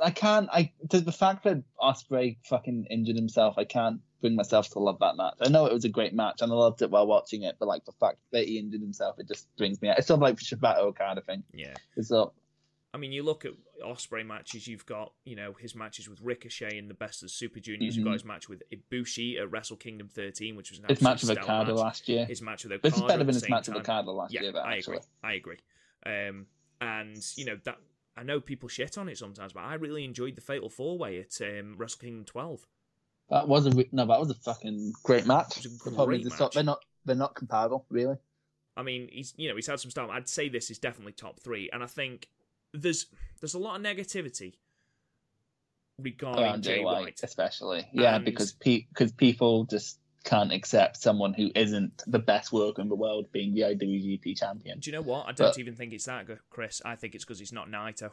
[0.03, 0.49] I can't.
[0.53, 3.55] I the, the fact that Ospreay fucking injured himself.
[3.57, 5.35] I can't bring myself to love that match.
[5.41, 7.69] I know it was a great match and I loved it while watching it, but
[7.69, 9.99] like the fact that he injured himself, it just brings me out.
[9.99, 11.45] It's sort of like the Shibata Okada thing.
[11.53, 12.35] Yeah, It's up.
[12.95, 13.53] I mean, you look at
[13.85, 14.69] Ospreay matches.
[14.69, 17.97] You've got you know his matches with Ricochet in the Best of the Super Juniors.
[17.97, 21.23] You've got his match with Ibushi at Wrestle Kingdom 13, which was an His match
[21.23, 21.81] with Okada match.
[21.81, 22.25] last year.
[22.25, 22.89] His match with Okada.
[22.89, 23.83] This is better than his match with time.
[23.83, 24.53] Okada last yeah, year.
[24.53, 24.99] Though, I actually.
[24.99, 25.09] agree.
[25.25, 25.57] I agree.
[26.07, 26.47] Um,
[26.81, 27.79] and you know that
[28.17, 31.19] I know people shit on it sometimes, but I really enjoyed the Fatal Four Way
[31.19, 32.65] at um, Wrestle Kingdom 12.
[33.31, 34.07] That was a re- no.
[34.07, 35.59] That was a fucking great match.
[35.59, 36.85] It was a great not- They're not.
[37.05, 38.17] They're not comparable, really.
[38.77, 40.11] I mean, he's you know he's had some stuff.
[40.11, 42.29] I'd say this is definitely top three, and I think
[42.75, 43.07] there's
[43.41, 44.55] there's a lot of negativity
[45.99, 47.01] regarding Around Jay Jay White.
[47.03, 47.89] White, especially.
[47.93, 52.81] Yeah, And- because pe- cause people just can't accept someone who isn't the best worker
[52.83, 54.79] in the world being the IWGP champion.
[54.81, 55.27] Do you know what?
[55.29, 56.81] I don't But- even think it's that good, Chris.
[56.85, 58.11] I think it's because he's not Naito.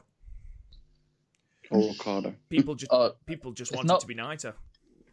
[1.71, 2.35] Or Okada.
[2.49, 4.53] People just Oh, people just want not- it to be Naito,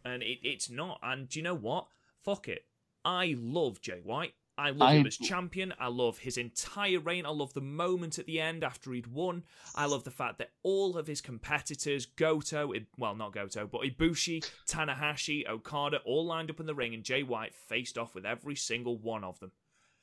[0.05, 0.99] and it, it's not.
[1.01, 1.87] And do you know what?
[2.23, 2.65] Fuck it.
[3.05, 4.33] I love Jay White.
[4.59, 5.73] I love I- him as champion.
[5.79, 7.25] I love his entire reign.
[7.25, 9.43] I love the moment at the end after he'd won.
[9.75, 14.45] I love the fact that all of his competitors, Goto, well, not Goto, but Ibushi,
[14.67, 18.55] Tanahashi, Okada, all lined up in the ring, and Jay White faced off with every
[18.55, 19.51] single one of them.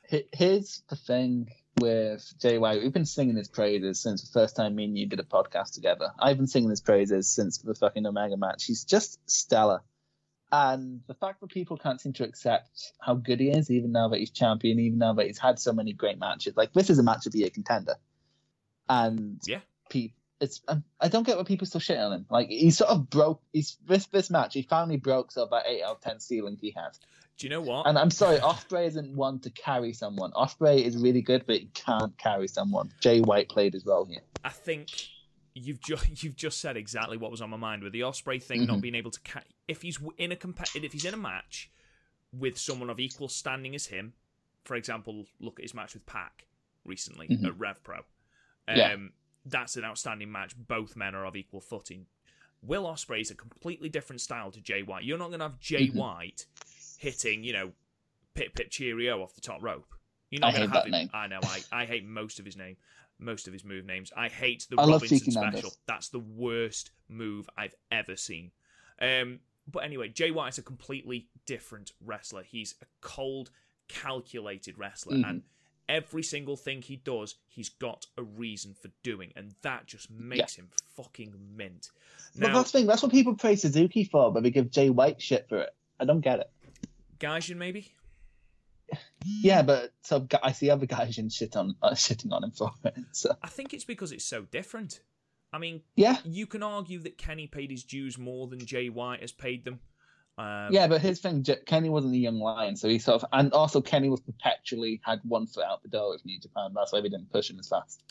[0.09, 1.51] He- Here's the thing
[1.81, 2.81] with Jay White.
[2.81, 5.75] We've been singing his praises since the first time me and you did a podcast
[5.75, 6.13] together.
[6.19, 8.65] I've been singing his praises since the fucking Omega match.
[8.65, 9.81] He's just stellar.
[10.53, 14.09] And the fact that people can't seem to accept how good he is, even now
[14.09, 16.99] that he's champion, even now that he's had so many great matches, like this is
[16.99, 17.97] a match of the year contender.
[18.89, 19.61] And Yeah.
[19.91, 22.27] pe- it's um, I don't get why people still shit on him.
[22.31, 23.43] Like he sort of broke.
[23.53, 24.55] He's this this match.
[24.55, 26.91] He finally broke sort of that eight out of ten ceiling he had.
[27.39, 27.87] Do you know what?
[27.87, 30.33] And I'm sorry, Ospreay isn't one to carry someone.
[30.33, 32.91] Ospreay is really good, but he can't carry someone.
[33.01, 34.23] Jay White played his role here.
[34.45, 34.91] I think
[35.59, 38.67] you've just you've just said exactly what was on my mind with the Ospreay thing
[38.67, 38.83] not Mhm.
[38.83, 41.71] being able to ca- if he's in a comp- if he's in a match
[42.33, 44.13] with someone of equal standing as him,
[44.65, 46.47] for example, look at his match with Pac
[46.85, 47.47] recently Mhm.
[47.47, 47.97] at Rev Pro.
[48.69, 48.97] Um, Yeah.
[49.49, 50.57] That's an outstanding match.
[50.57, 52.07] Both men are of equal footing.
[52.63, 55.05] Will Ospreay is a completely different style to Jay White.
[55.05, 55.95] You're not going to have Jay Mhm.
[55.95, 56.47] White
[56.99, 57.73] hitting, you know,
[58.35, 59.95] pip pip cheerio off the top rope.
[60.31, 60.91] You're I not going to have that him.
[60.91, 61.11] name.
[61.15, 61.39] I know.
[61.45, 62.77] I, I hate most of his name,
[63.19, 64.13] most of his move names.
[64.17, 65.73] I hate the I Robinson special.
[65.87, 68.51] That's the worst move I've ever seen.
[69.01, 69.41] Um,
[69.71, 72.43] but anyway, Jay White is a completely different wrestler.
[72.43, 73.51] He's a cold,
[73.89, 75.29] calculated wrestler, Mhm.
[75.29, 75.43] and
[75.89, 80.55] every single thing he does, he's got a reason for doing, and that just makes
[80.55, 81.91] him fucking mint.
[82.39, 82.87] But Now, that's the thing.
[82.87, 85.75] That's what people praise Suzuki for, but they give Jay White shit for it.
[85.99, 86.51] I don't get it.
[87.19, 87.95] Gaijin maybe.
[89.25, 92.71] Yeah, but so I see other guys in shit on uh, shitting on him for
[92.85, 92.95] it.
[93.13, 95.01] So I think it's because it's so different.
[95.53, 99.21] I mean, yeah, you can argue that Kenny paid his dues more than Jay White
[99.21, 99.81] has paid them.
[100.39, 103.53] Um, yeah, but his thing, Kenny wasn't a young lion, so he sort of, and
[103.55, 106.73] also Kenny was perpetually had one foot out the door with New Japan.
[106.75, 108.03] That's why they didn't push him as fast.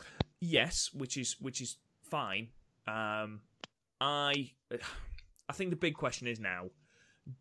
[0.41, 1.77] Yes, which is which is
[2.09, 2.49] fine.
[2.87, 3.41] Um,
[4.01, 4.51] I
[5.49, 6.71] I think the big question is now: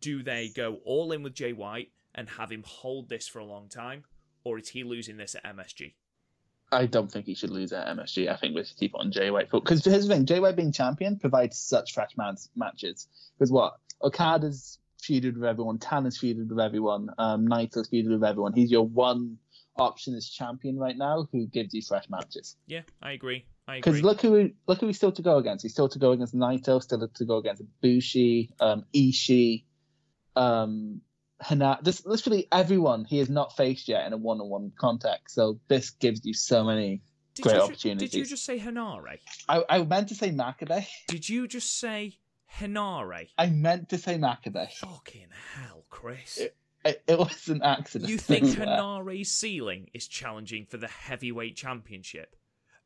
[0.01, 3.45] Do they go all in with Jay White and have him hold this for a
[3.45, 4.05] long time,
[4.43, 5.93] or is he losing this at MSG?
[6.71, 8.31] I don't think he should lose at MSG.
[8.31, 10.71] I think we should keep on Jay White because here's the thing: Jay White being
[10.71, 13.07] champion provides such fresh man's matches.
[13.37, 18.53] Because what Okada's feuded with everyone, Tana's feuded with everyone, um, Naito's feuded with everyone.
[18.53, 19.37] He's your one
[19.77, 22.55] option as champion right now, who gives you fresh matches.
[22.65, 23.45] Yeah, I agree.
[23.67, 25.63] Because look who look who he's still to go against.
[25.63, 29.63] He's still to go against Naito, still to go against Bushi, um, Ishii,
[30.35, 31.01] um,
[31.41, 31.79] Hana.
[31.81, 35.31] This literally everyone he has not faced yet in a one-on-one contact.
[35.31, 37.01] So this gives you so many
[37.33, 38.11] did great you, opportunities.
[38.11, 39.17] Did you just say Hanare?
[39.49, 40.85] I, I meant to say Makabe.
[41.07, 42.17] Did you just say
[42.59, 43.27] Hanare?
[43.37, 44.71] I meant to say Makabe.
[44.71, 46.37] Fucking hell, Chris.
[46.37, 46.55] It-
[46.85, 48.11] It, it was an accident.
[48.11, 48.65] You think I.
[48.65, 52.35] Hanare's ceiling is challenging for the heavyweight championship?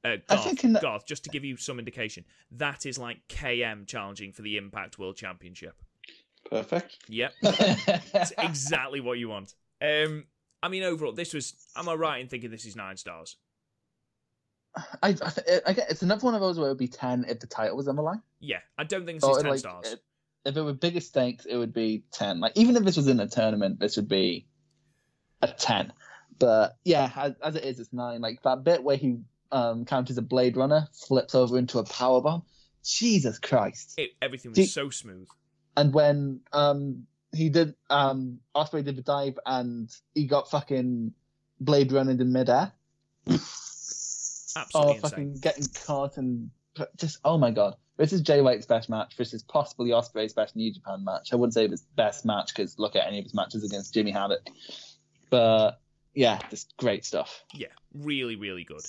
[0.06, 3.28] Uh, I Garth, think Hana- Garth, just to give you some indication, that is like
[3.28, 5.76] KM challenging for the Impact World Championship.
[6.50, 6.98] Perfect.
[7.10, 9.54] Yep, it's exactly what you want.
[9.82, 10.26] Um,
[10.64, 11.54] I mean, overall, this was.
[11.76, 13.38] Am I right in thinking this is nine stars?
[15.04, 17.40] I, I, I get it's another one of those where it would be ten if
[17.40, 18.22] the title was on the line.
[18.40, 19.94] Yeah, I don't think this Or, is ten like, stars.
[19.94, 20.04] it-
[20.46, 22.40] if it were bigger stakes, it would be ten.
[22.40, 24.48] Like even if this was in a tournament, this would be
[25.42, 25.92] a ten.
[26.40, 28.22] But yeah, as, as it is, it's nine.
[28.22, 29.18] Like that bit where he
[29.52, 32.44] um counters a Blade Runner, flips over into a power bomb.
[32.86, 33.96] Jesus Christ!
[33.98, 35.28] It, everything was Do- so smooth.
[35.78, 41.14] And when um he did um Ospreay did the dive and he got fucking
[41.60, 42.72] Blade Runner in midair.
[43.28, 45.00] Absolutely Oh, insane.
[45.02, 46.50] fucking getting caught and
[46.98, 47.76] just oh my god.
[47.98, 49.18] This is Jay White's best match.
[49.18, 51.34] This is possibly Ospreay's best New Japan match.
[51.34, 53.94] I wouldn't say it was best match because look at any of his matches against
[53.94, 54.48] Jimmy Havoc.
[55.30, 55.82] But
[56.16, 57.44] yeah, just great stuff.
[57.54, 58.82] Yeah, really, really good.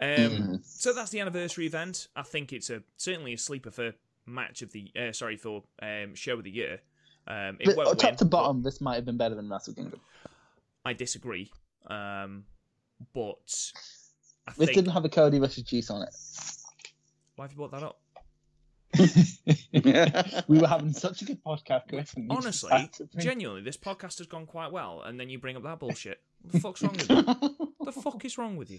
[0.00, 0.64] Um, Mhm.
[0.64, 2.08] So that's the anniversary event.
[2.14, 3.94] I think it's a certainly a sleeper for
[4.26, 6.80] match of the uh, sorry for um, show of the year.
[7.26, 9.74] Um, it But won't top win, to bottom, this might have been better than Wrestle
[9.74, 10.00] Kingdom.
[10.84, 11.50] I disagree.
[11.88, 12.44] Um,
[13.14, 13.72] but
[14.46, 16.14] I This think didn't have a Cody versus Juice on it.
[17.36, 17.98] why have you brought that up?
[20.48, 22.14] we were having such a good podcast, Chris.
[22.14, 25.18] and you just Honestly, had to bring- genuinely, this podcast has gone quite well, and
[25.18, 26.20] then you bring up that bullshit.
[26.42, 27.68] What the fuck's wrong with you?
[27.84, 28.78] The fuck is wrong with you?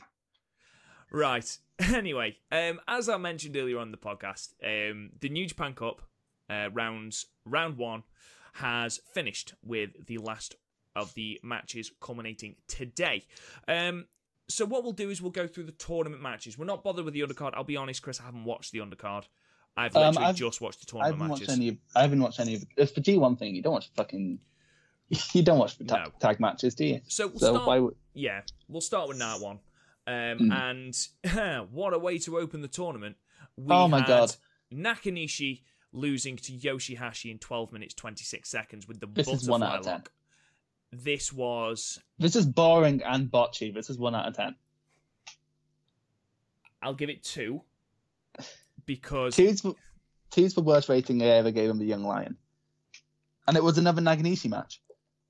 [1.12, 1.58] Right.
[1.94, 6.02] Anyway, um, as I mentioned earlier on the podcast, um, the New Japan Cup
[6.50, 8.04] uh, rounds round one
[8.54, 10.56] has finished with the last
[10.96, 13.26] of the matches culminating today.
[13.68, 14.06] Um,
[14.48, 16.58] so what we'll do is we'll go through the tournament matches.
[16.58, 17.52] We're not bothered with the undercard.
[17.56, 19.24] I'll be honest, Chris, I haven't watched the undercard.
[19.76, 21.48] I've Um, I've- just watched the I tournament haven't matches.
[21.50, 21.78] watched any.
[21.94, 22.62] I haven't watched any of.
[22.62, 22.68] It.
[22.78, 23.54] It's the G one thing.
[23.54, 24.40] You don't watch fucking.
[25.34, 26.14] You don't watch the tag, No.
[26.22, 27.02] tag matches, do you?
[27.10, 27.68] So we'll So start.
[27.68, 27.96] why would?
[28.14, 29.60] Yeah, we'll start with night one.
[30.08, 30.52] Um, Mm.
[31.34, 33.16] And what a way to open the tournament.
[33.58, 34.36] We Oh my had God.
[34.74, 35.62] Nakanishi
[35.92, 39.86] losing to Yoshihashi in 12 minutes 26 seconds with the This is one out of
[39.86, 39.94] ten.
[39.94, 40.12] lock.
[40.92, 43.74] This was, This is boring and botchy.
[43.74, 44.56] This is one out of ten.
[46.82, 47.62] I'll give it two
[48.86, 49.74] because Two's the,
[50.32, 52.38] two's the worst rating I ever gave him the Young Lion.
[53.48, 54.82] And it was another Nakanishi match.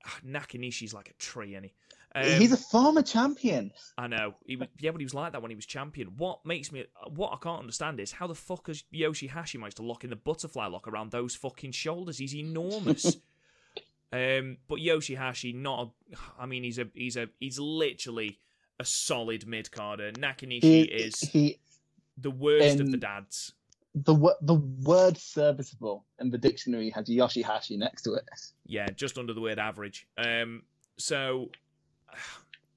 [0.06, 1.74] ah, Nakanishi's like a tree, and he.
[2.16, 3.72] Um, He's a former champion.
[3.98, 4.34] I know.
[4.46, 6.14] He was, yeah, but he was like that when he was champion.
[6.16, 9.82] What makes me, what I can't understand is how the fuck has Yoshihashi managed to
[9.82, 12.16] lock in the butterfly lock around those fucking shoulders?
[12.16, 13.04] He's enormous.
[14.12, 15.92] um, but Yoshihashi, not.
[16.12, 18.38] A, I mean, he's a, he's a, he's literally
[18.80, 20.10] a solid mid carder.
[20.12, 21.58] Nakanishi He, is he
[22.16, 23.52] the worst of the dads.
[23.94, 28.24] the the word serviceable in the dictionary has Yoshihashi next to it.
[28.64, 30.06] Yeah, just under the word average.
[30.16, 30.62] Um,
[30.98, 31.50] so,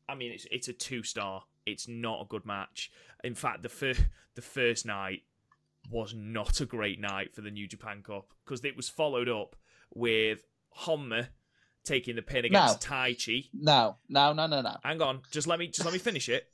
[0.07, 1.43] I mean, it's it's a two star.
[1.65, 2.91] It's not a good match.
[3.23, 4.01] In fact, the first
[4.35, 5.23] the first night
[5.89, 9.55] was not a great night for the New Japan Cup because it was followed up
[9.93, 10.43] with
[10.81, 11.27] Honma
[11.83, 13.49] taking the pin against Taichi.
[13.53, 14.77] No, no, no, no, no.
[14.83, 16.47] Hang on, just let me just let me finish it.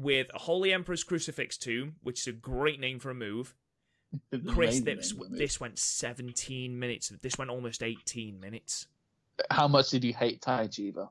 [0.00, 3.54] With Holy Emperor's Crucifix Tomb, which is a great name for a move.
[4.48, 5.38] Chris, this, name of it.
[5.38, 7.12] this went 17 minutes.
[7.22, 8.86] This went almost 18 minutes.
[9.50, 11.10] How much did you hate Taichi though?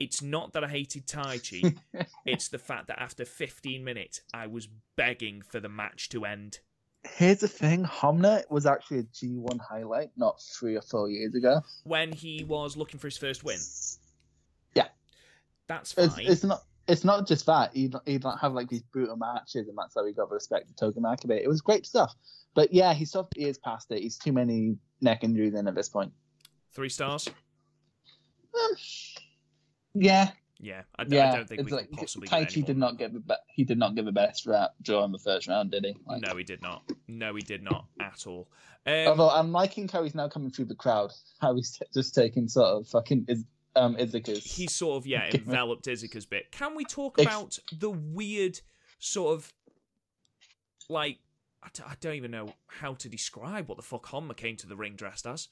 [0.00, 1.76] It's not that I hated Taichi.
[2.26, 4.66] it's the fact that after 15 minutes, I was
[4.96, 6.60] begging for the match to end.
[7.04, 11.60] Here's the thing: Honma was actually a G1 highlight not three or four years ago.
[11.84, 13.58] When he was looking for his first win.
[14.74, 14.88] Yeah.
[15.66, 16.06] That's fine.
[16.06, 16.62] It's, it's not.
[16.88, 20.12] It's not just that he'd, he'd have like these brutal matches, and that's how he
[20.12, 21.40] got the respect of Togi Makabe.
[21.40, 22.12] It was great stuff,
[22.54, 24.02] but yeah, he's sort of he is past it.
[24.02, 26.12] He's too many neck injuries in at this point.
[26.72, 27.28] Three stars?
[28.52, 28.74] Um,
[29.94, 31.32] yeah, Yeah, I, d- yeah.
[31.32, 33.78] I don't think it's we like possibly Taichi did not get the be- he did
[33.78, 35.96] not give the best rap draw in the first round, did he?
[36.06, 36.82] Like, No, he did not.
[37.08, 38.48] No, he did not at all.
[38.86, 42.14] Um, Although I'm liking how he's now coming through the crowd, how he's t- just
[42.14, 43.44] taking sort of fucking his
[43.76, 44.44] um, Iizuka's.
[44.44, 46.50] He's sort of yeah Give enveloped Iizuka's bit.
[46.50, 48.60] Can we talk about the weird
[48.98, 49.52] sort of
[50.88, 51.18] like
[51.62, 54.66] I d- I don't even know how to describe what the fuck Honma came to
[54.66, 55.48] the ring dressed as.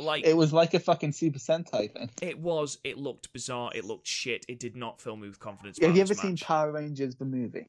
[0.00, 2.10] Like It was like a fucking Super Sentai thing.
[2.22, 5.78] it was, it looked bizarre, it looked shit, it did not fill me with confidence.
[5.80, 6.36] Have you ever this seen.
[6.36, 7.68] Power Rangers the movie?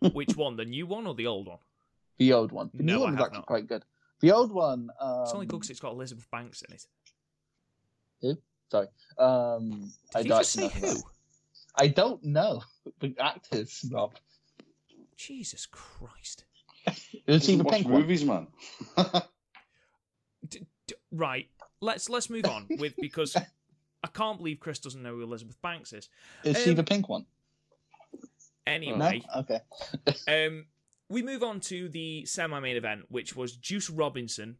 [0.12, 1.58] Which one, the new one or the old one?
[2.18, 2.70] The old one.
[2.74, 3.46] The No, new one was actually not.
[3.46, 3.84] quite good.
[4.20, 4.90] The old one.
[5.00, 8.38] Um, It's only good because it's got Elizabeth Banks in it.
[8.70, 8.86] Sorry.
[9.18, 10.80] Um, I you don't just say know who?
[10.80, 11.02] that.
[11.76, 12.62] I don't know
[13.00, 14.14] the actors, Rob.
[15.16, 16.44] Jesus Christ!
[16.86, 18.00] It was Doesn't Shiva watch Pink one.
[18.02, 18.46] movies, man.
[21.10, 21.48] Right,
[21.80, 25.92] let's let's move on with because I can't believe Chris doesn't know who Elizabeth Banks
[25.92, 26.08] is.
[26.44, 27.24] Is Um, the Pink one?
[28.12, 28.18] No.
[28.66, 29.60] Anyway, Okay.
[30.28, 30.66] Um,
[31.08, 34.58] we move on to the semi-main event, which was Juice Robinson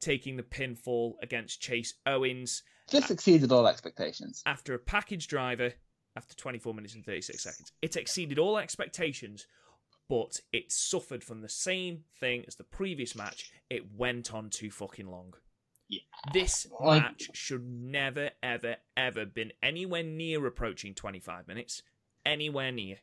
[0.00, 4.42] taking the pinfall against Chase Owens This exceeded all expectations.
[4.46, 5.72] after a package driver
[6.14, 7.72] after 24 minutes and 36 seconds.
[7.82, 9.46] It exceeded all expectations,
[10.08, 13.50] but it suffered from the same thing as the previous match.
[13.68, 15.34] It went on too fucking long.
[15.88, 16.00] Yeah.
[16.32, 21.82] This Like- match should never, ever, ever been anywhere near approaching 25 minutes.
[22.26, 22.98] Anywhere near.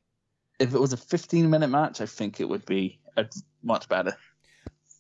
[0.60, 3.28] If it was a 15 minute match, I think it would be a,
[3.64, 4.16] much better.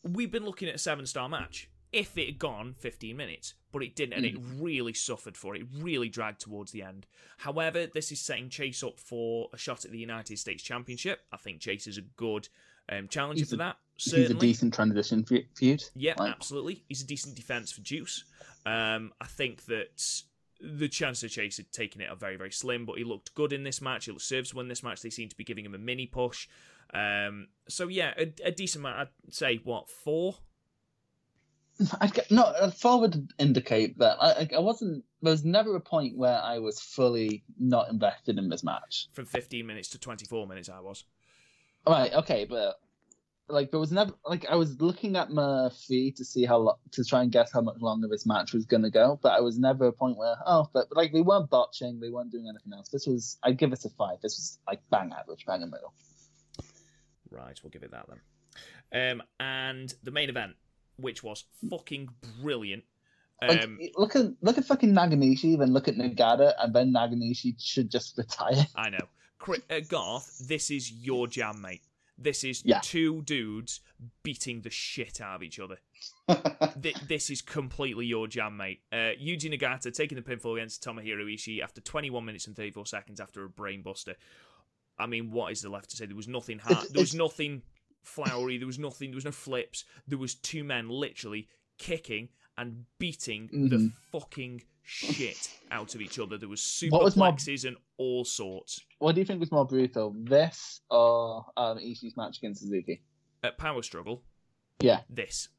[0.03, 1.70] we've been looking at a seven star match.
[1.91, 5.62] If it had gone 15 minutes, but it didn't, and it really suffered for it.
[5.62, 7.06] It really dragged towards the end.
[7.38, 11.22] However, this is setting Chase up for a shot at the United States Championship.
[11.32, 12.49] I think Chase is a good
[12.90, 13.60] um, challenger He's for a-
[13.98, 14.18] that.
[14.18, 15.84] He's a decent transition fe- feud.
[15.96, 16.84] Yeah, Like- absolutely.
[16.88, 18.24] He's a decent defense for Juice.
[18.66, 20.04] Um, I think that
[20.60, 23.54] the chance of Chase had taken it are very, very slim, but he looked good
[23.54, 24.06] in this match.
[24.06, 25.02] He looked served to win this match.
[25.02, 26.48] They seem to be giving him a mini push.
[26.94, 29.08] Um, so yeah, a, a decent match.
[29.28, 30.38] I'd say what four.
[32.00, 35.04] I get, no, four would indicate that I, I- I wasn't.
[35.22, 39.08] There was never a point where I was fully not invested in this match.
[39.12, 41.04] from 15 minutes to 24 minutes I was.
[41.88, 42.80] Right, okay, but
[43.48, 46.80] like there was never like I was looking at my feed to see how lo-
[46.92, 49.60] to try and guess how much longer this match was gonna go, but I was
[49.60, 52.90] never a point where oh, but like they weren't botching, they weren't doing anything else.
[52.90, 54.20] This was I'd give it a five.
[54.22, 55.94] This was like bang average, bang in the middle.
[57.30, 59.12] Right, we'll give it that then.
[59.12, 60.54] Um, and the main event,
[60.98, 62.10] which was fucking
[62.42, 62.84] brilliant.
[63.42, 67.56] Like Um, look at look at fucking Nakanishi, then look at Nagata, and then Nakanishi
[67.60, 68.66] should just retire.
[68.76, 69.08] I know.
[69.70, 71.84] Uh, Garth, this is your jam, mate.
[72.18, 72.80] This is Yeah.
[72.82, 73.82] two dudes
[74.24, 75.78] beating the shit out of each other.
[76.82, 78.82] Th- this is completely your jam, mate.
[78.92, 83.20] Uh, Yuji Nagata taking the pinfall against Tomohiro Ishii after 21 minutes and 34 seconds
[83.20, 84.16] after a brainbuster.
[84.98, 86.06] I mean, what is there left to say?
[86.06, 86.78] There was nothing hard.
[86.78, 87.64] It's- There was it's- nothing
[88.04, 88.58] flowery.
[88.58, 89.12] There was nothing.
[89.12, 89.84] There was no flips.
[90.08, 93.94] There was two men literally kicking and beating the Mhm.
[94.11, 96.38] fucking shit out of each other.
[96.38, 96.61] There was
[96.91, 98.80] was more- superplexes and all sorts.
[98.99, 103.02] What do you think was more brutal, this or um, Ishii's match against Suzuki?
[103.44, 104.23] At Power Struggle,
[104.80, 105.49] Yeah, this.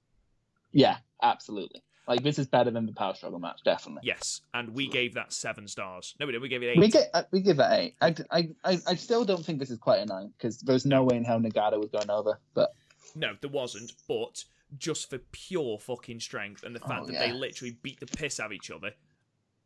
[0.73, 1.83] yeah, absolutely.
[2.09, 4.03] Like this is better than the Power Struggle match, definitely.
[4.05, 6.15] Yes, and we gave that seven stars.
[6.21, 6.43] No, we didn't.
[6.43, 6.79] We gave it eight.
[6.79, 7.95] We get uh, we give it eight.
[8.01, 11.03] I, I, I, I still don't think this is quite a nine because there's no
[11.03, 12.39] way in hell Nagata was going over.
[12.55, 12.73] But
[13.17, 13.93] No, there wasn't.
[14.07, 14.45] But
[14.79, 17.27] just for pure fucking strength and the fact Oh, that yeah.
[17.27, 18.93] they literally beat the piss out of each other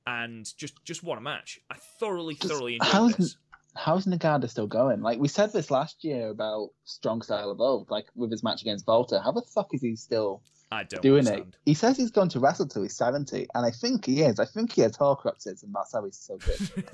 [0.06, 1.60] and just just won a match.
[1.70, 3.36] I thoroughly, Just thoroughly enjoyed how's this.
[3.76, 5.00] how's Nagata still going?
[5.02, 8.86] Like we said this last year about Strong Style Evolved, like with his match against
[8.86, 9.20] Volta.
[9.22, 10.42] How the fuck is he still
[10.72, 11.54] I don't doing understand.
[11.54, 11.60] it?
[11.66, 14.38] He says he's going to wrestle till he's seventy, and I think he is.
[14.40, 16.88] I think he has Horcruxes, and that's how he's so good.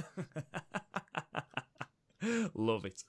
[2.54, 3.04] Love it.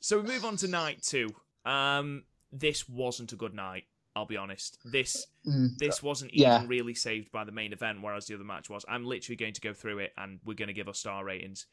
[0.00, 1.28] So we move on to night two.
[1.64, 3.84] Um, this wasn't a good night.
[4.16, 4.78] I'll be honest.
[4.84, 5.76] This Mm.
[5.78, 6.56] this wasn't Yeah.
[6.56, 8.84] even really saved by the main event, whereas the other match was.
[8.88, 11.66] I'm literally going to go through it, and we're going to give our star ratings.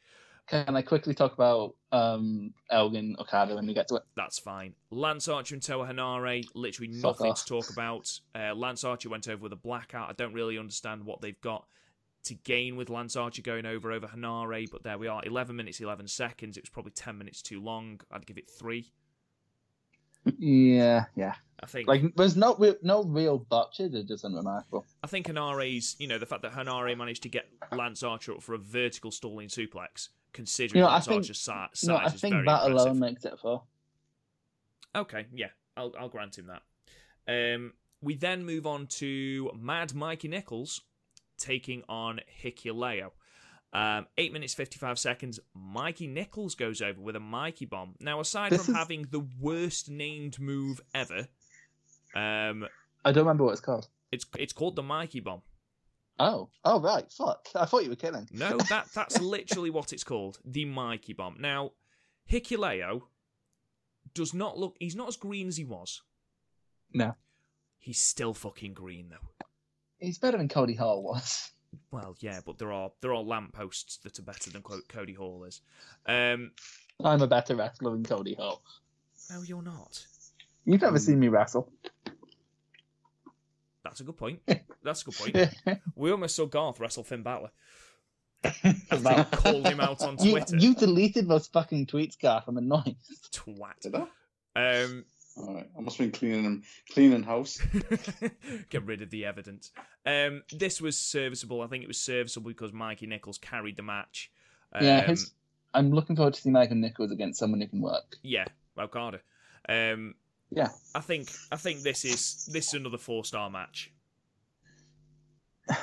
[0.46, 4.04] Can I quickly talk about um, Elgin Okada when we get to it?
[4.16, 4.76] That's fine.
[4.92, 7.40] Lance Archer and Toa Hanare, literally Fuck nothing off.
[7.44, 8.20] to talk about.
[8.36, 10.10] Uh, Lance Archer went over with a blackout.
[10.10, 11.66] I don't really understand what they've got
[12.26, 15.24] to gain with Lance Archer going over over Hanare, but there we are.
[15.26, 16.58] 11 minutes, 11 seconds.
[16.58, 18.02] It was probably 10 minutes too long.
[18.12, 18.92] I'd give it three.
[20.38, 21.36] Yeah, yeah.
[21.62, 21.88] I think.
[21.88, 23.94] Like there's no no real botches.
[23.94, 24.86] It's just unremarkable.
[25.04, 28.42] I think Hanare's, you know, the fact that Hanare managed to get Lance Archer up
[28.44, 31.96] for a vertical stalling suplex, considering You know, I Lance think- Archer's si- size, No,
[31.96, 32.72] I is think that impressive.
[32.74, 33.64] alone makes it a four.
[34.96, 35.48] Okay, yeah,
[35.78, 36.64] I'll I'll grant him that.
[37.56, 40.82] Um, we then move on to Mad Mikey Nichols
[41.38, 43.12] taking on Hikuleo.
[43.74, 45.40] Um, eight minutes fifty five seconds.
[45.56, 47.96] Mikey Nicholls goes over with a Mikey bomb.
[48.00, 51.28] Now, aside This from is- having the worst named move ever,
[52.16, 52.68] um,
[53.04, 53.88] I don't remember what it's called.
[54.12, 55.42] it's it's called the Mikey bomb.
[56.20, 57.48] Oh, oh right, fuck!
[57.56, 58.28] I thought you were kidding.
[58.32, 61.38] No, that that's literally what it's called, the Mikey Bomb.
[61.40, 61.72] Now,
[62.32, 63.02] Hikuleo
[64.14, 64.76] does not look.
[64.80, 66.04] He's not as green as he was.
[66.94, 67.16] No,
[67.80, 69.46] He's still fucking green though.
[69.98, 71.50] he's better than Cody Hall was.
[71.92, 75.44] Well, yeah, but there are there are lampposts that are better than Co- Cody Hall
[75.46, 75.62] is.
[76.06, 76.52] Um,
[77.04, 78.62] I'm a better wrestler than Cody Hall.
[79.32, 80.06] no, you're not.
[80.66, 81.72] You've never seen me wrestle.
[83.84, 84.40] That's a good point.
[84.84, 85.80] That's a good point.
[85.96, 87.52] We almost saw Garth wrestle Finn Balor.
[88.92, 90.58] About- Called him out on you, Twitter.
[90.58, 92.46] you deleted those fucking tweets, Garth.
[92.48, 92.96] I'm annoyed.
[93.32, 94.08] Twat.
[94.56, 94.82] I?
[94.84, 95.06] Um,
[95.36, 95.68] All right.
[95.78, 97.60] I must have been cleaning cleaning house.
[98.70, 99.72] get rid of the evidence.
[100.06, 101.62] Um, this was serviceable.
[101.62, 104.32] I think it was serviceable because Mikey Nicholls carried the match.
[104.74, 105.32] Um, yeah, his,
[105.74, 108.18] I'm looking forward to see Michael Nicholls against someone who can work.
[108.22, 108.46] yeah,
[108.78, 109.22] Okada.
[109.68, 110.16] Um,
[110.52, 110.70] Yeah.
[110.94, 113.92] I think I think this is this is another four star match.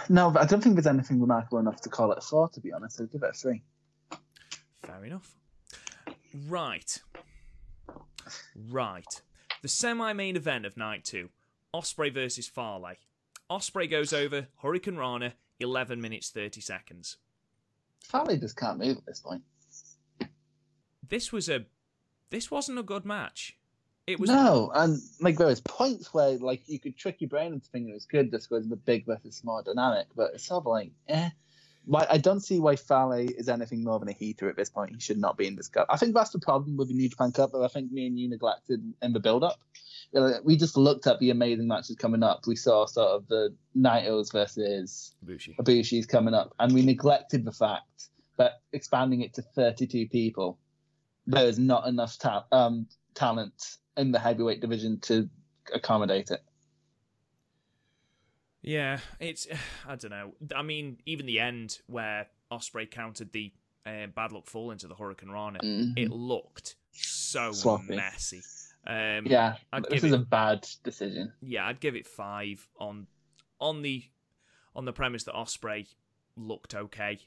[0.09, 2.49] No, I don't think there's anything remarkable enough to call it a four.
[2.51, 3.63] To be honest, I'd give it a three.
[4.83, 5.35] Fair enough.
[6.47, 7.01] Right.
[8.71, 9.23] Right.
[9.63, 11.31] The semi main event of night two
[11.75, 12.95] Ospreay versus Fale.
[13.51, 17.17] Ospreay goes over, Hurricane Rana, 11 minutes 30 seconds.
[18.01, 19.43] Fale just can't move at this point.
[21.09, 21.67] This was a.
[22.31, 23.57] This wasn't a good match.
[24.07, 24.31] It was.
[24.31, 27.91] No, and like there was points where like you could trick your brain into thinking
[27.91, 30.93] it was good This was the big versus small dynamic, but it's sort of like,
[31.09, 31.31] eh.
[31.85, 34.95] Why I don't see why Fale is anything more than a heater at this point.
[34.95, 35.87] He should not be in this cup.
[35.91, 38.19] I think that's the problem with the New Japan Cup that I think me and
[38.19, 39.61] you neglected in the build up.
[40.45, 42.47] We just looked at the amazing matches coming up.
[42.47, 45.57] We saw sort of the Naitos versus Ibushi.
[45.57, 50.59] Ibushi's coming up, and we neglected the fact that expanding it to 32 people,
[51.27, 55.29] there is not enough ta- um, talent in the heavyweight division to
[55.75, 56.43] accommodate it.
[58.63, 59.47] Yeah, it's.
[59.89, 60.33] I don't know.
[60.55, 63.53] I mean, even the end where Ospreay countered the
[63.87, 65.95] uh, bad luck fall into the Hurricane Rana, Mhm.
[65.97, 67.97] it looked so Sloppy.
[67.97, 68.43] messy.
[68.87, 71.33] Um, yeah, I'd this is it- a bad decision.
[71.43, 73.07] yeah, I'd give it five on
[73.61, 74.05] on the
[74.75, 75.87] on the premise that Ospreay
[76.37, 77.19] looked okay.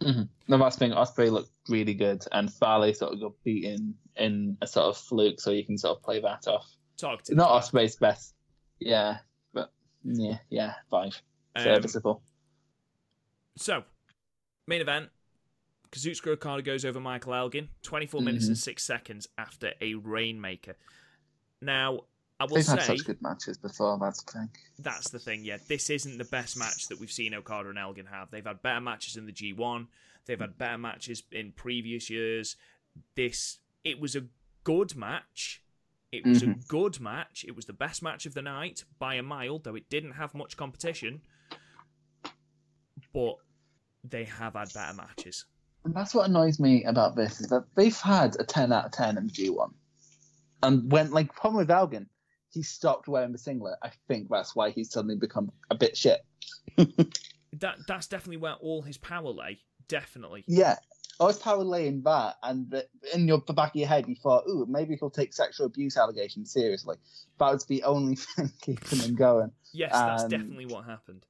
[0.00, 0.28] The
[0.58, 4.86] last thing, Ospreay looked really good, and Fale sort of got beaten in a sort
[4.86, 6.68] of fluke, so you can sort of play that off.
[6.96, 7.36] Targeted.
[7.36, 7.62] Not.
[7.62, 8.34] Ospreay's best,
[8.80, 9.18] yeah,
[10.04, 11.20] yeah, yeah, five,
[11.56, 12.22] Um, serviceable.
[13.56, 13.84] So,
[14.66, 15.10] main event.
[15.90, 18.48] Kazuchika Okada goes over Michael Elgin, 24 minutes Mhm.
[18.48, 20.74] and 6 seconds after a Rainmaker.
[21.60, 22.06] Now,
[22.40, 23.98] I will They've say had such good matches before.
[23.98, 24.50] That's the thing.
[24.78, 25.58] that's the thing, yeah.
[25.68, 28.30] This isn't the best match that we've seen Okada and Elgin have.
[28.30, 29.88] They've had better matches in the G1,
[30.24, 32.56] they've had better matches in previous years.
[33.14, 34.26] This, it was a
[34.64, 35.62] good match.
[36.12, 36.68] It was a Mhm.
[36.68, 37.44] good match.
[37.48, 40.34] It was the best match of the night by a mile, though it didn't have
[40.34, 41.22] much competition.
[43.14, 43.36] But
[44.04, 45.46] they have had better matches.
[45.84, 48.92] And that's what annoys me about this is that they've had a 10 out of
[48.92, 49.74] 10 in the G1.
[50.62, 52.08] And when, like, problem with Elgin,
[52.50, 53.78] he stopped wearing the singlet.
[53.82, 56.24] I think that's why he's suddenly become a bit shit.
[57.60, 59.60] That that's definitely where all his power lay.
[59.86, 60.42] Definitely.
[60.48, 60.78] Yeah.
[61.22, 64.14] I was power laying that, and the, in your the back of your head, you
[64.16, 66.96] thought, ooh, maybe he'll take sexual abuse allegations seriously.
[67.38, 69.52] That was the only thing keeping him going.
[69.72, 71.24] Yes, that's Um, definitely what happened.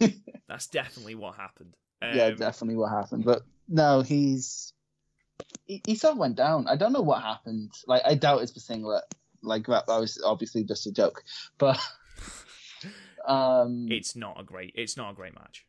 [0.48, 1.74] that's definitely what happened.
[2.02, 3.24] Um, yeah, definitely what happened.
[3.24, 4.72] But no, he's
[5.66, 6.66] he, he sort of went down.
[6.68, 7.72] I don't know what happened.
[7.86, 9.04] Like I doubt it's the singlet.
[9.42, 11.22] Like that, that was obviously just a joke.
[11.58, 11.78] But
[13.26, 14.72] um it's not a great.
[14.74, 15.66] It's not a great match.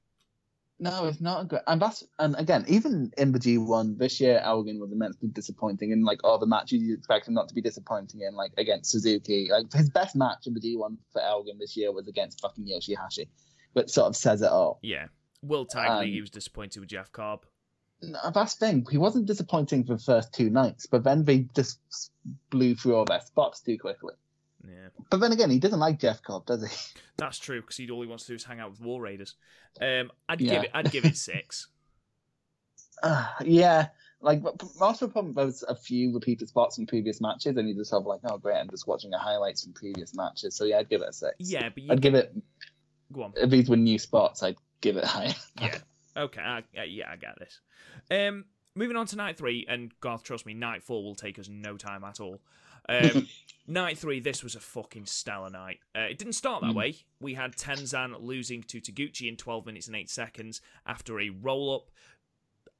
[0.81, 1.61] No, it's not a great.
[1.67, 5.91] And that's and again, even in the G one this year, Elgin was immensely disappointing
[5.91, 8.89] in like all the matches you expect him not to be disappointing in, like against
[8.89, 9.49] Suzuki.
[9.51, 12.65] Like his best match in the G one for Elgin this year was against fucking
[12.65, 13.27] Yoshihashi,
[13.73, 14.79] which sort of says it all.
[14.81, 15.05] Yeah.
[15.43, 17.45] Will Tag Um, He was disappointed with Jeff Cobb.
[18.01, 18.87] No, that's the thing.
[18.89, 21.79] He wasn't disappointing for the first two nights, but then they just
[22.49, 24.15] blew through all their spots too quickly.
[24.67, 26.75] Yeah, But then again, he doesn't like Jeff Cobb, does he?
[27.17, 29.35] that's true because he all he wants to do is hang out with War Raiders.
[29.79, 30.53] Um, I'd Yeah.
[30.53, 30.71] give it.
[30.73, 31.67] I'd give it six.
[33.03, 33.87] Uh, yeah,
[34.21, 37.57] like but most of the problem there was a few repeated spots from previous matches,
[37.57, 40.55] and you just have like, oh great, I'm just watching the highlights from previous matches.
[40.55, 41.33] So yeah, I'd give it a six.
[41.39, 42.31] Yeah, but you I'd give it
[43.11, 43.33] go on.
[43.35, 45.33] if these were new spots, I'd give it higher.
[45.59, 45.77] Yeah.
[46.15, 46.41] Okay.
[46.41, 47.59] I, yeah, I get this.
[48.11, 51.49] Um, moving on to night three, and Garth, trust me, night four will take us
[51.49, 52.39] no time at all.
[52.89, 53.27] Um,
[53.67, 55.79] night three, this was a fucking stellar night.
[55.95, 56.75] Uh, it didn't start that Mm.
[56.75, 56.95] way.
[57.19, 61.73] We had Tenzan losing to Taguchi in 12 minutes and 8 seconds after a roll
[61.75, 61.91] up.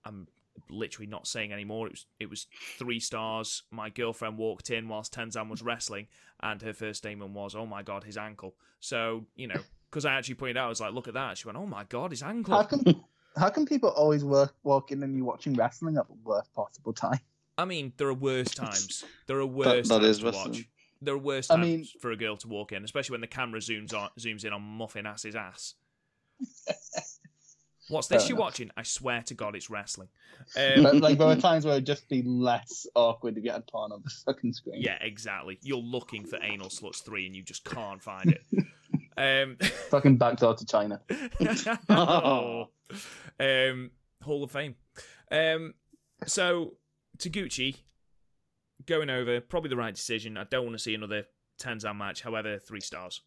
[0.04, 0.28] I'm
[0.70, 1.88] literally not saying anymore.
[1.88, 2.48] It was it was
[2.78, 3.64] three stars.
[3.72, 6.08] My girlfriend walked in whilst Tenzan was wrestling,
[6.42, 10.14] and her first statement was, "Oh my god, his ankle." So you know, because I
[10.14, 11.38] actually pointed out, I was like, look at that.
[11.38, 12.56] She went, oh my god, his ankle.
[12.56, 13.04] How can
[13.38, 16.94] How come people always work, walk in and you're watching wrestling at the worst possible
[16.94, 17.20] time?
[17.58, 19.04] I mean, there are worse times.
[19.28, 20.52] There are worse that times is to wrestling.
[20.54, 20.70] watch.
[21.02, 23.28] There are worse I times mean- for a girl to walk in, especially when the
[23.28, 25.76] camera zooms on, zooms in on Muffin Ass's ass.
[27.90, 28.72] What's this you're watching?
[28.78, 30.08] I swear to God, it's wrestling.
[30.56, 33.62] But, Um, like there were times where it'd just be less awkward to get a
[33.62, 34.82] porn on the fucking screen.
[34.82, 35.60] yeah, exactly.
[35.62, 38.66] You're looking for Anal Sluts 3 and you just can't find it.
[39.18, 39.58] Um,
[39.90, 41.02] Fucking backdoor to China.
[41.90, 42.70] oh.
[43.40, 43.92] um,
[44.24, 44.76] Hall of Fame.
[45.30, 45.74] Um,
[46.26, 46.76] so
[47.22, 47.78] Taguchi
[48.86, 50.38] going over, probably the right decision.
[50.38, 51.26] I don't want to see another
[51.62, 52.22] Tenzan match.
[52.22, 53.22] However, three stars.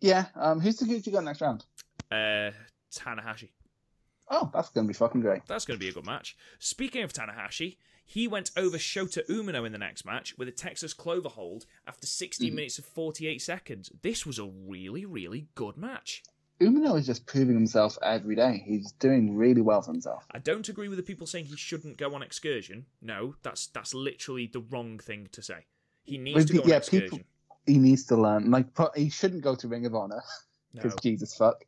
[0.00, 0.26] Yeah.
[0.34, 0.60] Um.
[0.60, 1.64] Who's the Gucci got next round?
[2.10, 2.50] Uh,
[2.92, 3.50] Tanahashi.
[4.28, 5.42] Oh, that's gonna be fucking great.
[5.46, 6.36] That's going to be a good match.
[6.58, 10.92] Speaking of Tanahashi, he went over Shota Umino in the next match with a Texas
[10.94, 12.54] Clover hold after 16 Mhm.
[12.54, 13.90] minutes of 48 seconds.
[14.02, 16.22] This was a really, really good match.
[16.60, 18.62] Umino is just proving himself every day.
[18.66, 20.24] He's doing really well for himself.
[20.30, 22.86] I don't agree with the people saying he shouldn't go on excursion.
[23.00, 25.66] No, that's that's literally the wrong thing to say.
[26.04, 27.08] He needs to go on excursion.
[27.10, 27.20] people-
[27.66, 28.50] He needs to learn.
[28.50, 28.66] Like,
[28.96, 30.22] he shouldn't go to Ring of Honor
[30.74, 30.82] No.
[30.82, 31.64] because Jesus fuck.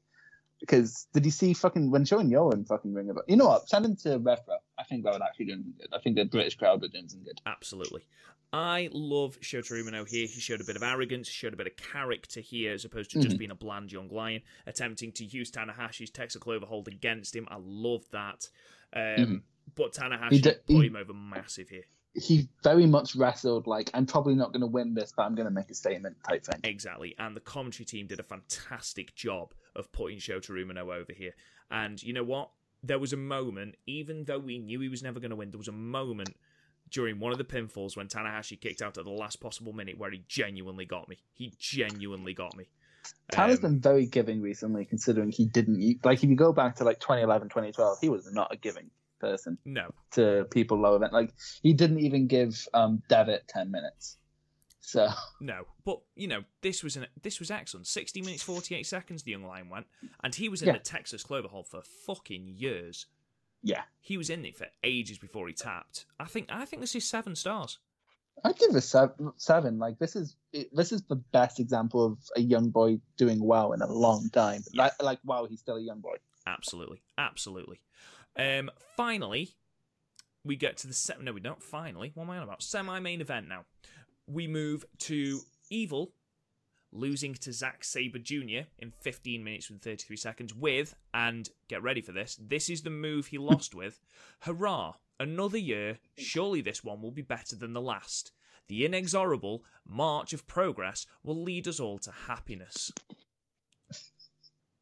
[0.64, 3.24] Because did you see fucking when showing Yoh in fucking Ring of Honor?
[3.28, 3.68] You know what?
[3.68, 4.56] Send him to Rev Pro.
[4.78, 5.88] I think that would actually do good.
[5.92, 7.40] I think the British crowd would do him good.
[7.44, 8.06] Absolutely.
[8.52, 10.26] I love Shota Umino here.
[10.26, 13.20] He showed a bit of arrogance, showed a bit of character here, as opposed to
[13.20, 13.38] just Mhm.
[13.40, 17.46] being a bland young lion, attempting to use Tanahashi's Texas Clover hold against him.
[17.50, 18.48] I love that.
[18.94, 19.42] Um, Mhm.
[19.74, 21.84] But Tanahashi He d- put he- him over massive here.
[22.14, 25.46] He very much wrestled like I'm probably not going to win this, but I'm going
[25.48, 26.60] to make a statement type thing.
[26.62, 27.14] Exactly.
[27.18, 31.32] And the commentary team did a fantastic job of putting Shota Umino over here.
[31.70, 32.50] And you know what?
[32.82, 35.58] There was a moment, even though we knew he was never going to win, there
[35.58, 36.36] was a moment
[36.90, 40.10] during one of the pinfalls when Tanahashi kicked out at the last possible minute where
[40.10, 41.18] he genuinely got me.
[41.32, 42.68] He genuinely got me.
[43.30, 46.22] Tana's Um, been very giving recently, considering he didn't like.
[46.22, 49.90] If you go back to like 2011, 2012, he was not a giving person no,
[50.12, 51.32] to people lower than like
[51.62, 54.18] he didn't even give um Devitt 10 minutes.
[54.86, 55.08] So
[55.40, 55.64] no.
[55.84, 57.86] But you know, this was an this was excellent.
[57.86, 59.86] Sixty minutes forty eight seconds the young lion went,
[60.22, 60.74] and he was in Yeah.
[60.74, 63.06] the Texas Clover Hole for fucking years.
[63.62, 66.04] yeah, He was in it for ages before he tapped.
[66.20, 67.78] I think I think this is seven stars.
[68.44, 68.94] I'd give this
[69.38, 69.78] seven.
[69.78, 70.36] Like this is
[70.72, 74.62] this is the best example of a young boy doing well in a long time.
[74.72, 74.82] Yeah.
[74.84, 76.16] Like, like wow, he's still a young boy.
[76.46, 77.80] Absolutely, absolutely.
[78.36, 79.54] Um, finally,
[80.44, 81.62] we get to the se- no, we don't.
[81.62, 82.62] Finally, what am I on about?
[82.62, 83.64] Semi-main event now.
[84.26, 85.40] We move to
[85.70, 86.12] Evil
[86.94, 88.68] losing to Zack Sabre Jr.
[88.78, 92.38] in 15 minutes and 33 seconds with, and get ready for this.
[92.40, 94.00] This is the move he lost with.
[94.40, 94.94] Hurrah!
[95.20, 95.98] Another year.
[96.16, 98.32] Surely this one will be better than the last.
[98.68, 102.92] The inexorable march of progress will lead us all to happiness.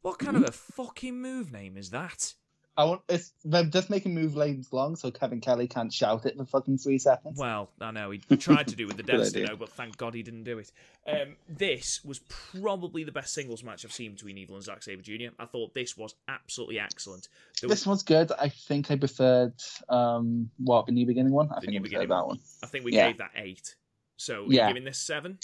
[0.02, 2.34] What kind of a fucking move name is that?
[2.76, 6.36] I want it's they're just making move lanes long so Kevin Kelly can't shout it
[6.38, 7.38] for fucking three seconds.
[7.38, 9.56] Well, I know he tried to do with the idea.
[9.56, 10.72] but thank God he didn't do it.
[11.06, 15.02] Um, this was probably the best singles match I've seen between Evil and Zack Sabre
[15.02, 15.34] Jr.
[15.38, 17.28] I thought this was absolutely excellent.
[17.60, 18.32] There was, one's good.
[18.40, 19.52] I think I preferred
[19.88, 21.50] um what the new beginning one.
[21.50, 22.38] I The think I preferred that one.
[22.62, 23.08] I think we Yeah.
[23.08, 23.74] gave that eight.
[24.16, 24.68] So Yeah.
[24.68, 25.38] giving this seven.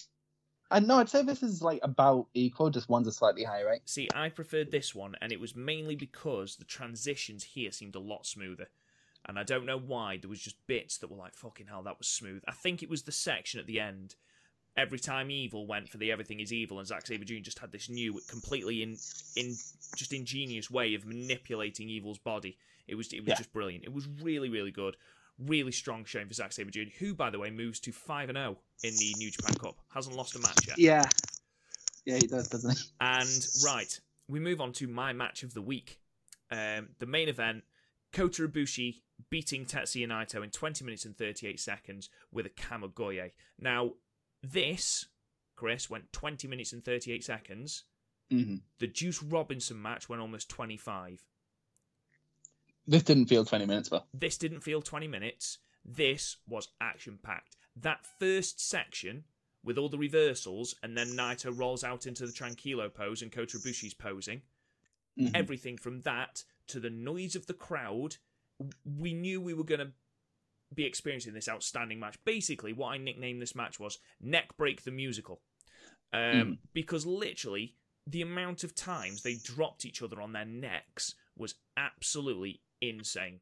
[0.71, 3.83] I know I'd say this is like about equal, just one's a slightly higher rate.
[3.87, 8.01] See, I preferred this one, and it was mainly because the transitions here seemed a
[8.01, 8.69] lot smoother.
[9.27, 10.17] And I don't know why.
[10.19, 12.43] There was just bits that were like, fucking hell, that was smooth.
[12.47, 14.15] I think it was the section at the end.
[14.77, 17.41] Every time Evil went for the Everything is Evil, and Zack Sabre Jr.
[17.41, 18.91] just had this new, completely in,
[19.37, 19.57] in
[19.97, 22.57] just ingenious way of manipulating Evil's body.
[22.87, 23.35] It was it was Yeah.
[23.37, 23.85] just brilliant.
[23.85, 24.97] It was really, really good.
[25.39, 28.59] Really strong showing for Zack Sabre Jr., who, by the way, moves to 5 0
[28.83, 29.77] in the New Japan Cup.
[29.95, 30.79] Hasn't lost a match yet.
[30.79, 31.05] Yeah.
[32.05, 32.85] Yeah, he does, doesn't he?
[33.01, 36.01] And right, we move on to my match of the week.
[36.51, 37.65] Um, the main event:
[38.13, 43.33] Kota Ibushi beating Tetsuya Naito in 20 minutes and 38 seconds with a Kamigoye.
[43.59, 43.93] Now,
[44.43, 45.07] this,
[45.57, 47.85] Chris, went 20 minutes and 38 seconds.
[48.31, 51.25] hmm The Juice Robinson match went almost 25.
[52.89, 55.59] This didn't feel 20 minutes, but This didn't feel 20 minutes.
[55.85, 57.57] This was action packed.
[57.77, 59.25] That first section
[59.63, 63.59] with all the reversals, and then Naito rolls out into the Tranquilo pose and Kota
[63.59, 64.43] Ibushi's posing.
[65.19, 65.35] Mhm.
[65.35, 68.19] everything from that to the noise of the crowd,
[68.85, 69.93] we knew we were going to
[70.73, 72.17] be experiencing this outstanding match.
[72.25, 75.43] Basically, what I nicknamed this match was Neck Break the Musical.
[76.13, 77.75] Um, Because literally,
[78.07, 83.41] the amount of times they dropped each other on their necks was absolutely insane.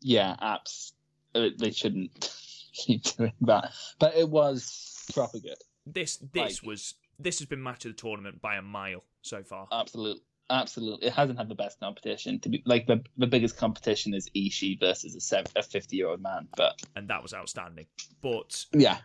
[0.00, 0.92] yeah, apps.
[1.34, 2.32] uh, They shouldn't
[2.72, 3.72] keep doing that.
[3.98, 5.56] But it was proper good.
[5.86, 9.42] This this Like- was this has been match of the tournament by a mile so
[9.42, 9.68] far.
[9.72, 10.22] Absolutely.
[10.52, 12.40] Absolutely, it hasn't had the best competition.
[12.40, 16.08] To be like the the biggest competition is Ishii versus a seven, a fifty year
[16.08, 16.48] old man.
[16.56, 17.86] But and that was outstanding.
[18.20, 18.98] But yeah,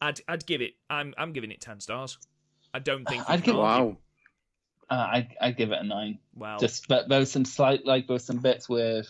[0.00, 0.74] I'd I'd give it.
[0.88, 2.16] I'm I'm giving it ten stars.
[2.72, 3.28] I don't think.
[3.28, 3.96] I'd give Wow.
[4.90, 6.18] Uh, I I give it a nine.
[6.34, 9.08] Well, Just but there was some slight like there was some bits with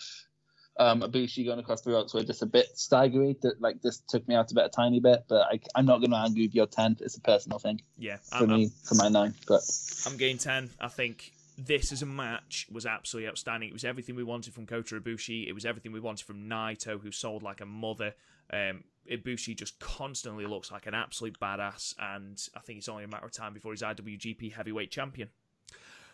[0.76, 3.40] um Ibushi going across the ropes were just a bit staggery.
[3.42, 5.24] That like this took me out a bit a tiny bit.
[5.28, 6.96] But I I'm not going to argue with your ten.
[7.00, 9.34] It's a personal thing yeah, for I'm, I'm, me for my nine.
[9.46, 9.62] But
[10.06, 10.70] I'm getting ten.
[10.80, 13.68] I think this as a match was absolutely outstanding.
[13.68, 15.48] It was everything we wanted from Kota Ibushi.
[15.48, 18.14] It was everything we wanted from Naito, who sold like a mother.
[18.52, 23.08] Um, Ibushi just constantly looks like an absolute badass, and I think it's only a
[23.08, 25.28] matter of time before he's IWGP Heavyweight Champion.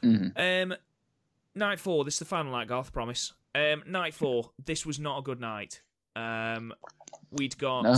[0.02, 0.32] Mhm.
[0.36, 0.74] Um,
[1.54, 2.04] night four.
[2.04, 2.92] This is the final night, Garth.
[2.92, 3.32] Promise.
[3.54, 4.50] Um, night four.
[4.64, 5.82] This was not a good night.
[6.16, 6.72] Um,
[7.30, 7.94] we'd got no.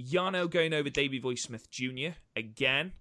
[0.00, 2.10] Yano going over Davey Boy Smith Jr.
[2.36, 2.92] again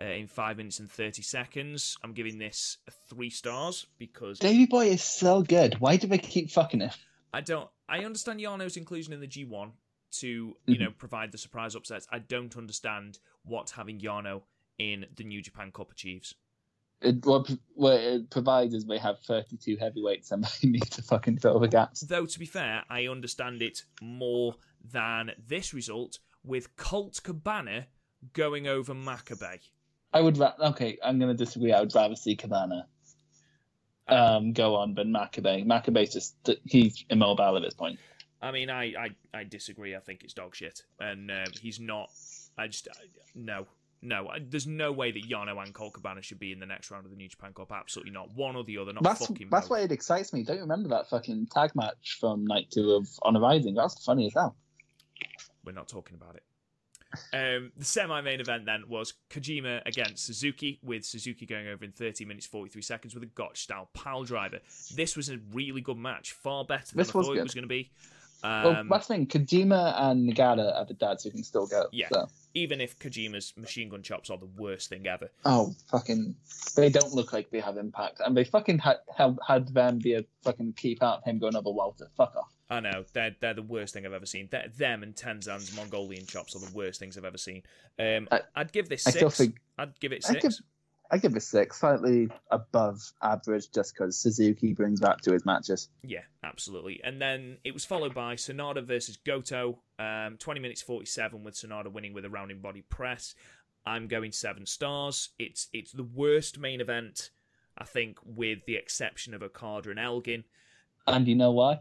[0.00, 1.96] uh, in five minutes and thirty seconds.
[2.02, 2.78] I'm giving this
[3.08, 5.80] three stars because Davy Boy is so good.
[5.80, 6.90] Why do they keep fucking him?
[7.32, 7.68] I don't.
[7.88, 9.70] I understand Yano's inclusion in the G1
[10.10, 12.06] to you know provide the surprise upsets.
[12.10, 14.42] I don't understand what having Yano
[14.78, 16.34] in the New Japan Cup achieves.
[17.00, 21.60] It, what, what it provides is have 32 heavyweights and they need to fucking fill
[21.60, 22.00] the gaps.
[22.00, 24.56] Though to be fair, I understand it more
[24.92, 27.86] than this result with Colt Cabana
[28.32, 29.60] going over Makabe.
[30.12, 30.98] I would ra- okay.
[31.02, 31.72] I'm going to disagree.
[31.72, 32.86] I would rather see Cabana
[34.08, 35.66] um, go on than Makabe.
[35.66, 37.98] Makabe's just he's immobile at this point.
[38.40, 39.96] I mean, I, I, I disagree.
[39.96, 42.10] I think it's dog shit, and um, he's not.
[42.56, 43.04] I just I,
[43.34, 43.66] no,
[44.02, 44.30] no.
[44.48, 47.10] There's no way that Yano and Colt Cabana should be in the next round of
[47.10, 47.72] the New Japan Cup.
[47.72, 48.34] Absolutely not.
[48.34, 48.92] One or the other.
[48.92, 49.48] Not That's fucking.
[49.50, 49.78] that's both.
[49.78, 50.42] why it excites me.
[50.44, 53.74] Don't you remember that fucking tag match from night two of Honor Rising?
[53.74, 54.56] That's funny as hell.
[55.64, 56.42] We're not talking about it.
[57.32, 62.26] Um, the semi-main event then was Kojima against Suzuki, with Suzuki going over in 30
[62.26, 64.58] minutes 43 seconds with a Gotch-style pile driver.
[64.94, 67.62] This was a really good match, far better than This I thought it was going
[67.64, 67.90] to be.
[68.42, 69.26] well, Um, that's the thing.
[69.26, 71.86] Kojima and Nagata are the dads who can still go.
[71.92, 72.08] Yeah.
[72.12, 72.28] So.
[72.58, 75.30] Even if Kojima's machine gun chops are the worst thing ever.
[75.44, 76.34] Oh, fucking!
[76.76, 80.14] They don't look like they have impact, and they fucking had had, had them be
[80.14, 82.08] a fucking key part of him going over Walter.
[82.16, 82.52] Fuck off.
[82.70, 84.48] I know they're they're the worst thing I've ever seen.
[84.50, 87.62] They're, them and Tenzan's Mongolian chops are the worst things I've ever seen.
[87.98, 89.16] Um, I- I'd give this I six.
[89.18, 90.42] still think I'd give it I six.
[90.42, 90.66] give-
[91.10, 95.88] I give it six, slightly above average, just because Suzuki brings that to his matches.
[96.02, 97.00] Yeah, absolutely.
[97.02, 101.90] And then it was followed by Sanada versus Goto, um, 20 minutes 47 with Sanada
[101.90, 103.34] winning with a rounding body press.
[103.86, 105.30] I'm going seven stars.
[105.38, 107.30] It's it's the worst main event,
[107.76, 110.44] I think, with the exception of Okada and Elgin.
[111.14, 111.80] And you know why?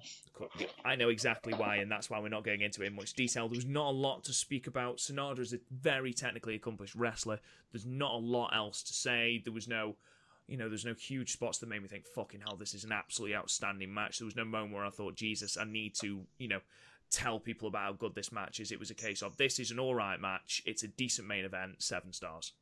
[0.86, 3.48] I know exactly why, and that's why we're not going into it in much detail.
[3.48, 4.98] There was not a lot to speak about.
[4.98, 7.40] Sanada is a very technically accomplished wrestler.
[7.72, 9.42] There's not a lot else to say.
[9.44, 9.96] There was no,
[10.48, 12.92] you know, there's no huge spots that made me think, fucking hell, this is an
[12.92, 14.20] absolutely outstanding match.
[14.20, 16.60] There was no moment where I thought, Jesus, I need to, you know,
[17.10, 18.72] tell people about how good this match is.
[18.72, 20.62] It was a case of, this is an alright match.
[20.66, 22.54] It's a decent main event, seven stars.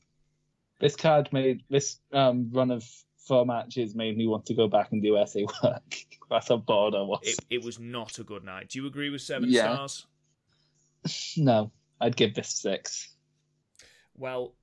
[0.80, 2.86] This card made this um, run of
[3.26, 5.95] four matches made me want to go back and do essay work.
[6.30, 7.19] That's how bored I was.
[7.23, 8.69] It, it was not a good night.
[8.69, 9.73] Do you agree with seven Yeah.
[9.73, 10.06] stars?
[11.38, 11.72] No,
[12.02, 13.15] I'd give this six.
[14.18, 14.56] Well,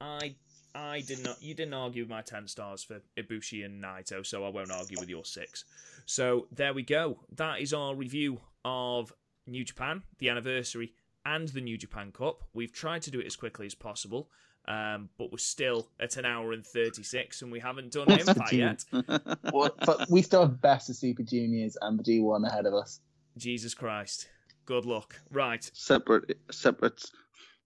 [0.00, 0.36] I
[0.74, 1.42] I did not.
[1.42, 4.98] You didn't argue with my ten stars for Ibushi and Naito, so I won't argue
[4.98, 5.64] with your six.
[6.06, 7.20] So there we go.
[7.36, 9.12] That is our review of
[9.46, 10.94] New Japan, the anniversary,
[11.26, 12.44] and the New Japan Cup.
[12.54, 14.30] We've tried to do it as quickly as possible,
[14.68, 18.30] um, but we're still at an hour and thirty-six, and we haven't done What's the
[18.32, 18.84] Impact yet.
[19.52, 23.00] What- but we still have best of Super Juniors and the G1 ahead of us.
[23.36, 24.28] Jesus Christ.
[24.66, 25.16] Good luck.
[25.30, 25.68] Right.
[25.74, 27.02] separate, separate.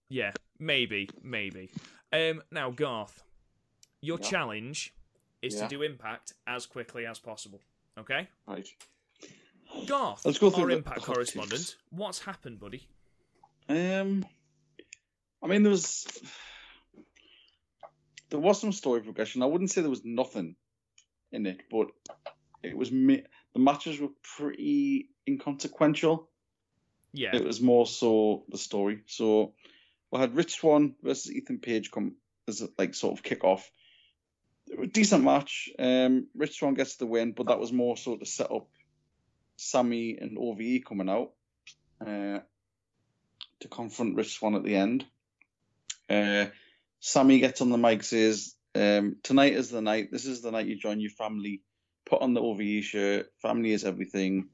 [0.08, 0.32] Yeah.
[0.58, 1.08] Maybe.
[1.22, 1.70] Maybe.
[2.12, 2.42] Um.
[2.50, 3.22] Now, Garth,
[4.00, 4.28] your Yeah.
[4.30, 4.94] challenge
[5.42, 5.62] is Yeah.
[5.62, 7.60] to do Impact as quickly as possible.
[7.98, 8.28] Okay.
[8.46, 8.66] Right.
[9.86, 11.60] Garth, Let's go through our the Impact hot correspondent.
[11.60, 11.76] takes.
[11.90, 12.86] What's happened, buddy?
[13.68, 14.24] Um,
[15.42, 16.06] I mean, there was
[18.34, 19.44] there was some story progression.
[19.44, 20.56] I wouldn't say there was nothing
[21.30, 21.86] in it, but
[22.64, 26.28] it was mi- the matches were pretty inconsequential.
[27.12, 27.36] Yeah.
[27.36, 29.02] It was more so the story.
[29.06, 29.52] So
[30.10, 32.16] we had Rich Swann versus Ethan Page come
[32.48, 33.70] as a, like sort of kick off.
[34.66, 35.68] It was a decent match.
[35.78, 38.66] Um, Rich Swann gets the win, but that was more so to set up
[39.54, 41.30] Sami and OVE coming out
[42.00, 42.40] uh,
[43.60, 45.06] to confront Rich Swann at the end.
[46.10, 46.46] Uh,
[47.06, 50.10] Sami gets on the mic, says, um, "Tonight is the night.
[50.10, 51.62] This is the night you join your family.
[52.06, 53.30] Put on the OVE shirt.
[53.40, 54.48] Family is everything."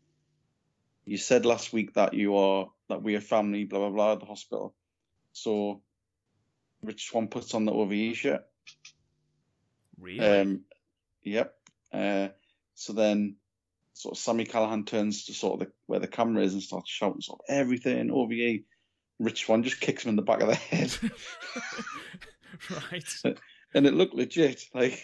[1.04, 4.20] you said last week that you are that we are family, blah blah blah, at
[4.20, 4.74] the hospital.
[5.32, 5.82] So
[6.82, 8.44] Rich Swann puts on the OVE shirt.
[9.98, 10.24] Really?
[10.24, 10.60] Um,
[11.22, 11.54] yep.
[11.92, 12.28] Uh,
[12.74, 13.36] so then,
[13.94, 16.90] sort of Sami Callihan turns to sort of the, where the camera is and starts
[16.90, 18.60] shouting sort of everything OVE.
[19.18, 20.96] Rich Swann just kicks him in the back of the head,
[22.92, 23.36] right.
[23.74, 24.64] and it looked legit.
[24.74, 25.02] Like,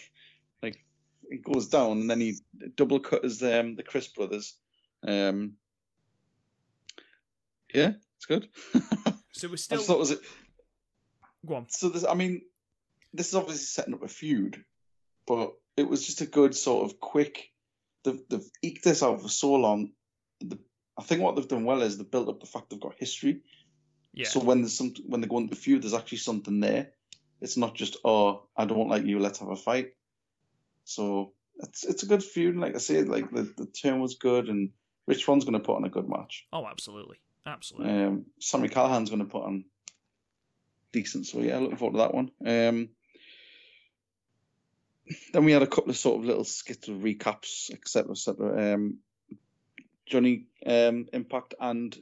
[0.61, 0.83] like
[1.29, 2.35] it goes down, and then he
[2.75, 4.55] double cuts um, the Crist brothers.
[5.07, 5.53] Um,
[7.73, 8.47] yeah, it's good.
[9.31, 9.77] So we're still.
[9.77, 10.19] just thought it
[11.45, 11.65] Go on.
[11.69, 11.89] so.
[11.89, 12.41] This, I mean,
[13.13, 14.63] this is obviously setting up a feud,
[15.25, 17.51] but it was just a good sort of quick.
[18.03, 19.91] They've, they've eked this out for so long.
[20.39, 20.57] The,
[20.97, 23.41] I think what they've done well is they've built up the fact they've got history.
[24.13, 24.27] Yeah.
[24.27, 26.91] So when there's some when they go into the feud, there's actually something there.
[27.41, 29.93] It's not just oh I don't like you, let's have a fight.
[30.83, 32.55] So it's it's a good feud.
[32.55, 34.71] Like I said, like the, the turn was good, and
[35.05, 36.45] Rich one's going to put on a good match.
[36.51, 37.17] oh, absolutely.
[37.45, 38.03] Absolutely.
[38.03, 39.63] Um, Sami Callihan's going to put on
[40.91, 41.25] decent.
[41.27, 42.31] So yeah, looking forward to that one.
[42.45, 42.89] Um,
[45.31, 48.73] then we had a couple of sort of little skits of recaps, etc., etc.
[48.73, 48.97] Um,
[50.05, 51.97] Johnny um, Impact and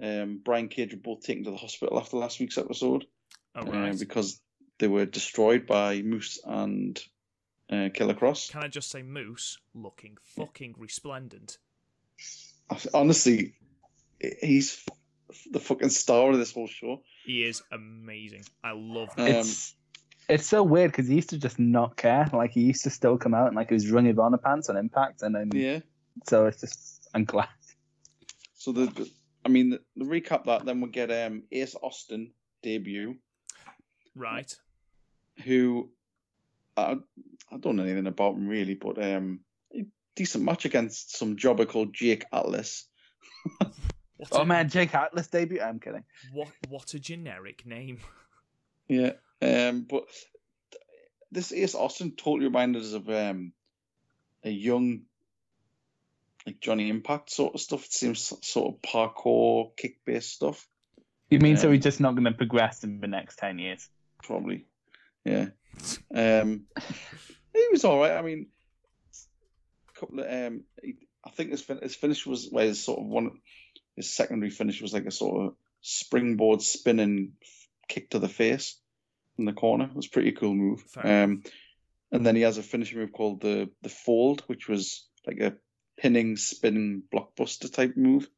[0.00, 3.06] um, Brian Cage were both taken to the hospital after last week's episode
[3.54, 4.40] oh, uh, because
[4.78, 7.00] they were destroyed by Moose and
[7.70, 8.50] uh, Killer Kross.
[8.50, 11.58] Can I just say Moose looking fucking resplendent?
[12.94, 13.54] Honestly,
[14.40, 14.84] he's
[15.50, 17.02] the fucking star of this whole show.
[17.24, 18.44] He is amazing.
[18.62, 19.30] I love that.
[19.30, 19.74] Um, It's
[20.28, 22.28] it's so weird because he used to just not care.
[22.32, 24.76] Like he used to still come out and like his Ring of Honor pants on
[24.76, 25.80] Impact, and then yeah.
[26.26, 27.48] so it's just I'm glad.
[28.54, 29.10] So the, the
[29.44, 33.16] I mean, the, the recap that then we get um Ace Austin debut,
[34.14, 34.54] right.
[35.44, 35.90] who
[36.76, 36.96] I
[37.50, 39.40] I don't know anything about him really, but um
[39.74, 39.84] a
[40.14, 42.86] decent match against some jobber called Jake Atlas.
[44.30, 45.60] Oh a, man, Jake Atlas debut.
[45.60, 46.04] I'm kidding.
[46.32, 47.98] What what a generic name.
[48.88, 49.12] Yeah.
[49.40, 50.04] Um, but
[51.32, 53.52] this Ace Austin totally reminded us of um
[54.44, 55.02] a young
[56.46, 57.84] like Johnny Impact sort of stuff.
[57.84, 60.68] It seems sort of parkour, kick based stuff.
[61.30, 63.88] You mean so Um, he's just not going to progress in the next ten years?
[64.22, 64.66] Probably.
[65.24, 65.48] Yeah.
[66.14, 66.66] Um,
[67.54, 68.12] he was all right.
[68.12, 68.46] I mean,
[69.88, 73.00] a couple of um, he, I think his, fin- his finish was where his sort
[73.00, 73.38] of one,
[73.96, 77.32] his secondary finish was like a sort of springboard spinning
[77.88, 78.78] kick to the face
[79.38, 79.84] in the corner.
[79.84, 80.84] It was a pretty cool move.
[81.02, 81.42] Um,
[82.10, 85.54] and then he has a finishing move called the the fold, which was like a
[85.96, 88.28] pinning, spinning blockbuster type move,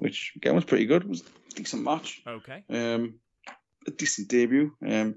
[0.00, 1.02] which again was pretty good.
[1.02, 2.22] It was a decent match.
[2.26, 2.64] Okay.
[2.68, 3.14] Um,
[3.86, 4.72] a decent debut.
[4.86, 5.16] Um,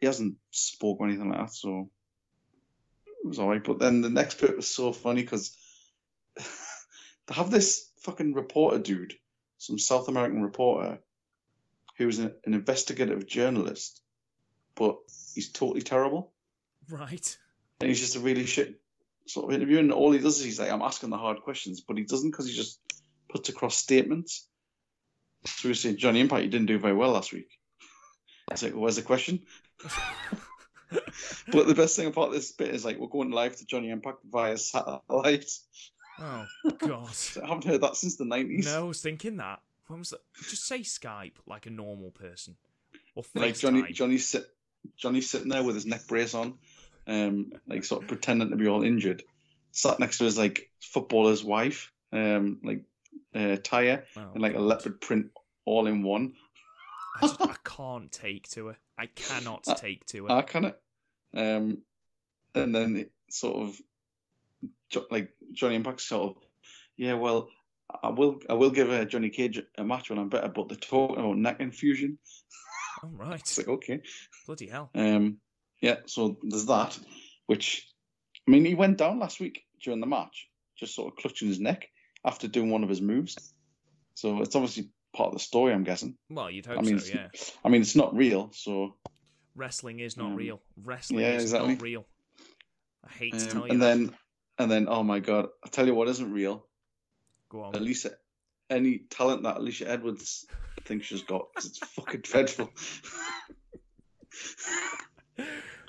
[0.00, 1.90] he hasn't spoke or anything like that, so
[3.06, 3.62] it was alright.
[3.64, 5.56] But then the next bit was so funny because
[6.36, 9.14] they have this fucking reporter dude,
[9.58, 10.98] some South American reporter,
[11.98, 14.00] who's an, an investigative journalist,
[14.74, 14.96] but
[15.34, 16.32] he's totally terrible,
[16.88, 17.36] Right.
[17.80, 18.80] and he's just a really shit
[19.26, 19.78] sort of interview.
[19.78, 22.30] And all he does is he's like, I'm asking the hard questions, but he doesn't
[22.30, 22.80] because he just
[23.28, 24.48] puts across statements.
[25.46, 27.48] So we say, Johnny Impact, you didn't do very well last week.
[28.50, 29.40] Like, well, where's the question?
[31.52, 34.18] but the best thing about this bit is like we're going live to Johnny Impact
[34.30, 35.50] via satellite.
[36.20, 36.46] Oh
[36.78, 37.10] God.
[37.42, 38.66] I haven't heard that since the nineties.
[38.66, 39.60] No, I was thinking that.
[39.88, 40.20] When was that?
[40.48, 42.56] Just say Skype like a normal person,
[43.14, 44.44] or like Johnny, Johnny, Johnny's sit,
[44.96, 46.54] Johnny's sitting there with his neck brace on,
[47.06, 49.22] um, like sort of pretending to be all injured.
[49.72, 52.82] Sat next to his like footballer's wife, um, like
[53.34, 55.30] uh, Taya, Oh, and like a leopard print
[55.64, 56.34] all in one.
[57.16, 58.76] I, just, I can't take to her.
[58.98, 60.32] I cannot take to her.
[60.32, 60.74] I of,
[61.34, 61.78] um,
[62.54, 63.80] and then it sort of,
[65.10, 66.42] like Johnny Impact sort of,
[66.96, 67.48] yeah, well,
[68.02, 70.76] I will, I will give uh, Johnny Cage a match when I'm better, but they're
[70.76, 72.18] talking about neck infusion.
[73.02, 73.40] oh right.
[73.40, 74.00] It's like okay,
[74.46, 74.90] Bloody hell.
[74.94, 75.38] um,
[75.80, 75.96] yeah.
[76.06, 76.98] So there's that,
[77.46, 77.86] which,
[78.46, 80.48] I mean, he went down last week during the match,
[80.78, 81.88] just sort of clutching his neck
[82.24, 83.36] after doing one of his moves.
[84.14, 86.16] So it's obviously part of the story, I'm guessing.
[86.30, 87.12] Well, you'd hope I mean, so.
[87.14, 87.28] Yeah.
[87.64, 88.96] I mean, it's not real, so
[89.54, 90.60] Wrestling is not Um, real.
[90.84, 91.74] Wrestling yeah, is exactly.
[91.74, 92.06] not real.
[93.04, 93.86] I hate to um, tell you and that.
[93.96, 94.14] then,
[94.58, 96.66] and then, oh my god, I tell you what isn't real.
[97.48, 97.72] Go on.
[97.72, 98.10] Alisha,
[98.68, 100.44] any talent that Alisha Edwards
[100.84, 102.70] thinks she's got, 'cause it's fucking dreadful.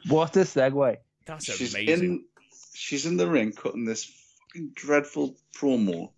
[0.08, 0.98] What a segue.
[1.26, 2.04] That's she's amazing.
[2.06, 2.26] in,
[2.74, 6.12] she's in the ring cutting this fucking dreadful promo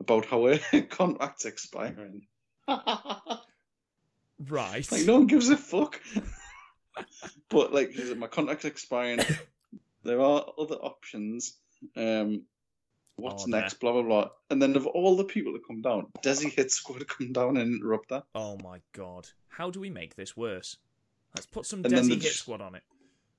[0.00, 2.26] about how her contract's expiring.
[4.48, 4.90] Right.
[4.92, 6.00] like no one gives a fuck.
[7.50, 9.18] but like, she's like, my contract's expiring.
[10.04, 11.56] there are other options.
[11.96, 12.42] Um,
[13.16, 13.74] what's Oh, next?
[13.80, 14.28] Blah blah blah.
[14.50, 17.74] And then of all the people that come down, Desi Hit Squad come down and
[17.74, 18.24] interrupt that.
[18.34, 19.28] Oh my god.
[19.48, 20.76] How do we make this worse?
[21.34, 22.84] Let's put some And Desi Hit j- Squad on it.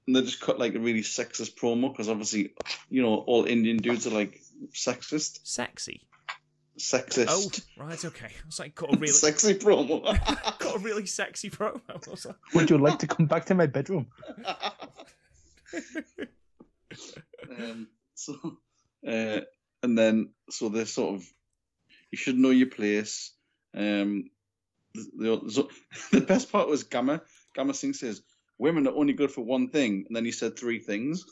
[0.06, 2.54] and they just cut like a really sexist promo because obviously,
[2.90, 4.42] you know, all Indian dudes are like
[4.74, 6.02] sexist, Sexy.
[6.80, 7.28] Sexist,
[7.78, 8.28] Oh, right, okay.
[8.28, 10.04] I was like, cut a really, sexy promo.
[10.60, 11.82] cut a really sexy promo.
[11.90, 14.08] I was like, Would you like to come back to my bedroom?
[17.58, 18.36] um, so,
[19.08, 19.42] uh,
[19.84, 21.26] and then so they're sort of,
[22.12, 23.34] you should know your place.
[23.76, 24.30] Um,
[24.96, 25.70] the, the, so-
[26.12, 27.22] the best part was Gama.
[27.56, 28.22] Gama Singh says,
[28.58, 31.26] "Women are only good for one thing," and then he said three things.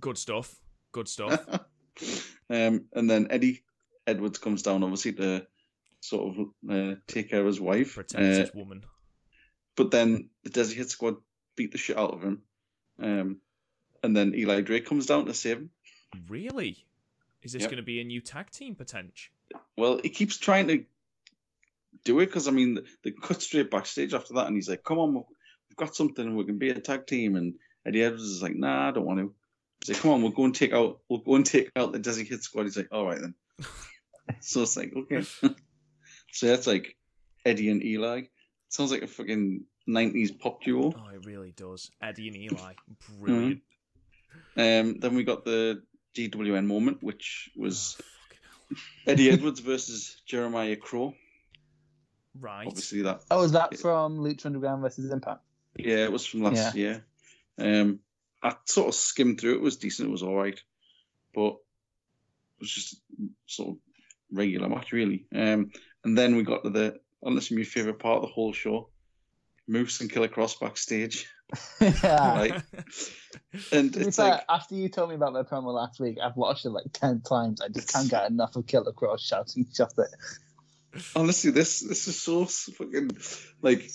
[0.00, 0.54] good stuff.
[0.92, 1.40] Good stuff.
[2.50, 3.62] um, and then Eddie
[4.06, 5.46] Edwards comes down, obviously, to
[6.00, 7.94] sort of uh, take care of his wife.
[7.94, 8.84] Protect Uh, this woman.
[9.76, 11.16] but then the Desi Hit Squad
[11.56, 12.42] beat the shit out of him.
[13.00, 13.40] Um,
[14.02, 15.70] and then Eli Drake comes down to save him.
[16.28, 16.84] Really?
[17.42, 17.70] Is this Yep.
[17.70, 19.32] going to be a new tag team potential?
[19.76, 20.84] Well, he keeps trying to
[22.04, 24.98] do it because I mean, they cut straight backstage after that, and he's like, "Come
[24.98, 26.24] on, we've got something.
[26.26, 27.54] And We can be a tag team." And
[27.86, 29.34] Eddie Edwards is like, "Nah, I don't want to."
[29.80, 32.00] He's like, "Come on, we'll go and take out, we'll go and take out the
[32.00, 33.34] Desi Hit Squad." He's like, "All right then."
[34.40, 35.22] so it's like, okay.
[36.32, 36.96] so that's like
[37.44, 38.22] Eddie and Eli.
[38.68, 40.92] Sounds like a fucking nineties pop duo.
[40.96, 41.90] Oh, it really does.
[42.02, 42.72] Eddie and Eli.
[43.20, 43.62] Brilliant.
[44.56, 45.82] Um, then we got the
[46.14, 47.96] GWN moment, which was
[48.72, 48.76] Oh,
[49.06, 51.08] Eddie Edwards versus Jeremiah Crow.
[51.08, 51.14] hell.
[52.40, 52.66] Right.
[52.66, 55.40] Obviously, that Oh, is that from Lucha Underground versus Impact?
[55.76, 57.04] Yeah, it was from last year.
[57.58, 58.00] Um,
[58.42, 59.56] I sort of skimmed through it.
[59.56, 60.08] It was decent.
[60.08, 60.60] It was all right,
[61.34, 63.00] but it was just
[63.46, 63.76] sort of
[64.34, 65.26] regular match, really.
[65.34, 65.70] Um,
[66.04, 68.90] and then we got to the honestly my favorite part of the whole show:
[69.66, 71.28] Moose and Killer Kross backstage.
[71.80, 72.36] yeah.
[72.36, 72.62] Right.
[73.70, 76.64] And it's fair, like, after you told me about that promo last week, I've watched
[76.64, 77.60] it like ten times.
[77.60, 80.08] I just can't get enough of Killer Kross shouting just it.
[81.14, 83.10] honestly, this this is so fucking
[83.62, 83.88] like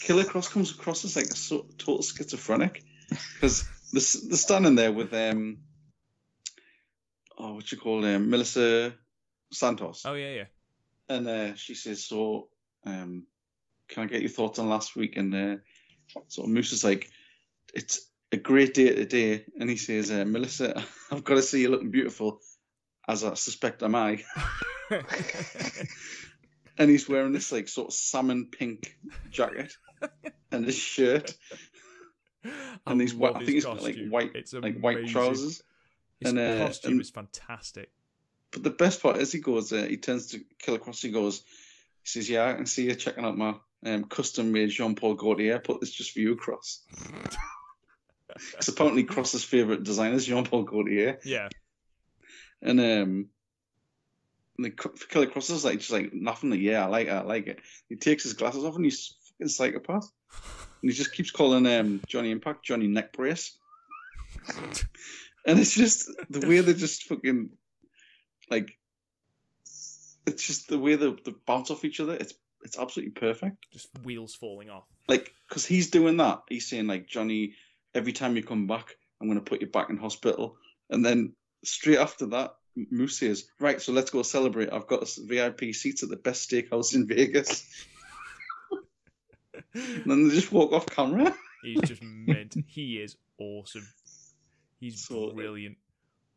[0.00, 4.92] Killer Kross comes across as like a so, total schizophrenic because they're, they're standing there
[4.92, 5.58] with um
[7.38, 8.94] oh what you call um Melissa
[9.54, 10.02] Santos.
[10.04, 10.44] Oh, yeah, yeah.
[11.08, 12.48] and uh, she says so
[12.86, 13.24] um
[13.88, 15.16] can I get your thoughts on last week?
[15.16, 15.56] And uh,
[16.28, 17.10] sort of Moose is like
[17.74, 21.70] it's a great day today and he says uh, Melissa I've got to see you
[21.70, 22.40] looking beautiful
[23.06, 24.24] as I suspect I am I
[26.78, 28.96] and he's wearing this like sort of salmon pink
[29.30, 29.76] jacket
[30.50, 31.34] and this shirt.
[32.86, 35.62] And these I think he's got like white It's like white trousers.
[36.20, 37.90] His and, uh, costume and- is fantastic.
[38.54, 41.02] But the best part is he goes, uh, he turns to Killer Kross.
[41.02, 41.42] He goes,
[42.02, 45.14] he says, "Yeah, I can see you checking out my um, custom made Jean Paul
[45.14, 45.58] Gaultier.
[45.58, 46.78] Put this just for you, Kross."
[48.50, 51.48] Because apparently Kross's favorite designer is Jean Paul Gaultier, Yeah.
[52.62, 53.26] and um,
[54.58, 56.50] the C- Killer Kross is like just like nothing.
[56.50, 57.12] Like, yeah, I like it.
[57.12, 57.60] I like it.
[57.88, 60.10] He takes his glasses off and he's fucking psychopath.
[60.82, 63.56] And he just keeps calling um, Johnny Impact Johnny Neck Brace.
[65.46, 67.50] and it's just the way they just fucking
[68.50, 68.76] like
[70.26, 72.14] it's just the way they, they bounce off each other.
[72.14, 73.66] It's it's absolutely perfect.
[73.72, 74.84] Just wheels falling off.
[75.08, 76.42] Like because he's doing that.
[76.48, 77.54] He's saying like Johnny,
[77.94, 80.56] every time you come back, I'm going to put you back in hospital.
[80.90, 81.34] And then
[81.64, 82.54] straight after that,
[82.90, 84.72] Moose says, "Right, so let's go celebrate.
[84.72, 87.66] I've got VIP seats at the best steakhouse in Vegas."
[89.74, 91.34] and then they just walk off camera.
[91.62, 92.56] He's just meant.
[92.66, 93.86] He is awesome.
[94.80, 95.76] He's So- brilliant.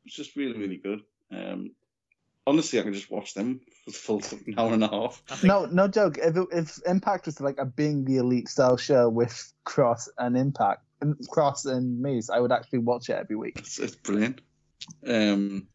[0.05, 1.01] It's just really, really good.
[1.31, 1.71] Um,
[2.47, 5.21] honestly, I can just watch them for the full fucking hour and a half.
[5.27, 6.17] Think No, no joke.
[6.17, 10.35] If it, if Impact was like a being the elite style show with Kross and
[10.35, 13.59] Impact, and Kross and Moose, I would actually watch it every week.
[13.59, 14.41] It's, it's brilliant.
[15.05, 15.67] Um,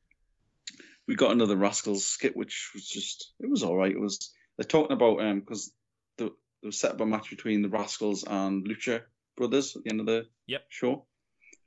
[1.07, 3.93] we got another Rascalz skit, which was just it was all right.
[3.93, 5.73] It was they're talking about um because
[6.17, 6.33] the
[6.63, 9.03] they were set up a match between the Rascalz and Lucha
[9.37, 10.63] Brothers at the end of the Yep.
[10.69, 11.07] show.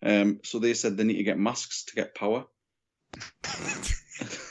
[0.04, 2.46] Um, so they said they need to get masks to get power.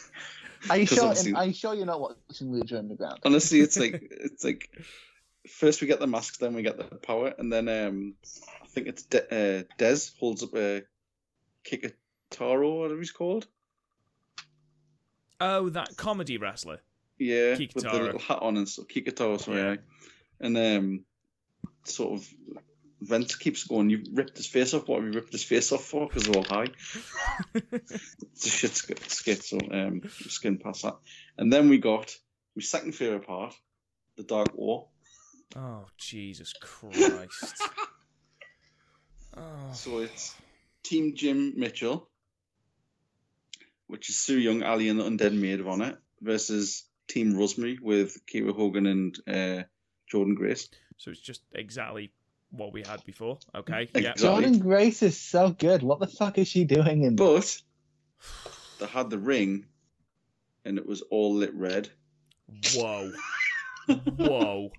[0.70, 1.07] Are you 'Cause sure?
[1.09, 3.20] obviously- Are you sure you're not watching Lucha Underground?
[3.24, 4.70] Honestly, it's like it's like
[5.49, 8.15] first we get the masks, then we get the power, and then um,
[8.62, 10.82] I think it's De- uh, Dez holds up a
[11.65, 13.47] Kikutaro, whatever he's called.
[15.41, 16.81] Oh, that comedy wrestler.
[17.19, 18.86] Yeah, with the little hat on and stuff.
[18.89, 19.59] Kikutaro, sorry.
[19.61, 19.77] Yeah.
[20.41, 21.05] And um,
[21.85, 22.28] sort of
[23.01, 24.89] Vince keeps going, You've ripped his face off.
[24.89, 26.07] What have you ripped his face off for?
[26.07, 26.69] Because they're all high.
[28.33, 30.97] It's a shit sk- skit, so um, skin past that.
[31.39, 32.16] And then we got
[32.57, 33.55] my second favourite part,
[34.16, 34.89] the Dark War.
[35.57, 37.62] oh, Jesus Christ.
[39.37, 39.41] oh.
[39.73, 40.35] So it's
[40.83, 42.09] Team Jim Mitchell,
[43.87, 48.25] which is Su Yung, Allie, and the Undead Maid on it, versus Team Rosemary with
[48.27, 49.62] Kiera Hogan and uh,
[50.12, 50.69] Jordynne Grace.
[50.97, 52.12] So it's just exactly
[52.56, 53.39] what we had before.
[53.55, 54.02] Okay, Exactly.
[54.02, 54.12] yeah.
[54.14, 55.82] Jordynne Grace is so good.
[55.82, 57.16] What the fuck is she doing in?
[57.16, 57.60] But
[58.81, 59.66] they had the ring,
[60.64, 61.89] and it was all lit red
[62.74, 63.10] Whoa,
[64.16, 64.70] whoa.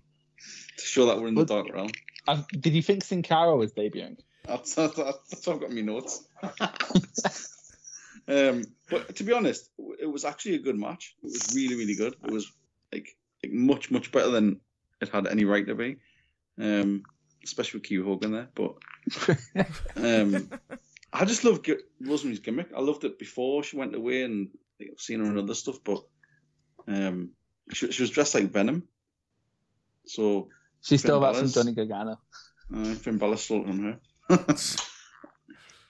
[0.77, 1.89] to show that we're in the What- dark realm.
[2.27, 4.17] Uh, did you think Sin Cara was debuting?
[4.47, 6.23] That's, that's, that's what I've got in my notes.
[8.27, 9.69] um, but to be honest,
[9.99, 11.15] it was actually a good match.
[11.21, 12.15] It was really, really good.
[12.23, 12.51] It was
[12.91, 14.59] like, like much, much better than
[15.01, 15.97] it had any right to be.
[16.59, 17.03] Um,
[17.45, 18.49] especially with Q Hogan there.
[18.53, 18.75] But
[19.95, 20.49] um,
[21.13, 21.65] I just love
[22.01, 22.69] Rosemary's gimmick.
[22.75, 24.49] I loved it before she went away, and
[24.81, 25.77] I've seen her in other stuff.
[25.83, 26.03] But
[26.87, 27.29] um,
[27.71, 28.83] she, she was dressed like Venom.
[30.05, 30.49] So
[30.81, 32.19] She's still about some Johnny Gargano.
[32.75, 33.99] uh, Finn Balor stole from her.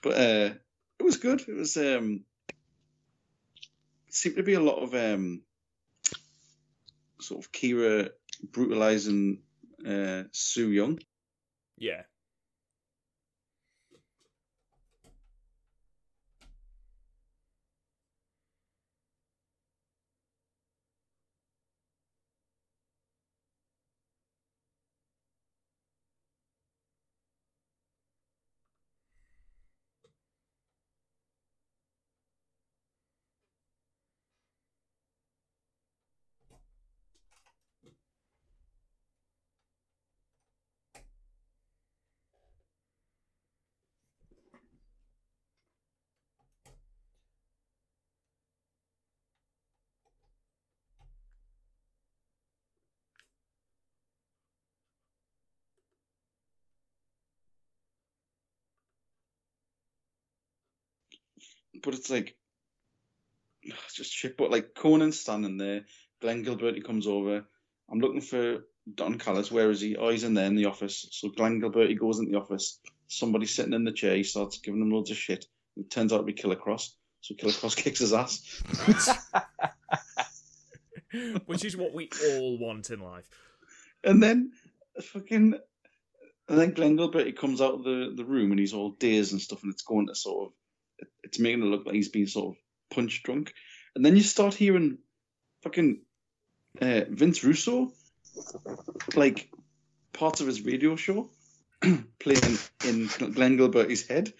[0.02, 0.54] but uh,
[0.98, 1.40] it was good.
[1.40, 2.24] It was um,
[4.08, 5.42] it seemed to be a lot of um,
[7.20, 8.10] sort of Kiera
[8.52, 9.40] brutalizing
[9.86, 10.98] uh, Su Yung.
[11.78, 12.02] Yeah.
[61.82, 62.36] But it's like
[63.62, 64.36] it's just shit.
[64.36, 65.84] But like Konnan's standing there,
[66.20, 67.44] Glenn Gilbertti comes over.
[67.90, 69.50] I'm looking for Don Callis.
[69.50, 69.96] Where is he?
[69.96, 71.06] Oh, he's in there in the office.
[71.10, 72.80] So Glenn Gilbertti goes in the office.
[73.08, 74.16] Somebody's sitting in the chair.
[74.16, 75.46] He starts giving him loads of shit.
[75.76, 76.90] It turns out to be Killer Kross.
[77.20, 78.62] So Killer Kross kicks his ass.
[81.46, 83.28] Which is what we all want in life.
[84.02, 84.52] And then
[85.00, 85.54] fucking
[86.48, 89.40] and then Glenn Gilbertti comes out of the, the room and he's all dazed and
[89.40, 90.52] stuff and it's going to sort of
[91.22, 93.52] it's making it look like he's been sort of punch drunk.
[93.94, 94.98] And then you start hearing
[95.62, 96.00] fucking
[96.80, 97.92] uh, Vince Russo
[99.14, 99.50] like
[100.12, 101.30] parts of his radio show
[102.18, 104.32] playing in Glenn Gilbertti's head.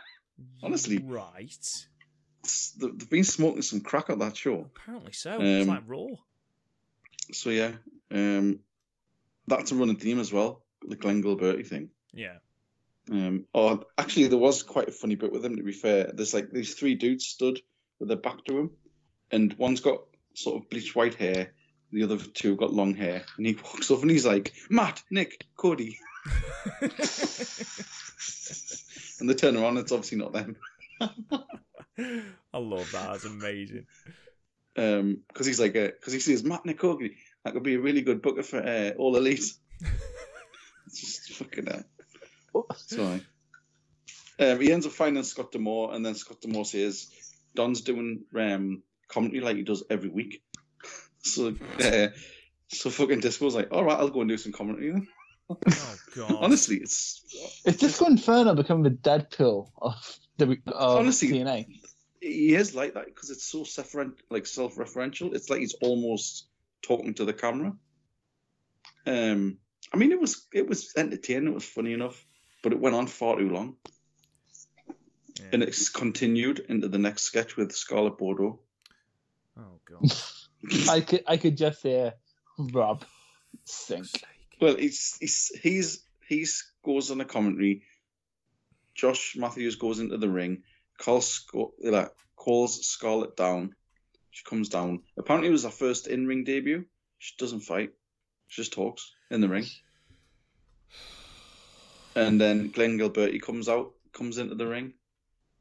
[0.62, 0.98] Honestly.
[0.98, 1.86] Right.
[2.78, 4.70] They've been smoking some crack at that show.
[4.76, 5.38] Apparently so.
[5.40, 6.06] it's Um, like Raw.
[7.32, 7.72] So yeah,
[8.10, 8.60] um,
[9.46, 10.62] that's a running theme as well.
[10.86, 11.22] The Glenn
[11.64, 11.90] thing.
[12.12, 12.38] Yeah.
[13.10, 15.56] Um, or actually, there was quite a funny bit with them.
[15.56, 17.60] To be fair, there's like these three dudes stood
[17.98, 18.70] with their back to him,
[19.30, 20.00] and one's got
[20.34, 21.52] sort of bleached white hair.
[21.90, 25.46] The other two got long hair, and he walks up and he's like, "Matt, Nick,
[25.56, 25.98] Cody,"
[29.20, 29.78] and they turn around.
[29.78, 30.56] It's obviously not them,
[31.00, 33.12] I love that.
[33.12, 33.86] That's amazing.
[34.76, 37.16] Um, because he's like, because he says Matt, Nick, Cody.
[37.44, 39.50] That could be a really good booker for uh, all elite.
[40.86, 41.84] it's just fucking hell.
[42.76, 43.22] Sorry.
[44.40, 47.10] Um, he ends up finding Scott D'Amore, and then Scott D'Amore says,
[47.54, 50.42] "Don's doing um, commentary like he does every week."
[51.18, 52.08] so, uh,
[52.68, 55.08] so fucking Disco's like, "All right, I'll go and do some commentary." Then.
[55.50, 55.56] Oh
[56.14, 56.32] god.
[56.40, 57.22] Honestly, it's
[57.64, 61.66] It's Disco Inferno becoming the Deadpool of, w- of Honestly, TNA.
[62.20, 63.94] he is like that because it's so self
[64.30, 65.34] like self-referential.
[65.34, 66.48] It's like he's almost
[66.82, 67.72] talking to the camera.
[69.06, 69.58] Um,
[69.92, 71.48] I mean, it was it was entertaining.
[71.48, 72.24] It was funny enough,
[72.68, 73.76] but it went on far too long,
[75.40, 75.46] Yeah.
[75.54, 78.60] and it's continued into the next sketch with Scarlett Bordeaux.
[79.56, 80.12] Oh god.
[80.90, 82.12] I could I could just hear
[82.58, 83.06] Rob
[83.64, 84.08] sink.
[84.60, 87.84] Well, he's he's he's he's goes on a commentary.
[88.94, 90.62] Josh Matthews goes into the ring,
[90.98, 93.74] calls Sco- like, calls Scarlett down.
[94.30, 95.04] She comes down.
[95.16, 96.84] Apparently, it was her first in ring debut.
[97.18, 97.92] She doesn't fight.
[98.48, 99.64] She just talks in the ring.
[102.26, 104.94] And then Glenn Gilbertti comes out, comes into the ring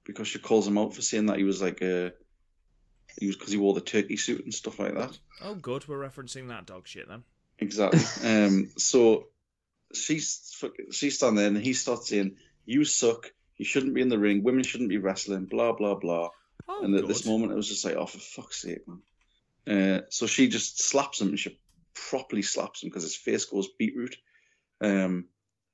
[0.04, 2.14] because she calls him out for saying that he was like a
[3.20, 5.18] he was because he wore the turkey suit and stuff like that.
[5.42, 7.24] Oh good, we're referencing that dog shit then.
[7.60, 8.00] Exactly.
[8.30, 9.28] um, so
[9.94, 13.32] she's she's standing there and he starts saying, "You suck.
[13.58, 14.44] You shouldn't be in the ring.
[14.44, 16.30] Women shouldn't be wrestling." Blah blah blah.
[16.68, 19.02] Oh and at this moment, it was just like, "Oh, for fuck's sake, man!"
[19.68, 21.60] Uh, so she just slaps him and she
[21.94, 24.16] properly slaps him because his face goes beetroot.
[24.80, 25.26] Um,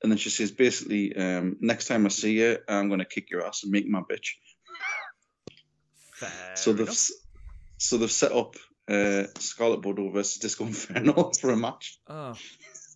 [0.04, 3.46] and then she says, basically, um, "Next time I see you, I'm gonna kick your
[3.46, 4.30] ass and make my bitch."
[6.14, 7.10] Fair so they've enough.
[7.78, 8.56] so they've set up
[8.88, 12.00] uh, Scarlett Bordeaux versus Disco Inferno for a match.
[12.08, 12.36] Oh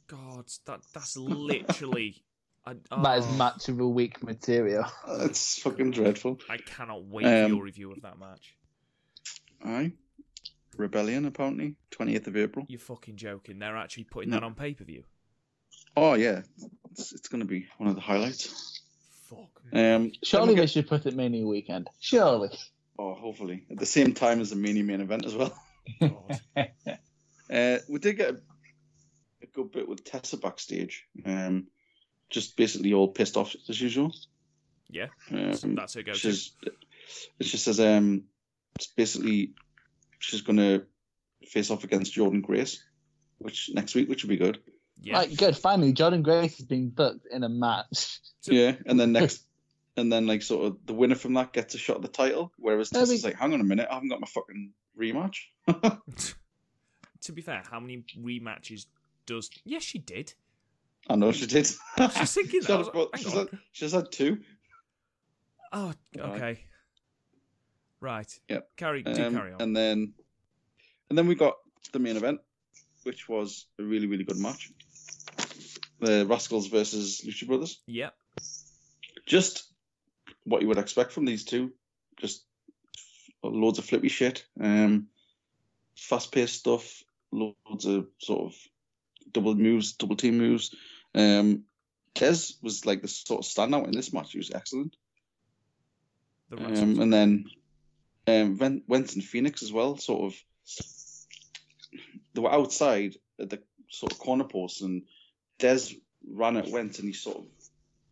[0.08, 2.24] God, that that's literally
[2.66, 4.86] I, That is oh, match of a week material.
[5.08, 6.40] It's fucking dreadful.
[6.50, 8.56] I cannot wait Um, for your review of that match.
[9.64, 9.94] Aye.
[10.76, 11.76] Rebellion, apparently.
[11.92, 12.66] 20th of April.
[12.70, 13.58] You're fucking joking.
[13.58, 14.36] They're actually putting No.
[14.36, 15.04] that on pay per view.
[15.98, 16.42] Oh, yeah.
[16.92, 18.82] It's, it's going to be one of the highlights.
[19.30, 19.50] Fuck.
[19.74, 21.90] Um, Surely then they should put it Mania weekend.
[22.00, 22.50] Surely.
[23.00, 23.66] Oh, hopefully.
[23.70, 25.58] At the same time as the mini main event as well.
[27.50, 28.38] Uh, we did get a,
[29.42, 31.06] a good bit with Tessa backstage.
[31.26, 31.68] Um,
[32.30, 34.14] just basically all pissed off as usual.
[34.90, 36.18] Yeah, Um, that's her go-to.
[36.20, 36.52] she's,
[37.40, 38.24] it just says um,
[38.76, 39.54] it's basically
[40.20, 40.86] she's going to
[41.48, 42.84] face off against Jordynne Grace,
[43.38, 44.60] which next week, which would be good.
[45.02, 45.18] Yeah.
[45.18, 45.56] Right, good.
[45.58, 48.20] Finally, Jordynne Grace is being booked in a match.
[48.44, 49.44] Yeah, and then next,
[49.96, 52.52] and then like sort of the winner from that gets a shot at the title,
[52.58, 55.38] whereas That'd Tessa's like, hang on a minute, I haven't got my fucking rematch.
[57.22, 58.86] to be fair, how many rematches
[59.26, 59.50] does?
[59.66, 60.34] Yes, she did.
[61.10, 61.68] I know she did.
[61.68, 61.80] She's
[62.34, 62.74] thinking She's that.
[62.74, 64.40] I had, like, she's, had, she's had two.
[65.72, 66.64] Oh, okay.
[68.00, 68.40] Right.
[68.50, 68.70] Yep.
[68.78, 69.04] Carry.
[69.04, 69.62] Do Um, carry on.
[69.62, 70.14] And then,
[71.10, 71.56] and then we got
[71.92, 72.40] the main event,
[73.04, 74.72] which was a really really good match.
[76.00, 77.80] The Rascalz versus Lucha Brothers.
[77.88, 78.14] Yep.
[79.26, 79.72] Just
[80.44, 81.74] what you would expect from these two.
[82.20, 82.44] Just
[83.44, 84.46] loads of flippy shit.
[84.60, 85.08] Um,
[85.96, 87.04] fast paced stuff.
[87.32, 88.56] Loads of sort of
[89.32, 90.74] double moves, double team moves.
[91.14, 91.64] Um,
[92.16, 94.32] Dez was like the sort of standout in this match.
[94.32, 94.96] He was excellent.
[96.50, 97.46] The Um, and then
[98.28, 99.98] um, Wentz and Fenix as well.
[99.98, 100.44] Sort of,
[102.34, 105.04] they were outside at the sort of corner post, and
[105.60, 107.46] Dez ran at Wentz, and he sort of,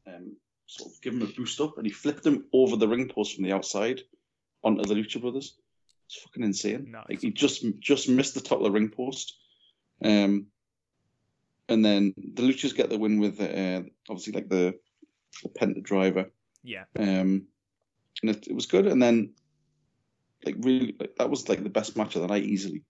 [0.08, 0.36] um,
[0.66, 3.36] sort of gave him a boost up, and he flipped him over the ring post
[3.36, 4.02] from the outside
[4.64, 5.58] onto the Lucha Brothers.
[6.08, 6.92] It's fucking insane.
[6.92, 7.06] Nice.
[7.10, 9.38] Like he just just missed the top of the ring post.
[10.04, 10.48] Um,
[11.68, 14.76] and then the Luchas get the win with uh, obviously like the,
[15.42, 16.32] the Penta driver.
[16.64, 16.84] yeah.
[16.98, 17.48] Um,
[18.22, 18.88] and it, it was good.
[18.88, 19.34] And then,
[20.46, 22.84] like, really, like, that was like the best match of the night easily.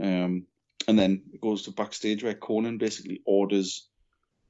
[0.00, 0.46] Um,
[0.88, 3.88] and then it goes to backstage where Konnan basically orders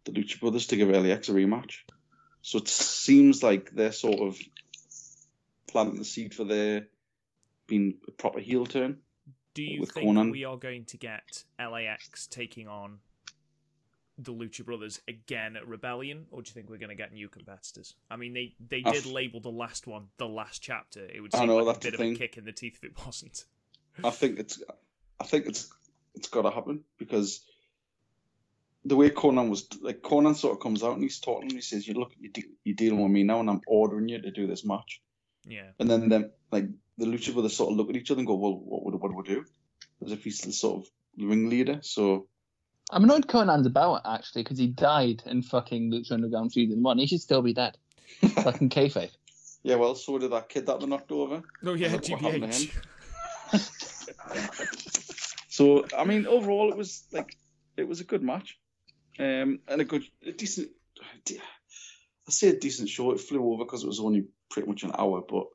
[0.04, 1.78] the Lucha Brothers to give LAX a rematch.
[2.42, 4.38] So it seems like they're sort of
[5.68, 6.88] planting the seed for their
[7.66, 8.98] being a proper heel turn.
[9.54, 10.30] Do you think Konnan.
[10.32, 12.98] we are going to get LAX taking on
[14.18, 17.28] the Lucha Brothers again at Rebellion, or do you think we're going to get new
[17.28, 17.94] competitors?
[18.10, 21.04] I mean, they they did label the last one the last chapter.
[21.04, 23.04] It would seem know, like a bit of a kick in the teeth if it
[23.04, 23.44] wasn't.
[24.02, 24.62] I think it's,
[25.20, 25.70] I think it's,
[26.14, 27.44] it's got to happen because
[28.84, 31.60] the way Konnan was like Konnan sort of comes out and he's talking and he
[31.60, 34.30] says, "You look, you de- you're dealing with me now, and I'm ordering you to
[34.30, 35.00] do this match."
[35.44, 35.70] Yeah.
[35.78, 36.66] And then them like
[36.98, 39.14] the Lucha Brothers sort of look at each other and go, "Well, what would what
[39.14, 39.44] would we do?"
[40.04, 41.80] As if he's the sort of ringleader.
[41.82, 42.26] So
[42.90, 46.98] I'm annoyed Konnan's about it, actually, because he died in fucking Lucha Underground season one.
[46.98, 47.76] He should still be dead.
[48.42, 49.10] fucking kayfabe.
[49.62, 51.42] yeah, well, so did that kid that they knocked over.
[51.64, 52.68] Oh yeah, Look what happened to
[53.52, 54.12] GBH.
[55.48, 57.36] So I mean, overall, it was like
[57.76, 58.58] it was a good match,
[59.18, 60.70] um, and a good, a decent.
[61.28, 63.10] I say a decent show.
[63.12, 65.46] It flew over because it was only pretty much an hour, but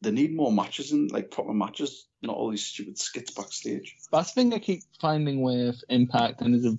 [0.00, 3.96] they need more matches and like proper matches, not all these stupid skits backstage.
[4.10, 6.78] That's the thing I keep finding with Impact, and is a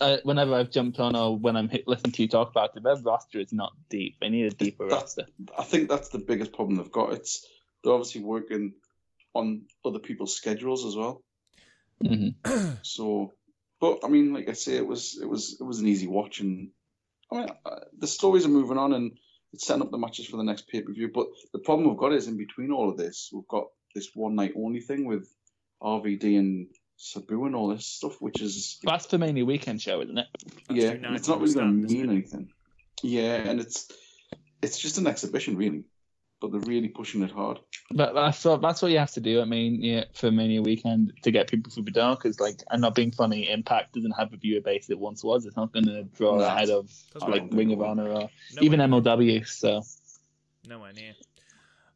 [0.00, 2.82] uh, whenever I've jumped on or when I'm hit, listening to you talk about it,
[2.82, 4.16] their roster is not deep.
[4.20, 5.26] They need a deeper That's- roster.
[5.58, 7.12] I think that's the biggest problem they've got.
[7.12, 7.46] It's
[7.84, 8.72] they're obviously working
[9.34, 11.22] on other people's schedules as well.
[12.02, 12.28] hmm
[12.82, 13.32] So,
[13.80, 16.40] but I mean, like I say, it was it was it was an easy watch,
[16.40, 16.70] and
[17.32, 19.12] I mean, uh, the stories are moving on, and
[19.52, 21.10] it's setting up the matches for the next pay per view.
[21.12, 24.36] But the problem we've got is in between all of this, we've got this one
[24.36, 25.28] night only thing with
[25.82, 26.66] RVD and
[26.96, 30.26] Sabu and all this stuff, which is That's the Mania weekend show, isn't it?
[30.44, 32.52] That's yeah, two and nights it's not really going to mean anything.
[33.02, 33.88] Yeah, and it's
[34.62, 35.84] it's just an exhibition, really.
[36.40, 37.58] But they're really pushing it hard.
[37.92, 39.40] But that's what that's what you have to do.
[39.42, 42.80] I mean, yeah, for Mania weekend to get people through the door, because like, I'm
[42.80, 43.50] not being funny.
[43.50, 45.44] Impact doesn't have the viewer base it once was.
[45.44, 46.44] It's not going to draw No.
[46.44, 46.90] ahead of
[47.28, 47.44] like.
[47.52, 48.88] Ring of Honor or Nowhere even near.
[48.88, 49.46] MLW.
[49.46, 49.82] So
[50.66, 51.12] Nowhere near.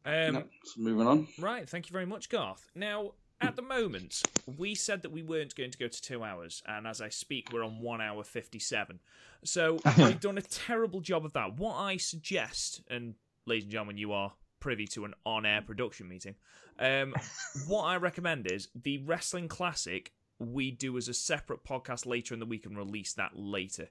[0.05, 1.27] Um, Yeah, so moving on.
[1.39, 2.69] Right, thank you very much, Garth.
[2.75, 4.21] Now, at the moment,
[4.57, 7.51] we said that we weren't going to go to two hours, and as I speak,
[7.51, 8.99] we're on one hour 57.
[9.43, 11.57] So, we've done a terrible job of that.
[11.57, 13.15] What I suggest, and
[13.45, 16.35] ladies and gentlemen, you are privy to an on air production meeting,
[16.79, 17.13] um,
[17.67, 22.39] what I recommend is the Wrestling Classic we do as a separate podcast later in
[22.39, 23.87] the week and release that later.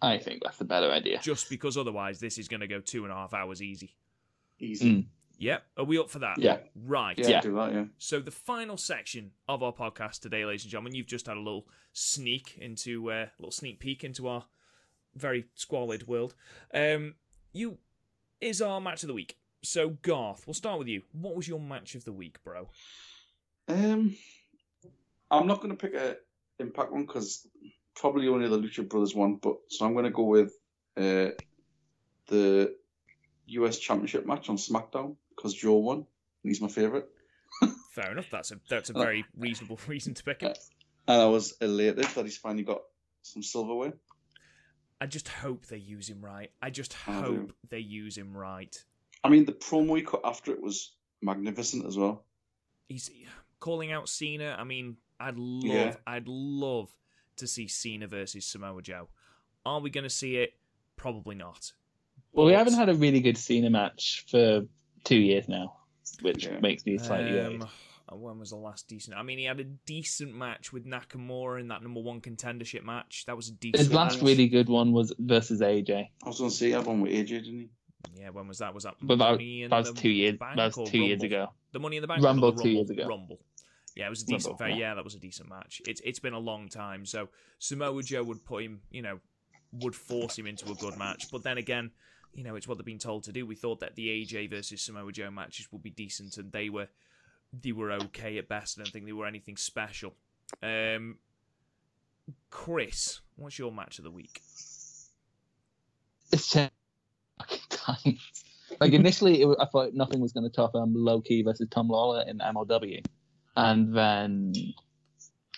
[0.00, 1.18] I think that's the better idea.
[1.22, 3.96] Just because otherwise, this is going to go two and a half hours easy.
[4.58, 4.92] Easy.
[4.92, 5.06] Mm.
[5.40, 6.38] Yep, are we up for that?
[6.38, 6.58] Yeah.
[6.74, 7.16] Right.
[7.18, 7.40] Yeah, Yeah.
[7.40, 7.72] do that.
[7.72, 7.84] Yeah.
[7.98, 11.40] So the final section of our podcast today, ladies and gentlemen, you've just had a
[11.40, 14.46] little sneak into uh, a little sneak peek into our
[15.14, 16.34] very squalid world.
[16.74, 17.14] Um,
[17.52, 17.78] you
[18.40, 19.36] is our match of the week.
[19.62, 21.02] So Garth, we'll start with you.
[21.12, 22.68] What was your match of the week, bro?
[23.66, 24.16] Um,
[25.30, 26.16] I'm not going to pick a
[26.60, 27.46] Impact one because
[27.94, 30.52] probably only the Lucha Brothers one, but so I'm going to go with
[30.96, 31.30] uh,
[32.26, 32.74] the
[33.46, 35.98] US Championship match on SmackDown because Joe won.
[35.98, 36.06] and
[36.42, 37.08] He's my favorite,
[37.92, 38.28] Fair enough.
[38.30, 40.52] That's a that's a very reasonable reason to pick him.
[41.06, 42.80] and I was elated that he's finally got
[43.22, 43.92] some silverware.
[45.00, 46.50] I just hope they use him right.
[46.60, 48.76] I just I hope they use him right.
[49.22, 50.92] I mean, the promo he cut after it was
[51.22, 52.24] magnificent as well.
[52.88, 53.10] He's
[53.60, 54.56] calling out Cena.
[54.58, 55.96] I mean, I'd love, Yeah.
[56.06, 56.88] I'd love
[57.36, 59.08] to see Cena versus Samoa Joe.
[59.66, 60.54] Are we going to see it?
[60.96, 61.72] Probably not.
[62.32, 64.62] Well, we haven't had a really good Cena match for
[65.04, 65.76] two years now,
[66.22, 66.58] which Yeah.
[66.60, 67.68] makes me slightly Um, worried.
[68.16, 69.16] When was the last decent?
[69.16, 73.24] I mean, he had a decent match with Nakamura in that number one contendership match.
[73.26, 73.78] That was a decent.
[73.78, 74.22] His last match.
[74.22, 76.08] really good one was versus AJ.
[76.22, 77.70] I was going to say that one with AJ, didn't he?
[78.14, 78.74] Yeah, when was that?
[78.74, 78.94] Was that?
[79.02, 80.38] But that, Money in that was the two years.
[80.38, 81.48] That was two years ago.
[81.72, 82.22] The Money in the Bank.
[82.22, 83.06] Rumble or the two years ago.
[83.06, 83.40] Rumble.
[83.94, 84.52] Yeah, it was a decent.
[84.52, 84.76] Rumble, fair- yeah.
[84.76, 85.82] yeah, that was a decent match.
[85.86, 87.28] It's it's been a long time, so
[87.58, 89.18] Samoa Joe would put him, you know,
[89.72, 91.30] would force him into a good match.
[91.30, 91.90] But then again,
[92.32, 93.44] you know, it's what they've been told to do.
[93.44, 96.88] We thought that the AJ versus Samoa Joe matches would be decent, and they were
[97.52, 98.78] they were okay at best.
[98.78, 100.14] I don't think they were anything special.
[100.62, 101.18] Um,
[102.50, 104.40] Chris, what's your match of the week?
[106.32, 106.70] It's time.
[108.80, 111.68] Like initially, it, wa- I thought nothing was going to top um, Low Ki versus
[111.70, 113.04] Tom Lawlor in MLW,
[113.56, 114.52] and then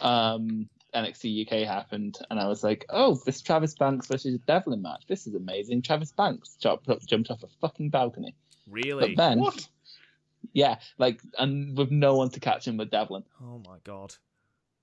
[0.00, 5.02] um, NXT UK happened, and I was like, "Oh, this Travis Banks versus Devlin match.
[5.08, 8.34] This is amazing." Travis Banks jumped, jumped off a fucking balcony,
[8.68, 9.14] Really?
[9.14, 9.68] but then, What?
[10.52, 13.24] Yeah, like, and with no one to catch him with Devlin.
[13.42, 14.14] oh my god.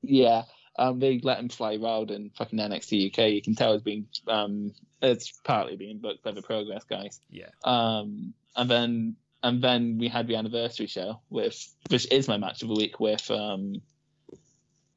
[0.02, 0.44] Yeah,
[0.78, 3.32] um, they let him fly around in fucking NXT UK.
[3.32, 7.20] You can tell it's being um, it's partly being booked by the Progress guys.
[7.30, 7.50] Yeah.
[7.64, 12.62] Um, and then and then we had the anniversary show with, which is my match
[12.62, 13.82] of the week with um,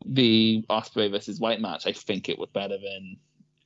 [0.05, 1.87] the Ospreay versus White match.
[1.87, 3.17] I think it was better than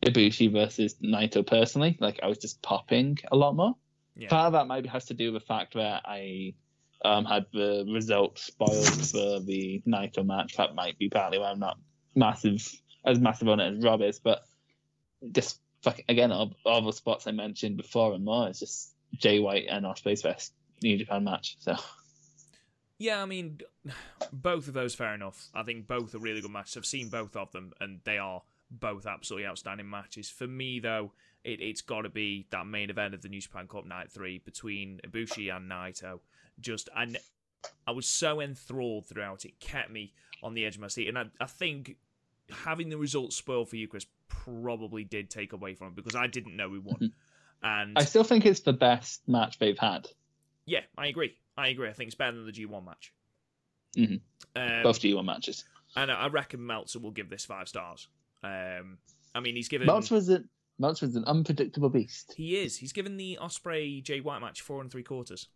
[0.04, 1.96] Ibushi versus Naito personally.
[2.00, 3.76] Like I was just popping a lot more.
[4.16, 4.28] Yeah.
[4.28, 6.54] Part of that maybe has to do with the fact that I
[7.05, 10.56] um, had the result spoiled for the Naito match.
[10.56, 11.78] That might be partly why I'm not
[12.14, 12.66] massive
[13.05, 14.18] as massive on it as Rob is.
[14.18, 14.44] But
[15.32, 18.48] just fucking again, all, all the spots I mentioned before and more.
[18.48, 20.52] It's just Jay White and Ospreay's best
[20.82, 21.56] New Japan match.
[21.60, 21.76] So
[22.98, 23.60] Yeah, I mean,
[24.32, 25.48] both of those fair enough.
[25.55, 26.76] I think both are really good matches.
[26.76, 28.43] I've seen both of them, and they are
[28.80, 30.28] both absolutely outstanding matches.
[30.30, 31.12] For me, though,
[31.44, 34.38] it, it's got to be that main event of the New Japan Cup Night Three
[34.38, 36.20] between Ibushi and Naito.
[36.60, 37.16] Just, n-
[37.86, 39.44] I was so enthralled throughout.
[39.44, 41.96] It kept me on the edge of my seat, and I, I think
[42.51, 46.26] having the results spoiled for you, Chris, probably did take away from it because I
[46.26, 47.12] didn't know we won.
[47.62, 50.09] And I still think it's the best match they've had.
[50.66, 51.34] yeah, I agree.
[51.56, 51.88] I agree.
[51.88, 53.12] I think it's better than the G1 match.
[53.96, 54.16] Mm-hmm.
[54.60, 55.64] Um, Both G1 matches.
[55.96, 58.09] And I reckon Meltzer will give this five stars.
[58.44, 58.98] Um,
[59.34, 59.88] I mean, he's given.
[59.88, 60.48] Was an
[60.78, 62.34] was an unpredictable beast.
[62.36, 62.76] He is.
[62.76, 65.48] He's given the Ospreay Jay White match four and three quarters.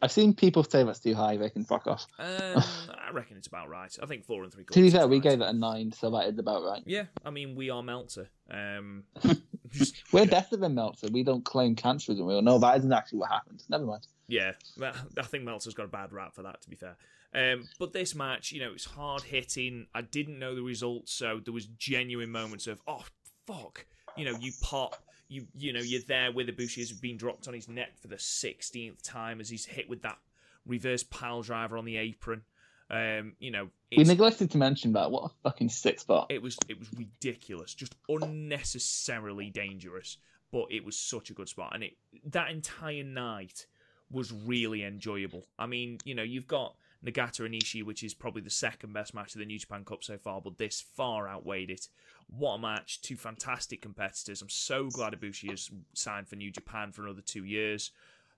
[0.00, 1.36] I've seen people say that's too high.
[1.36, 2.06] They can fuck off.
[2.18, 2.26] Um,
[3.06, 3.94] I reckon it's about right.
[4.00, 4.74] I think four and three quarters.
[4.76, 5.22] To be fair, we right.
[5.22, 6.82] gave it a nine, so that is about right.
[6.86, 8.28] Yeah, I mean, we are Meltzer.
[8.48, 9.04] Um,
[9.72, 11.08] just, We're better than Meltzer.
[11.12, 12.42] We don't claim cancer as a real.
[12.42, 13.64] No, that isn't actually what happened.
[13.68, 14.06] Never mind.
[14.28, 16.62] yeah, well, I think Meltzer's got a bad rap for that.
[16.62, 16.96] To be fair,
[17.34, 19.86] um, but this match, you know, it's hard hitting.
[19.94, 23.04] I didn't know the results, so there was genuine moments of oh
[23.46, 23.86] fuck,
[24.16, 24.96] you know, you pop.
[25.30, 28.18] You you know you're there with Ibushi has been dropped on his neck for the
[28.18, 30.16] sixteenth time as he's hit with that
[30.64, 32.42] reverse pile driver on the apron.
[32.90, 35.10] Um, you know, We neglected to mention that.
[35.10, 36.28] What a fucking sick spot.
[36.30, 40.16] it was it was ridiculous, just unnecessarily dangerous.
[40.50, 41.92] But it was such a good spot, and it
[42.30, 43.66] that entire night
[44.10, 45.46] was really enjoyable.
[45.58, 49.14] I mean, you know, you've got Nagata and Ishii, which is probably the second best
[49.14, 51.88] match of the New Japan Cup so far, but this far outweighed it.
[52.26, 53.00] What a match!
[53.00, 54.42] Two fantastic competitors.
[54.42, 57.92] I'm so glad Ibushi has signed for New Japan for another two years.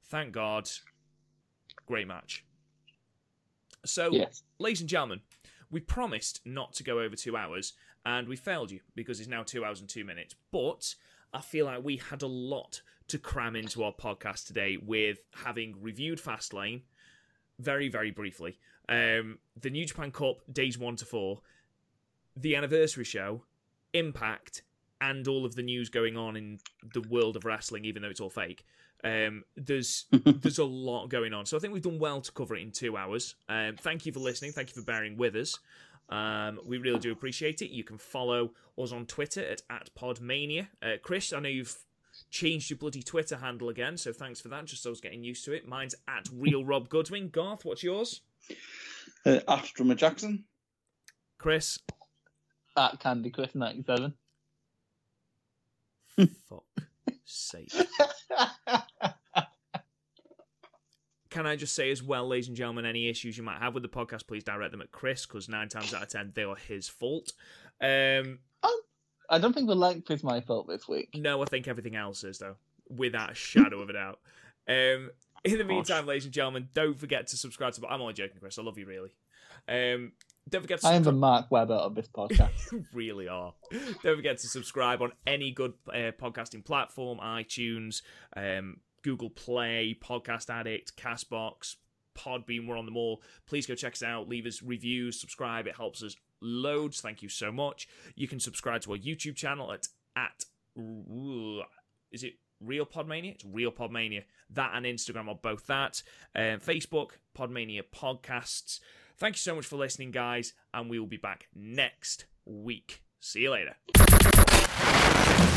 [0.05, 0.69] Thank God.
[1.87, 2.45] Great match.
[3.85, 4.43] So, Yes.
[4.59, 5.23] ladies and gentlemen,
[5.71, 7.73] we promised not to go over two hours,
[8.05, 10.35] and we failed you because it's now two hours and two minutes.
[10.51, 10.95] But
[11.33, 15.81] I feel like we had a lot to cram into our podcast today with having
[15.81, 16.83] reviewed Fastlane
[17.61, 18.59] very, very briefly,
[18.89, 21.41] um, the New Japan Cup days one to four,
[22.37, 23.45] the anniversary show,
[23.93, 24.63] Impact,
[25.01, 26.59] and all of the news going on in
[26.93, 28.65] the world of wrestling, even though it's all fake.
[29.03, 32.57] Um, there's there's a lot going on, so I think we've done well to cover
[32.57, 33.35] it in two hours.
[33.49, 34.53] Um, thank you for listening.
[34.53, 35.59] Thank you for bearing with us.
[36.11, 37.71] Um, we really do appreciate it.
[37.71, 40.69] You can follow us on Twitter at, at Podmania.
[40.83, 41.77] Uh, Chris, I know you've
[42.31, 44.65] changed your bloody Twitter handle again, so thanks for that.
[44.67, 45.67] Just so I was getting used to it.
[45.69, 47.29] Mine's at Real Rob Goodwin.
[47.31, 48.21] Garth, what's yours?
[49.27, 50.45] Uh, After Jackson.
[51.39, 51.79] Chris?
[52.77, 54.15] At Candy Chris 97.
[56.49, 56.65] Fuck
[57.25, 57.73] sake.
[61.31, 63.85] Can I just say as well, ladies and gentlemen, any issues you might have with
[63.85, 66.57] the podcast, please direct them at Chris, because nine times out of ten they are
[66.57, 67.33] his fault.
[67.81, 68.41] Um,
[69.31, 71.11] I don't think the length is my fault this week.
[71.15, 72.57] no, I think everything else is though,
[72.89, 74.19] without a shadow of a doubt.
[74.69, 75.11] Um,
[75.45, 77.87] in the meantime, ladies and gentlemen, don't forget to subscribe to.
[77.87, 78.59] I'm only joking, Chris.
[78.59, 79.11] I love you really.
[79.69, 80.13] Um,
[80.49, 82.51] don't forget to I am the Mark Webber of this podcast.
[82.73, 83.55] You really are.
[84.03, 88.03] Don't forget to subscribe on any good uh, podcasting platform iTunes,
[88.37, 91.77] um, Google Play, Podcast Addict, Castbox,
[92.17, 92.67] Podbean.
[92.67, 93.23] We're on them all.
[93.47, 94.29] Please go check us out.
[94.29, 95.67] Leave us reviews, subscribe.
[95.67, 97.01] It helps us loads.
[97.01, 97.89] Thank you so much.
[98.15, 100.45] You can subscribe to our YouTube channel at at
[100.77, 103.33] is it Real Podmania?
[103.33, 104.25] It's Real Podmania.
[104.51, 106.03] That and Instagram are both that.
[106.35, 108.81] Um, Facebook Podmania Podcasts.
[109.17, 113.03] Thank you so much for listening, guys, and we will be back next week.
[113.21, 113.77] See you later.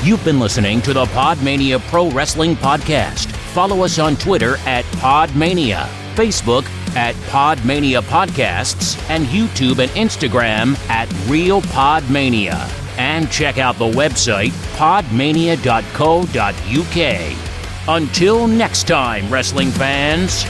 [0.03, 3.31] You've been listening to the Podmania Pro Wrestling Podcast.
[3.53, 6.65] Follow us on Twitter at Podmania, Facebook
[6.95, 12.70] at Podmania Podcasts, and YouTube and Instagram at Real Podmania.
[12.98, 17.38] And check out the website podmania.co.uk.
[17.88, 20.45] Until next time, wrestling fans.